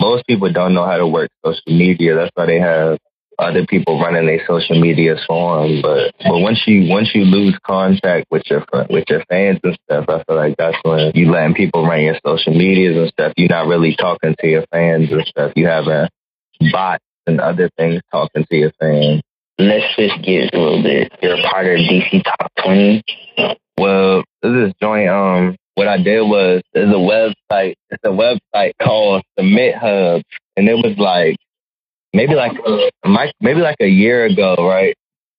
most 0.00 0.26
people 0.26 0.52
don't 0.52 0.74
know 0.74 0.84
how 0.84 0.96
to 0.96 1.06
work 1.06 1.30
social 1.44 1.76
media. 1.76 2.14
That's 2.14 2.30
why 2.34 2.46
they 2.46 2.60
have 2.60 2.98
other 3.38 3.66
people 3.66 4.00
running 4.00 4.26
their 4.26 4.44
social 4.46 4.80
media 4.80 5.16
for 5.26 5.62
them. 5.62 5.82
But 5.82 6.14
but 6.18 6.38
once 6.38 6.62
you 6.66 6.88
once 6.88 7.10
you 7.14 7.24
lose 7.24 7.58
contact 7.66 8.26
with 8.30 8.42
your 8.46 8.64
with 8.88 9.04
your 9.08 9.24
fans 9.28 9.58
and 9.64 9.78
stuff, 9.84 10.06
I 10.08 10.22
feel 10.24 10.36
like 10.36 10.56
that's 10.56 10.78
when 10.82 11.12
you 11.14 11.30
letting 11.30 11.54
people 11.54 11.86
run 11.86 12.02
your 12.02 12.18
social 12.24 12.54
medias 12.54 12.96
and 12.96 13.08
stuff. 13.08 13.32
You're 13.36 13.48
not 13.48 13.66
really 13.66 13.96
talking 13.96 14.36
to 14.38 14.46
your 14.46 14.64
fans 14.70 15.10
and 15.10 15.26
stuff. 15.26 15.52
You 15.56 15.66
having 15.66 16.08
bots 16.70 17.04
and 17.26 17.40
other 17.40 17.70
things 17.76 18.00
talking 18.10 18.44
to 18.48 18.56
your 18.56 18.72
fans. 18.78 19.22
Let's 19.58 19.94
switch 19.94 20.12
gears 20.22 20.50
a 20.52 20.58
little 20.58 20.82
bit. 20.82 21.12
You're 21.22 21.38
a 21.38 21.42
part 21.42 21.66
of 21.66 21.78
DC 21.78 22.24
Top 22.24 22.50
20. 22.64 23.02
Well, 23.82 24.22
this 24.42 24.68
is 24.68 24.72
joint. 24.80 25.08
Um, 25.08 25.56
what 25.74 25.88
I 25.88 25.96
did 25.96 26.20
was 26.20 26.62
there's 26.72 26.88
a 26.88 26.92
website. 26.92 27.74
It's 27.90 28.04
a 28.04 28.10
website 28.10 28.74
called 28.80 29.24
SubmitHub, 29.36 30.22
and 30.56 30.68
it 30.68 30.74
was 30.74 30.96
like 30.98 31.36
maybe 32.12 32.36
like 32.36 32.52
maybe 33.40 33.60
like 33.60 33.78
a 33.80 33.88
year 33.88 34.24
ago, 34.26 34.54
right? 34.60 34.94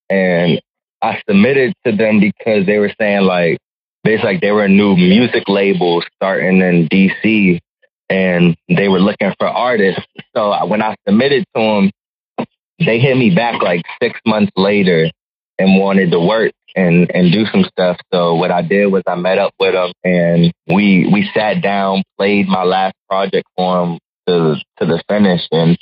And 0.10 0.60
I 1.02 1.22
submitted 1.26 1.74
to 1.86 1.96
them 1.96 2.20
because 2.20 2.66
they 2.66 2.80
were 2.80 2.92
saying 3.00 3.22
like 3.22 3.60
basically 4.04 4.34
like 4.34 4.42
they 4.42 4.52
were 4.52 4.66
a 4.66 4.70
new 4.70 4.98
music 4.98 5.44
label 5.48 6.04
starting 6.16 6.60
in 6.60 6.90
DC 6.90 7.62
and 8.10 8.58
they 8.68 8.90
were 8.90 9.00
looking 9.00 9.34
for 9.40 9.48
artists. 9.48 10.04
So 10.36 10.66
when 10.66 10.82
I 10.82 10.98
submitted 11.08 11.46
to 11.56 11.62
them, 11.62 12.48
they 12.86 13.00
hit 13.00 13.16
me 13.16 13.34
back 13.34 13.62
like 13.62 13.84
six 14.02 14.20
months 14.26 14.52
later 14.58 15.10
and 15.64 15.80
wanted 15.80 16.12
to 16.12 16.20
work 16.20 16.52
and 16.76 17.10
and 17.12 17.32
do 17.32 17.46
some 17.46 17.64
stuff. 17.64 17.98
So 18.14 18.36
what 18.36 18.52
I 18.52 18.62
did 18.62 18.88
was 18.88 19.04
I 19.08 19.16
met 19.16 19.38
up 19.38 19.54
with 19.60 19.74
them 19.74 19.92
and 20.04 20.52
we 20.68 21.08
we 21.12 21.30
sat 21.34 21.62
down, 21.62 22.04
played 22.18 22.48
my 22.48 22.64
last 22.64 22.96
project 23.10 23.48
for 23.56 23.86
them 23.86 24.00
to 24.28 24.56
to 24.80 24.86
the 24.86 25.02
finish, 25.08 25.42
and 25.52 25.78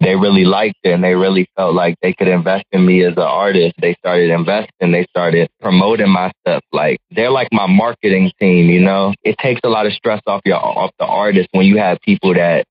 they 0.00 0.14
really 0.14 0.44
liked 0.44 0.78
it 0.84 0.92
and 0.92 1.02
they 1.02 1.14
really 1.14 1.48
felt 1.56 1.74
like 1.74 1.96
they 2.00 2.12
could 2.12 2.28
invest 2.28 2.64
in 2.70 2.86
me 2.86 3.04
as 3.04 3.14
an 3.14 3.18
artist. 3.18 3.74
They 3.80 3.94
started 3.94 4.30
investing, 4.30 4.92
they 4.92 5.06
started 5.10 5.48
promoting 5.60 6.10
my 6.10 6.30
stuff. 6.40 6.62
Like 6.72 6.98
they're 7.10 7.30
like 7.30 7.48
my 7.52 7.66
marketing 7.66 8.30
team, 8.40 8.70
you 8.70 8.80
know. 8.80 9.14
It 9.24 9.36
takes 9.38 9.60
a 9.64 9.68
lot 9.68 9.86
of 9.86 9.92
stress 9.92 10.22
off 10.26 10.42
your 10.44 10.56
off 10.56 10.92
the 10.98 11.06
artist 11.06 11.48
when 11.52 11.66
you 11.66 11.78
have 11.78 12.00
people 12.00 12.34
that 12.34 12.64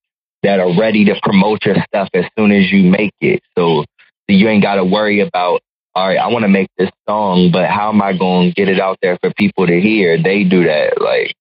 that 0.43 0.59
are 0.59 0.79
ready 0.79 1.05
to 1.05 1.15
promote 1.21 1.65
your 1.65 1.75
stuff 1.87 2.09
as 2.13 2.25
soon 2.37 2.51
as 2.51 2.71
you 2.71 2.89
make 2.89 3.13
it. 3.19 3.41
So 3.57 3.83
you 4.27 4.47
ain't 4.47 4.63
got 4.63 4.75
to 4.75 4.85
worry 4.85 5.21
about 5.21 5.61
all 5.97 6.07
right, 6.07 6.19
I 6.19 6.27
want 6.27 6.43
to 6.43 6.47
make 6.47 6.69
this 6.77 6.91
song, 7.09 7.49
but 7.51 7.67
how 7.67 7.89
am 7.89 8.03
I 8.03 8.15
going 8.15 8.49
to 8.49 8.53
get 8.53 8.69
it 8.69 8.79
out 8.79 8.99
there 9.01 9.17
for 9.19 9.33
people 9.33 9.65
to 9.65 9.81
hear? 9.81 10.21
They 10.21 10.43
do 10.43 10.65
that. 10.65 11.01
Like 11.01 11.33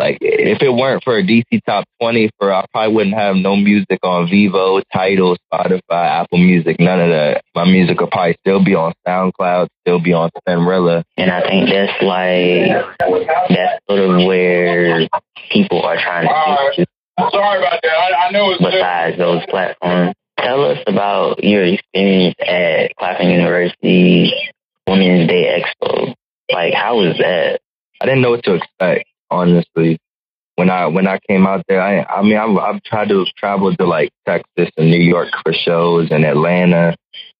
like 0.00 0.18
if 0.20 0.62
it 0.62 0.70
weren't 0.70 1.04
for 1.04 1.16
a 1.16 1.22
DC 1.22 1.44
Top 1.64 1.84
20, 2.00 2.30
for 2.36 2.52
I 2.52 2.64
probably 2.72 2.92
wouldn't 2.92 3.14
have 3.14 3.36
no 3.36 3.54
music 3.54 4.00
on 4.02 4.26
Vevo, 4.26 4.82
Tidal, 4.92 5.36
Spotify, 5.46 5.80
Apple 5.90 6.38
Music, 6.38 6.80
none 6.80 7.00
of 7.00 7.10
that. 7.10 7.42
My 7.54 7.66
music 7.66 8.00
would 8.00 8.10
probably 8.10 8.36
still 8.40 8.64
be 8.64 8.74
on 8.74 8.94
SoundCloud, 9.06 9.68
still 9.82 10.00
be 10.00 10.12
on 10.12 10.30
Spinrilla. 10.42 11.04
And 11.16 11.30
I 11.30 11.48
think 11.48 11.70
that's 11.70 12.02
like 12.02 13.06
that's 13.48 13.80
sort 13.88 14.00
of 14.00 14.26
where 14.26 15.08
people 15.52 15.82
are 15.82 15.98
trying 16.02 16.26
to 16.26 16.72
get 16.76 16.88
to. 16.88 17.30
Sorry 17.30 17.58
about 17.60 17.78
that. 17.80 17.92
I, 17.92 18.26
I 18.26 18.30
know 18.32 18.50
it's 18.50 18.60
besides 18.60 19.18
those 19.18 19.46
platforms. 19.48 20.16
Tell 20.38 20.64
us 20.64 20.78
about 20.86 21.42
your 21.42 21.64
experience 21.64 22.34
at 22.40 22.94
Claflin 22.96 23.30
University 23.30 24.32
Women's 24.86 25.28
Day 25.28 25.62
Expo. 25.62 26.14
Like, 26.50 26.74
how 26.74 26.96
was 26.98 27.16
that? 27.18 27.60
I 28.00 28.06
didn't 28.06 28.22
know 28.22 28.30
what 28.30 28.44
to 28.44 28.54
expect 28.54 29.08
honestly. 29.34 29.98
When 30.56 30.70
I 30.70 30.86
when 30.86 31.08
I 31.08 31.18
came 31.28 31.46
out 31.46 31.64
there, 31.68 31.82
I 31.82 32.04
I 32.04 32.22
mean 32.22 32.36
I've, 32.36 32.56
I've 32.56 32.82
tried 32.82 33.08
to 33.08 33.24
travel 33.36 33.74
to 33.74 33.84
like 33.86 34.10
Texas 34.26 34.70
and 34.76 34.90
New 34.90 35.02
York 35.02 35.28
for 35.42 35.52
shows 35.52 36.08
and 36.12 36.24
Atlanta 36.24 36.94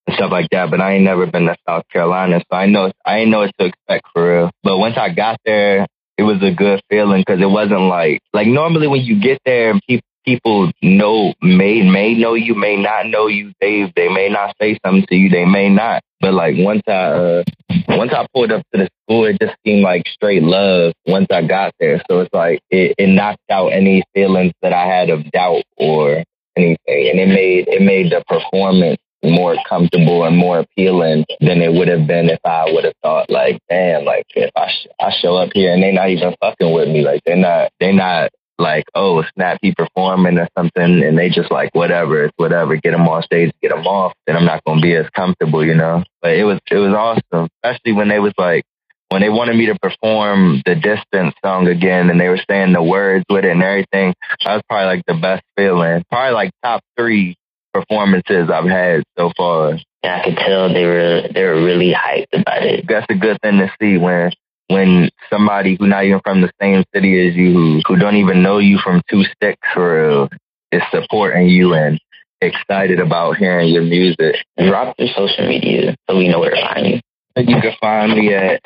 and 0.06 0.16
stuff 0.16 0.32
like 0.32 0.48
that, 0.50 0.70
but 0.70 0.80
I 0.80 0.94
ain't 0.94 1.04
never 1.04 1.26
been 1.26 1.46
to 1.46 1.56
South 1.66 1.84
Carolina, 1.92 2.40
so 2.40 2.56
I 2.56 2.66
know 2.66 2.90
I 3.04 3.18
ain't 3.18 3.30
know 3.30 3.40
what 3.40 3.52
to 3.60 3.66
expect 3.66 4.08
for 4.12 4.34
real. 4.34 4.50
But 4.64 4.78
once 4.78 4.96
I 4.98 5.14
got 5.14 5.38
there, 5.44 5.86
it 6.18 6.24
was 6.24 6.42
a 6.42 6.50
good 6.50 6.82
feeling 6.90 7.22
because 7.24 7.40
it 7.40 7.48
wasn't 7.48 7.82
like 7.82 8.20
like 8.32 8.48
normally 8.48 8.88
when 8.88 9.02
you 9.02 9.20
get 9.20 9.38
there 9.44 9.70
and 9.70 9.80
people 9.88 10.08
people 10.24 10.70
know 10.82 11.34
may 11.42 11.82
may 11.82 12.14
know 12.14 12.34
you, 12.34 12.54
may 12.54 12.76
not 12.76 13.06
know 13.06 13.26
you. 13.26 13.52
They 13.60 13.92
they 13.94 14.08
may 14.08 14.28
not 14.28 14.54
say 14.60 14.78
something 14.84 15.06
to 15.08 15.14
you, 15.16 15.28
they 15.28 15.44
may 15.44 15.68
not. 15.68 16.02
But 16.20 16.34
like 16.34 16.54
once 16.58 16.82
I 16.86 16.92
uh, 16.92 17.42
once 17.88 18.12
I 18.12 18.26
pulled 18.32 18.52
up 18.52 18.62
to 18.72 18.78
the 18.78 18.90
school, 19.04 19.26
it 19.26 19.38
just 19.40 19.56
seemed 19.64 19.82
like 19.82 20.06
straight 20.08 20.42
love 20.42 20.92
once 21.06 21.26
I 21.30 21.42
got 21.42 21.74
there. 21.78 22.02
So 22.10 22.20
it's 22.20 22.32
like 22.32 22.60
it, 22.70 22.94
it 22.98 23.08
knocked 23.08 23.42
out 23.50 23.68
any 23.68 24.02
feelings 24.14 24.52
that 24.62 24.72
I 24.72 24.86
had 24.86 25.10
of 25.10 25.30
doubt 25.30 25.64
or 25.76 26.24
anything, 26.56 26.78
and 26.88 27.20
it 27.20 27.28
made 27.28 27.68
it 27.68 27.82
made 27.82 28.10
the 28.10 28.24
performance 28.26 28.98
more 29.24 29.56
comfortable 29.68 30.24
and 30.24 30.36
more 30.36 30.60
appealing 30.60 31.24
than 31.40 31.62
it 31.62 31.72
would 31.72 31.88
have 31.88 32.06
been 32.06 32.28
if 32.28 32.40
I 32.44 32.70
would 32.70 32.84
have 32.84 32.94
thought 33.02 33.30
like, 33.30 33.58
damn, 33.70 34.04
like 34.04 34.24
if 34.34 34.50
I 34.54 34.68
sh- 34.68 34.88
I 35.00 35.10
show 35.20 35.36
up 35.36 35.50
here 35.54 35.72
and 35.72 35.82
they're 35.82 35.92
not 35.92 36.10
even 36.10 36.34
fucking 36.40 36.72
with 36.72 36.88
me, 36.88 37.02
like 37.02 37.22
they're 37.24 37.36
not 37.36 37.70
they're 37.80 37.92
not 37.92 38.30
like, 38.58 38.84
oh, 38.94 39.22
snap, 39.34 39.58
he 39.62 39.74
performing 39.74 40.38
or 40.38 40.48
something, 40.56 41.02
and 41.02 41.18
they 41.18 41.28
just 41.28 41.50
like, 41.50 41.74
whatever, 41.74 42.24
it's 42.24 42.34
whatever, 42.36 42.76
get 42.76 42.94
him 42.94 43.08
on 43.08 43.22
stage, 43.22 43.52
get 43.62 43.72
him 43.72 43.86
off, 43.86 44.14
then 44.26 44.36
I'm 44.36 44.44
not 44.44 44.64
gonna 44.64 44.80
be 44.80 44.94
as 44.94 45.08
comfortable, 45.10 45.64
you 45.64 45.74
know. 45.74 46.04
But 46.22 46.32
it 46.32 46.44
was 46.44 46.60
it 46.70 46.76
was 46.76 46.94
awesome, 46.94 47.48
especially 47.62 47.92
when 47.92 48.08
they 48.08 48.18
was 48.18 48.34
like, 48.38 48.64
when 49.08 49.22
they 49.22 49.28
wanted 49.28 49.56
me 49.56 49.66
to 49.66 49.78
perform 49.78 50.62
the 50.64 50.74
distance 50.74 51.34
song 51.44 51.68
again, 51.68 52.10
and 52.10 52.20
they 52.20 52.28
were 52.28 52.40
saying 52.48 52.72
the 52.72 52.82
words 52.82 53.24
with 53.28 53.44
it 53.44 53.50
and 53.50 53.62
everything. 53.62 54.14
That 54.44 54.54
was 54.54 54.62
probably 54.68 54.86
like 54.86 55.06
the 55.06 55.14
best 55.14 55.42
feeling, 55.56 56.04
probably 56.10 56.34
like 56.34 56.50
top 56.62 56.82
three 56.96 57.36
performances 57.72 58.48
I've 58.50 58.68
had 58.68 59.02
so 59.18 59.32
far. 59.36 59.78
Yeah, 60.02 60.20
I 60.20 60.24
could 60.24 60.36
tell 60.36 60.72
they 60.72 60.84
were 60.84 61.28
they 61.32 61.42
were 61.44 61.62
really 61.64 61.92
hyped 61.92 62.40
about 62.40 62.62
it. 62.62 62.86
That's 62.88 63.06
a 63.08 63.14
good 63.14 63.38
thing 63.42 63.58
to 63.58 63.72
see 63.80 63.98
when 63.98 64.32
when 64.68 65.10
somebody 65.30 65.76
who 65.78 65.86
not 65.86 66.04
even 66.04 66.20
from 66.24 66.40
the 66.40 66.50
same 66.60 66.84
city 66.94 67.28
as 67.28 67.34
you, 67.34 67.52
who, 67.52 67.80
who 67.86 67.96
don't 67.96 68.16
even 68.16 68.42
know 68.42 68.58
you 68.58 68.78
from 68.78 69.02
two 69.10 69.24
sticks 69.24 69.66
for 69.72 70.28
is 70.72 70.82
supporting 70.90 71.48
you 71.48 71.74
and 71.74 72.00
excited 72.40 73.00
about 73.00 73.36
hearing 73.36 73.68
your 73.68 73.82
music. 73.82 74.36
Drop 74.58 74.94
your 74.98 75.08
social 75.16 75.46
media 75.48 75.96
so 76.08 76.16
we 76.16 76.28
know 76.28 76.40
where 76.40 76.50
to 76.50 76.60
find 76.60 76.86
you. 76.86 77.00
You 77.36 77.60
can 77.60 77.72
find 77.80 78.12
me 78.12 78.34
at 78.34 78.62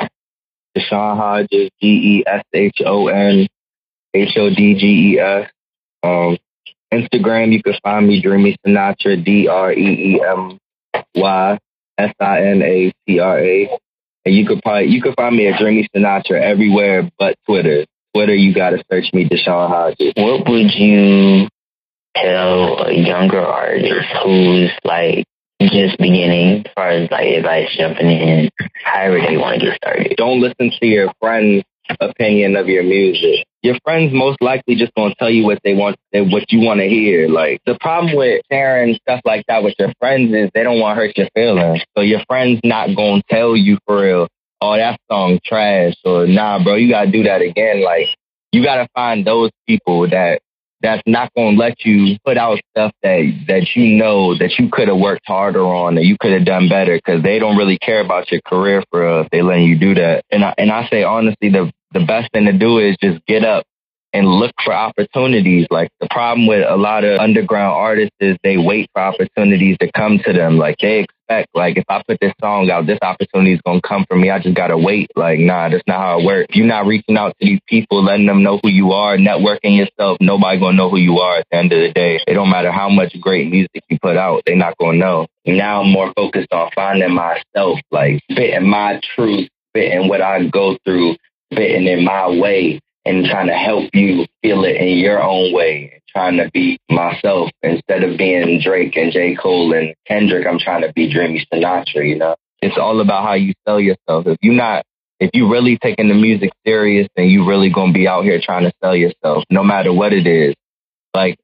Deshon 0.76 1.16
Hodges, 1.16 1.70
D 1.80 1.86
E 1.86 2.24
S 2.26 2.44
H 2.52 2.82
O 2.84 3.08
N 3.08 3.46
H 4.14 4.36
O 4.36 4.50
D 4.50 4.74
G 4.74 5.14
E 5.14 5.20
S. 5.20 5.50
Um, 6.02 6.38
Instagram, 6.92 7.52
you 7.52 7.62
can 7.62 7.74
find 7.82 8.06
me 8.06 8.22
Dreemy 8.22 8.56
Sinatra, 8.66 9.22
D 9.22 9.48
R 9.48 9.72
E 9.72 10.14
E 10.16 10.22
M 10.22 10.58
Y 11.14 11.58
S 11.98 12.14
I 12.20 12.42
N 12.46 12.62
A 12.62 12.92
T 13.06 13.20
R 13.20 13.38
A. 13.38 13.78
And 14.24 14.34
you 14.34 14.46
could 14.46 14.60
probably 14.62 14.86
you 14.86 15.02
could 15.02 15.14
find 15.16 15.36
me 15.36 15.48
at 15.48 15.58
Dreemy 15.58 15.88
Sinatra 15.94 16.40
everywhere 16.40 17.10
but 17.18 17.36
Twitter. 17.46 17.86
Twitter, 18.14 18.34
you 18.34 18.54
got 18.54 18.70
to 18.70 18.82
search 18.90 19.12
me, 19.12 19.28
Deshon 19.28 19.68
Hodges. 19.68 20.12
What 20.16 20.48
would 20.48 20.74
you 20.74 21.48
tell 22.16 22.82
a 22.82 22.92
younger 22.92 23.40
artist 23.40 24.06
who's 24.24 24.70
like 24.84 25.24
just 25.60 25.98
beginning, 25.98 26.66
as 26.66 26.72
far 26.74 26.88
as 26.90 27.10
like 27.10 27.26
advice 27.26 27.68
jumping 27.76 28.10
in, 28.10 28.50
however 28.84 29.20
they 29.20 29.36
want 29.36 29.60
to 29.60 29.66
get 29.66 29.76
started? 29.76 30.14
Don't 30.16 30.40
listen 30.40 30.70
to 30.80 30.86
your 30.86 31.12
friends' 31.20 31.64
opinion 32.00 32.56
of 32.56 32.68
your 32.68 32.82
music 32.82 33.46
your 33.62 33.76
friends 33.84 34.12
most 34.12 34.40
likely 34.40 34.76
just 34.76 34.94
gonna 34.94 35.14
tell 35.18 35.30
you 35.30 35.44
what 35.44 35.58
they 35.64 35.74
want, 35.74 35.96
what 36.12 36.50
you 36.52 36.60
want 36.60 36.80
to 36.80 36.88
hear. 36.88 37.28
Like 37.28 37.60
the 37.66 37.76
problem 37.80 38.16
with 38.16 38.42
sharing 38.50 38.94
stuff 38.94 39.20
like 39.24 39.44
that 39.48 39.62
with 39.62 39.74
your 39.78 39.92
friends 39.98 40.32
is 40.32 40.50
they 40.54 40.62
don't 40.62 40.80
want 40.80 40.96
to 40.96 41.02
hurt 41.02 41.18
your 41.18 41.28
feelings. 41.34 41.82
So 41.96 42.02
your 42.02 42.20
friends 42.28 42.60
not 42.64 42.94
gonna 42.94 43.22
tell 43.28 43.56
you 43.56 43.78
for 43.86 44.02
real, 44.02 44.28
oh 44.60 44.76
that 44.76 45.00
song 45.10 45.40
trash 45.44 45.94
or 46.04 46.26
nah, 46.26 46.62
bro, 46.62 46.76
you 46.76 46.90
gotta 46.90 47.10
do 47.10 47.24
that 47.24 47.42
again. 47.42 47.82
Like 47.82 48.06
you 48.52 48.62
gotta 48.62 48.88
find 48.94 49.26
those 49.26 49.50
people 49.66 50.08
that 50.08 50.40
that's 50.80 51.02
not 51.06 51.32
gonna 51.34 51.56
let 51.56 51.84
you 51.84 52.16
put 52.24 52.36
out 52.36 52.60
stuff 52.70 52.92
that 53.02 53.44
that 53.48 53.74
you 53.74 53.96
know 53.96 54.38
that 54.38 54.58
you 54.58 54.68
could 54.70 54.88
have 54.88 54.98
worked 54.98 55.26
harder 55.26 55.64
on 55.64 55.96
that 55.96 56.04
you 56.04 56.16
could 56.20 56.32
have 56.32 56.44
done 56.44 56.68
better 56.68 56.96
because 56.96 57.22
they 57.22 57.38
don't 57.38 57.56
really 57.56 57.78
care 57.78 58.00
about 58.00 58.30
your 58.30 58.40
career 58.42 58.84
for 58.90 59.22
if 59.22 59.30
they 59.30 59.42
letting 59.42 59.64
you 59.64 59.76
do 59.76 59.94
that. 59.94 60.24
And 60.30 60.44
I 60.44 60.54
and 60.56 60.70
I 60.70 60.88
say 60.88 61.02
honestly, 61.02 61.50
the 61.50 61.72
the 61.92 62.00
best 62.00 62.30
thing 62.32 62.46
to 62.46 62.52
do 62.52 62.78
is 62.78 62.96
just 63.02 63.24
get 63.26 63.44
up 63.44 63.64
and 64.12 64.26
look 64.26 64.52
for 64.64 64.72
opportunities. 64.72 65.66
Like 65.70 65.90
the 66.00 66.08
problem 66.10 66.46
with 66.46 66.66
a 66.66 66.76
lot 66.76 67.04
of 67.04 67.18
underground 67.18 67.74
artists 67.74 68.16
is 68.20 68.36
they 68.42 68.56
wait 68.56 68.88
for 68.92 69.02
opportunities 69.02 69.76
to 69.78 69.90
come 69.92 70.18
to 70.24 70.32
them. 70.32 70.56
Like 70.56 70.76
they 70.80 71.00
expect, 71.00 71.54
like 71.54 71.76
if 71.76 71.84
I 71.88 72.02
put 72.06 72.18
this 72.20 72.32
song 72.40 72.70
out, 72.70 72.86
this 72.86 72.98
opportunity 73.02 73.52
is 73.52 73.60
gonna 73.64 73.82
come 73.82 74.06
for 74.08 74.16
me. 74.16 74.30
I 74.30 74.38
just 74.38 74.56
gotta 74.56 74.78
wait. 74.78 75.10
Like 75.14 75.38
nah, 75.38 75.68
that's 75.68 75.82
not 75.86 76.00
how 76.00 76.20
it 76.20 76.24
works. 76.24 76.46
If 76.50 76.56
you're 76.56 76.66
not 76.66 76.86
reaching 76.86 77.16
out 77.16 77.36
to 77.38 77.46
these 77.46 77.60
people, 77.66 78.02
letting 78.02 78.26
them 78.26 78.42
know 78.42 78.58
who 78.62 78.70
you 78.70 78.92
are, 78.92 79.16
networking 79.16 79.76
yourself, 79.76 80.18
nobody 80.20 80.58
gonna 80.58 80.76
know 80.76 80.88
who 80.90 80.98
you 80.98 81.18
are 81.18 81.38
at 81.38 81.46
the 81.50 81.56
end 81.58 81.72
of 81.72 81.80
the 81.80 81.92
day. 81.92 82.20
It 82.26 82.34
don't 82.34 82.50
matter 82.50 82.72
how 82.72 82.88
much 82.88 83.18
great 83.20 83.50
music 83.50 83.82
you 83.90 83.98
put 84.00 84.16
out, 84.16 84.42
they're 84.46 84.56
not 84.56 84.78
gonna 84.78 84.98
know. 84.98 85.26
Now 85.44 85.82
I'm 85.82 85.90
more 85.90 86.12
focused 86.14 86.52
on 86.52 86.70
finding 86.74 87.14
myself, 87.14 87.80
like 87.90 88.22
fitting 88.34 88.68
my 88.68 89.00
truth 89.14 89.48
fitting 89.74 90.08
what 90.08 90.20
I 90.20 90.44
go 90.46 90.76
through, 90.84 91.16
fitting 91.54 91.86
in 91.86 92.04
my 92.04 92.28
way, 92.28 92.80
and 93.04 93.26
trying 93.26 93.48
to 93.48 93.54
help 93.54 93.90
you 93.94 94.26
feel 94.42 94.64
it 94.64 94.76
in 94.76 94.98
your 94.98 95.22
own 95.22 95.52
way. 95.52 96.00
Trying 96.08 96.38
to 96.38 96.50
be 96.52 96.78
myself 96.90 97.50
instead 97.62 98.02
of 98.02 98.18
being 98.18 98.60
Drake 98.62 98.96
and 98.96 99.12
J. 99.12 99.36
Cole 99.36 99.72
and 99.72 99.94
Kendrick. 100.06 100.46
I'm 100.46 100.58
trying 100.58 100.82
to 100.82 100.92
be 100.92 101.12
Dreemy 101.12 101.46
Sinatra. 101.52 102.08
You 102.08 102.16
know, 102.16 102.36
it's 102.60 102.78
all 102.78 103.00
about 103.00 103.24
how 103.24 103.34
you 103.34 103.52
sell 103.66 103.78
yourself. 103.78 104.26
If 104.26 104.38
you're 104.40 104.54
not 104.54 104.84
if 105.20 105.30
you 105.32 105.50
really 105.50 105.78
taking 105.78 106.08
the 106.08 106.14
music 106.14 106.50
serious, 106.64 107.08
then 107.16 107.26
you 107.26 107.46
really 107.46 107.70
gonna 107.70 107.92
be 107.92 108.06
out 108.06 108.24
here 108.24 108.40
trying 108.42 108.64
to 108.64 108.72
sell 108.82 108.94
yourself, 108.94 109.44
no 109.50 109.64
matter 109.64 109.92
what 109.92 110.12
it 110.12 110.26
is. 110.26 110.54
Like 111.14 111.36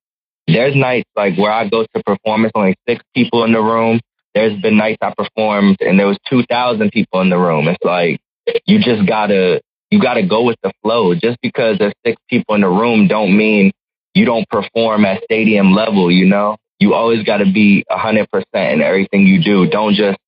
there's 0.46 0.76
nights 0.76 1.08
like 1.16 1.36
where 1.36 1.52
I 1.52 1.68
go 1.68 1.82
to 1.82 2.02
perform, 2.02 2.44
it's 2.44 2.52
only 2.54 2.76
six 2.88 3.02
people 3.14 3.44
in 3.44 3.52
the 3.52 3.60
room. 3.60 4.00
There's 4.34 4.60
been 4.60 4.76
nights 4.76 4.98
I 5.02 5.12
performed 5.16 5.78
and 5.80 5.98
there 5.98 6.06
was 6.06 6.18
two 6.28 6.42
thousand 6.44 6.90
people 6.92 7.20
in 7.20 7.30
the 7.30 7.38
room. 7.38 7.68
It's 7.68 7.82
like 7.84 8.20
you 8.66 8.78
just 8.80 9.06
gotta 9.06 9.60
you 9.90 10.00
gotta 10.00 10.26
go 10.26 10.42
with 10.42 10.56
the 10.62 10.72
flow. 10.82 11.14
Just 11.14 11.38
because 11.42 11.78
there's 11.78 11.94
six 12.04 12.20
people 12.28 12.54
in 12.54 12.62
the 12.62 12.68
room 12.68 13.08
don't 13.08 13.36
mean 13.36 13.72
you 14.14 14.24
don't 14.24 14.48
perform 14.48 15.04
at 15.04 15.22
stadium 15.24 15.72
level, 15.72 16.10
you 16.10 16.26
know? 16.26 16.56
You 16.80 16.94
always 16.94 17.24
gotta 17.24 17.46
be 17.46 17.84
a 17.90 17.96
hundred 17.96 18.30
percent 18.30 18.74
in 18.74 18.82
everything 18.82 19.26
you 19.26 19.42
do. 19.42 19.68
Don't 19.68 19.94
just 19.94 20.18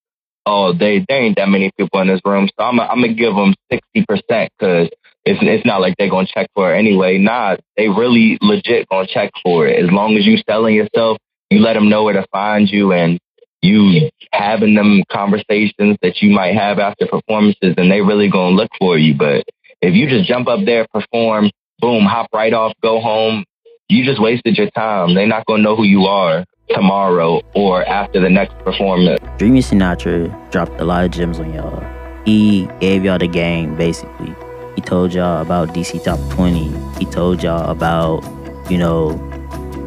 oh, 0.47 0.73
they 0.73 1.05
there 1.09 1.23
ain't 1.23 1.37
that 1.37 1.49
many 1.49 1.71
people 1.77 2.01
in 2.01 2.09
this 2.09 2.21
room, 2.25 2.49
so 2.59 2.65
I'm 2.65 2.81
I'm 2.81 3.01
gonna 3.01 3.15
give 3.15 3.35
them 3.35 3.55
sixty 3.71 4.05
percent 4.07 4.51
because 4.59 4.89
it's 5.25 5.41
it's 5.43 5.67
not 5.67 5.81
like 5.81 5.97
they're 5.99 6.09
gonna 6.09 6.27
check 6.27 6.49
for 6.55 6.73
it 6.73 6.79
anyway. 6.79 7.19
Nah, 7.19 7.57
they 7.77 7.89
really 7.89 8.39
legit 8.41 8.89
gonna 8.89 9.07
check 9.07 9.33
for 9.43 9.67
it. 9.67 9.85
As 9.85 9.91
long 9.91 10.17
as 10.17 10.25
you 10.25 10.39
selling 10.49 10.75
yourself, 10.75 11.19
you 11.51 11.59
let 11.59 11.75
them 11.75 11.89
know 11.89 12.05
where 12.05 12.15
to 12.15 12.27
find 12.33 12.71
you, 12.71 12.93
and 12.93 13.19
you 13.63 14.11
having 14.33 14.75
them 14.75 15.03
conversations 15.11 15.97
that 16.03 16.23
you 16.23 16.31
might 16.31 16.55
have 16.55 16.79
after 16.79 17.07
performances, 17.07 17.75
and 17.77 17.91
they 17.91 18.01
really 18.01 18.29
gonna 18.29 18.55
look 18.55 18.71
for 18.79 18.99
you. 18.99 19.15
But 19.15 19.45
if 19.83 19.95
you 19.95 20.09
just 20.09 20.29
jump 20.29 20.49
up 20.49 20.65
there, 20.65 20.87
perform, 20.93 21.51
boom, 21.81 22.05
hop 22.05 22.29
right 22.33 22.53
off, 22.53 22.73
go 22.83 23.01
home, 23.01 23.45
you 23.89 24.05
just 24.05 24.21
wasted 24.21 24.57
your 24.57 24.71
time. 24.71 25.15
They're 25.15 25.27
not 25.27 25.47
gonna 25.47 25.63
know 25.63 25.77
who 25.77 25.85
you 25.85 26.03
are 26.03 26.45
tomorrow 26.71 27.41
or 27.55 27.85
after 27.87 28.21
the 28.21 28.31
next 28.31 28.59
performance. 28.59 29.21
Dreemy 29.39 29.61
Sinatra 29.61 30.51
dropped 30.51 30.81
a 30.81 30.85
lot 30.85 31.05
of 31.05 31.11
gems 31.11 31.39
on 31.39 31.53
y'all. 31.55 31.85
He 32.25 32.69
gave 32.81 33.05
y'all 33.05 33.19
the 33.19 33.29
game, 33.29 33.77
basically. 33.77 34.35
He 34.75 34.81
told 34.81 35.15
y'all 35.15 35.41
about 35.41 35.69
DC 35.69 36.03
Top 36.03 36.19
20. 36.33 36.99
He 36.99 37.05
told 37.07 37.43
y'all 37.43 37.71
about, 37.71 38.25
you 38.71 38.79
know, 38.79 39.11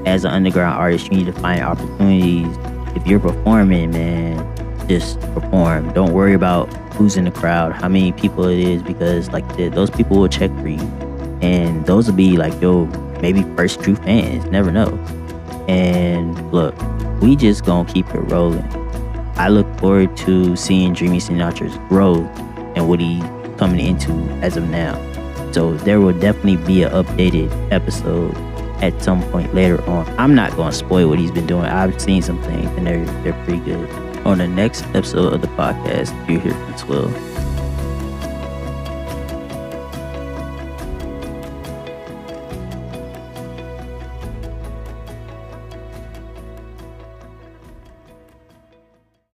as 0.06 0.24
an 0.24 0.32
underground 0.32 0.80
artist, 0.80 1.12
you 1.12 1.18
need 1.18 1.26
to 1.26 1.34
find 1.34 1.62
opportunities. 1.62 2.48
If 2.96 3.08
you're 3.08 3.20
performing, 3.20 3.92
man, 3.92 4.88
just 4.88 5.20
perform. 5.34 5.94
Don't 5.94 6.14
worry 6.14 6.34
about 6.34 6.74
who's 6.94 7.16
in 7.16 7.26
the 7.26 7.32
crowd, 7.32 7.74
how 7.74 7.88
many 7.88 8.12
people 8.12 8.46
it 8.46 8.60
is, 8.60 8.82
because 8.82 9.30
like 9.30 9.48
those 9.58 9.90
people 9.90 10.18
will 10.18 10.28
check 10.28 10.52
for 10.60 10.68
you. 10.68 10.82
And 11.42 11.86
those 11.86 12.08
will 12.08 12.16
be 12.16 12.36
like 12.36 12.60
yo, 12.62 12.86
maybe 13.22 13.44
first 13.56 13.82
true 13.82 13.96
fans. 13.96 14.46
Never 14.46 14.72
know. 14.72 14.90
And 15.68 16.52
look, 16.52 16.76
we 17.22 17.36
just 17.36 17.64
gonna 17.66 17.92
keep 17.92 18.08
it 18.10 18.20
rolling. 18.20 18.66
I 19.36 19.48
look 19.48 19.68
forward 19.80 20.18
to 20.18 20.56
seeing 20.56 20.94
Dreemy 20.94 21.20
Sinatra's 21.20 21.78
growth 21.88 22.28
and 22.76 22.90
what 22.90 23.00
he's 23.00 23.24
coming 23.58 23.86
into 23.86 24.12
as 24.42 24.58
of 24.58 24.68
now. 24.70 24.96
So 25.52 25.76
there 25.78 26.02
will 26.02 26.18
definitely 26.20 26.58
be 26.58 26.84
an 26.84 26.92
updated 26.92 27.50
episode 27.72 28.36
at 28.82 29.02
some 29.02 29.22
point 29.32 29.54
later 29.54 29.84
on. 29.90 30.08
I'm 30.20 30.36
not 30.36 30.56
gonna 30.56 30.72
spoil 30.72 31.10
what 31.10 31.20
he's 31.20 31.32
been 31.32 31.48
doing. 31.48 31.66
I've 31.66 32.00
seen 32.02 32.22
some 32.22 32.42
things 32.44 32.70
and 32.78 32.86
they're 32.88 33.06
they're 33.24 33.44
pretty 33.46 33.60
good. 33.60 33.90
On 34.26 34.38
the 34.38 34.48
next 34.48 34.84
episode 34.94 35.34
of 35.34 35.42
the 35.42 35.48
podcast, 35.48 36.12
you 36.30 36.40
hear 36.40 36.54
from 36.54 36.78
Swill. 36.78 37.39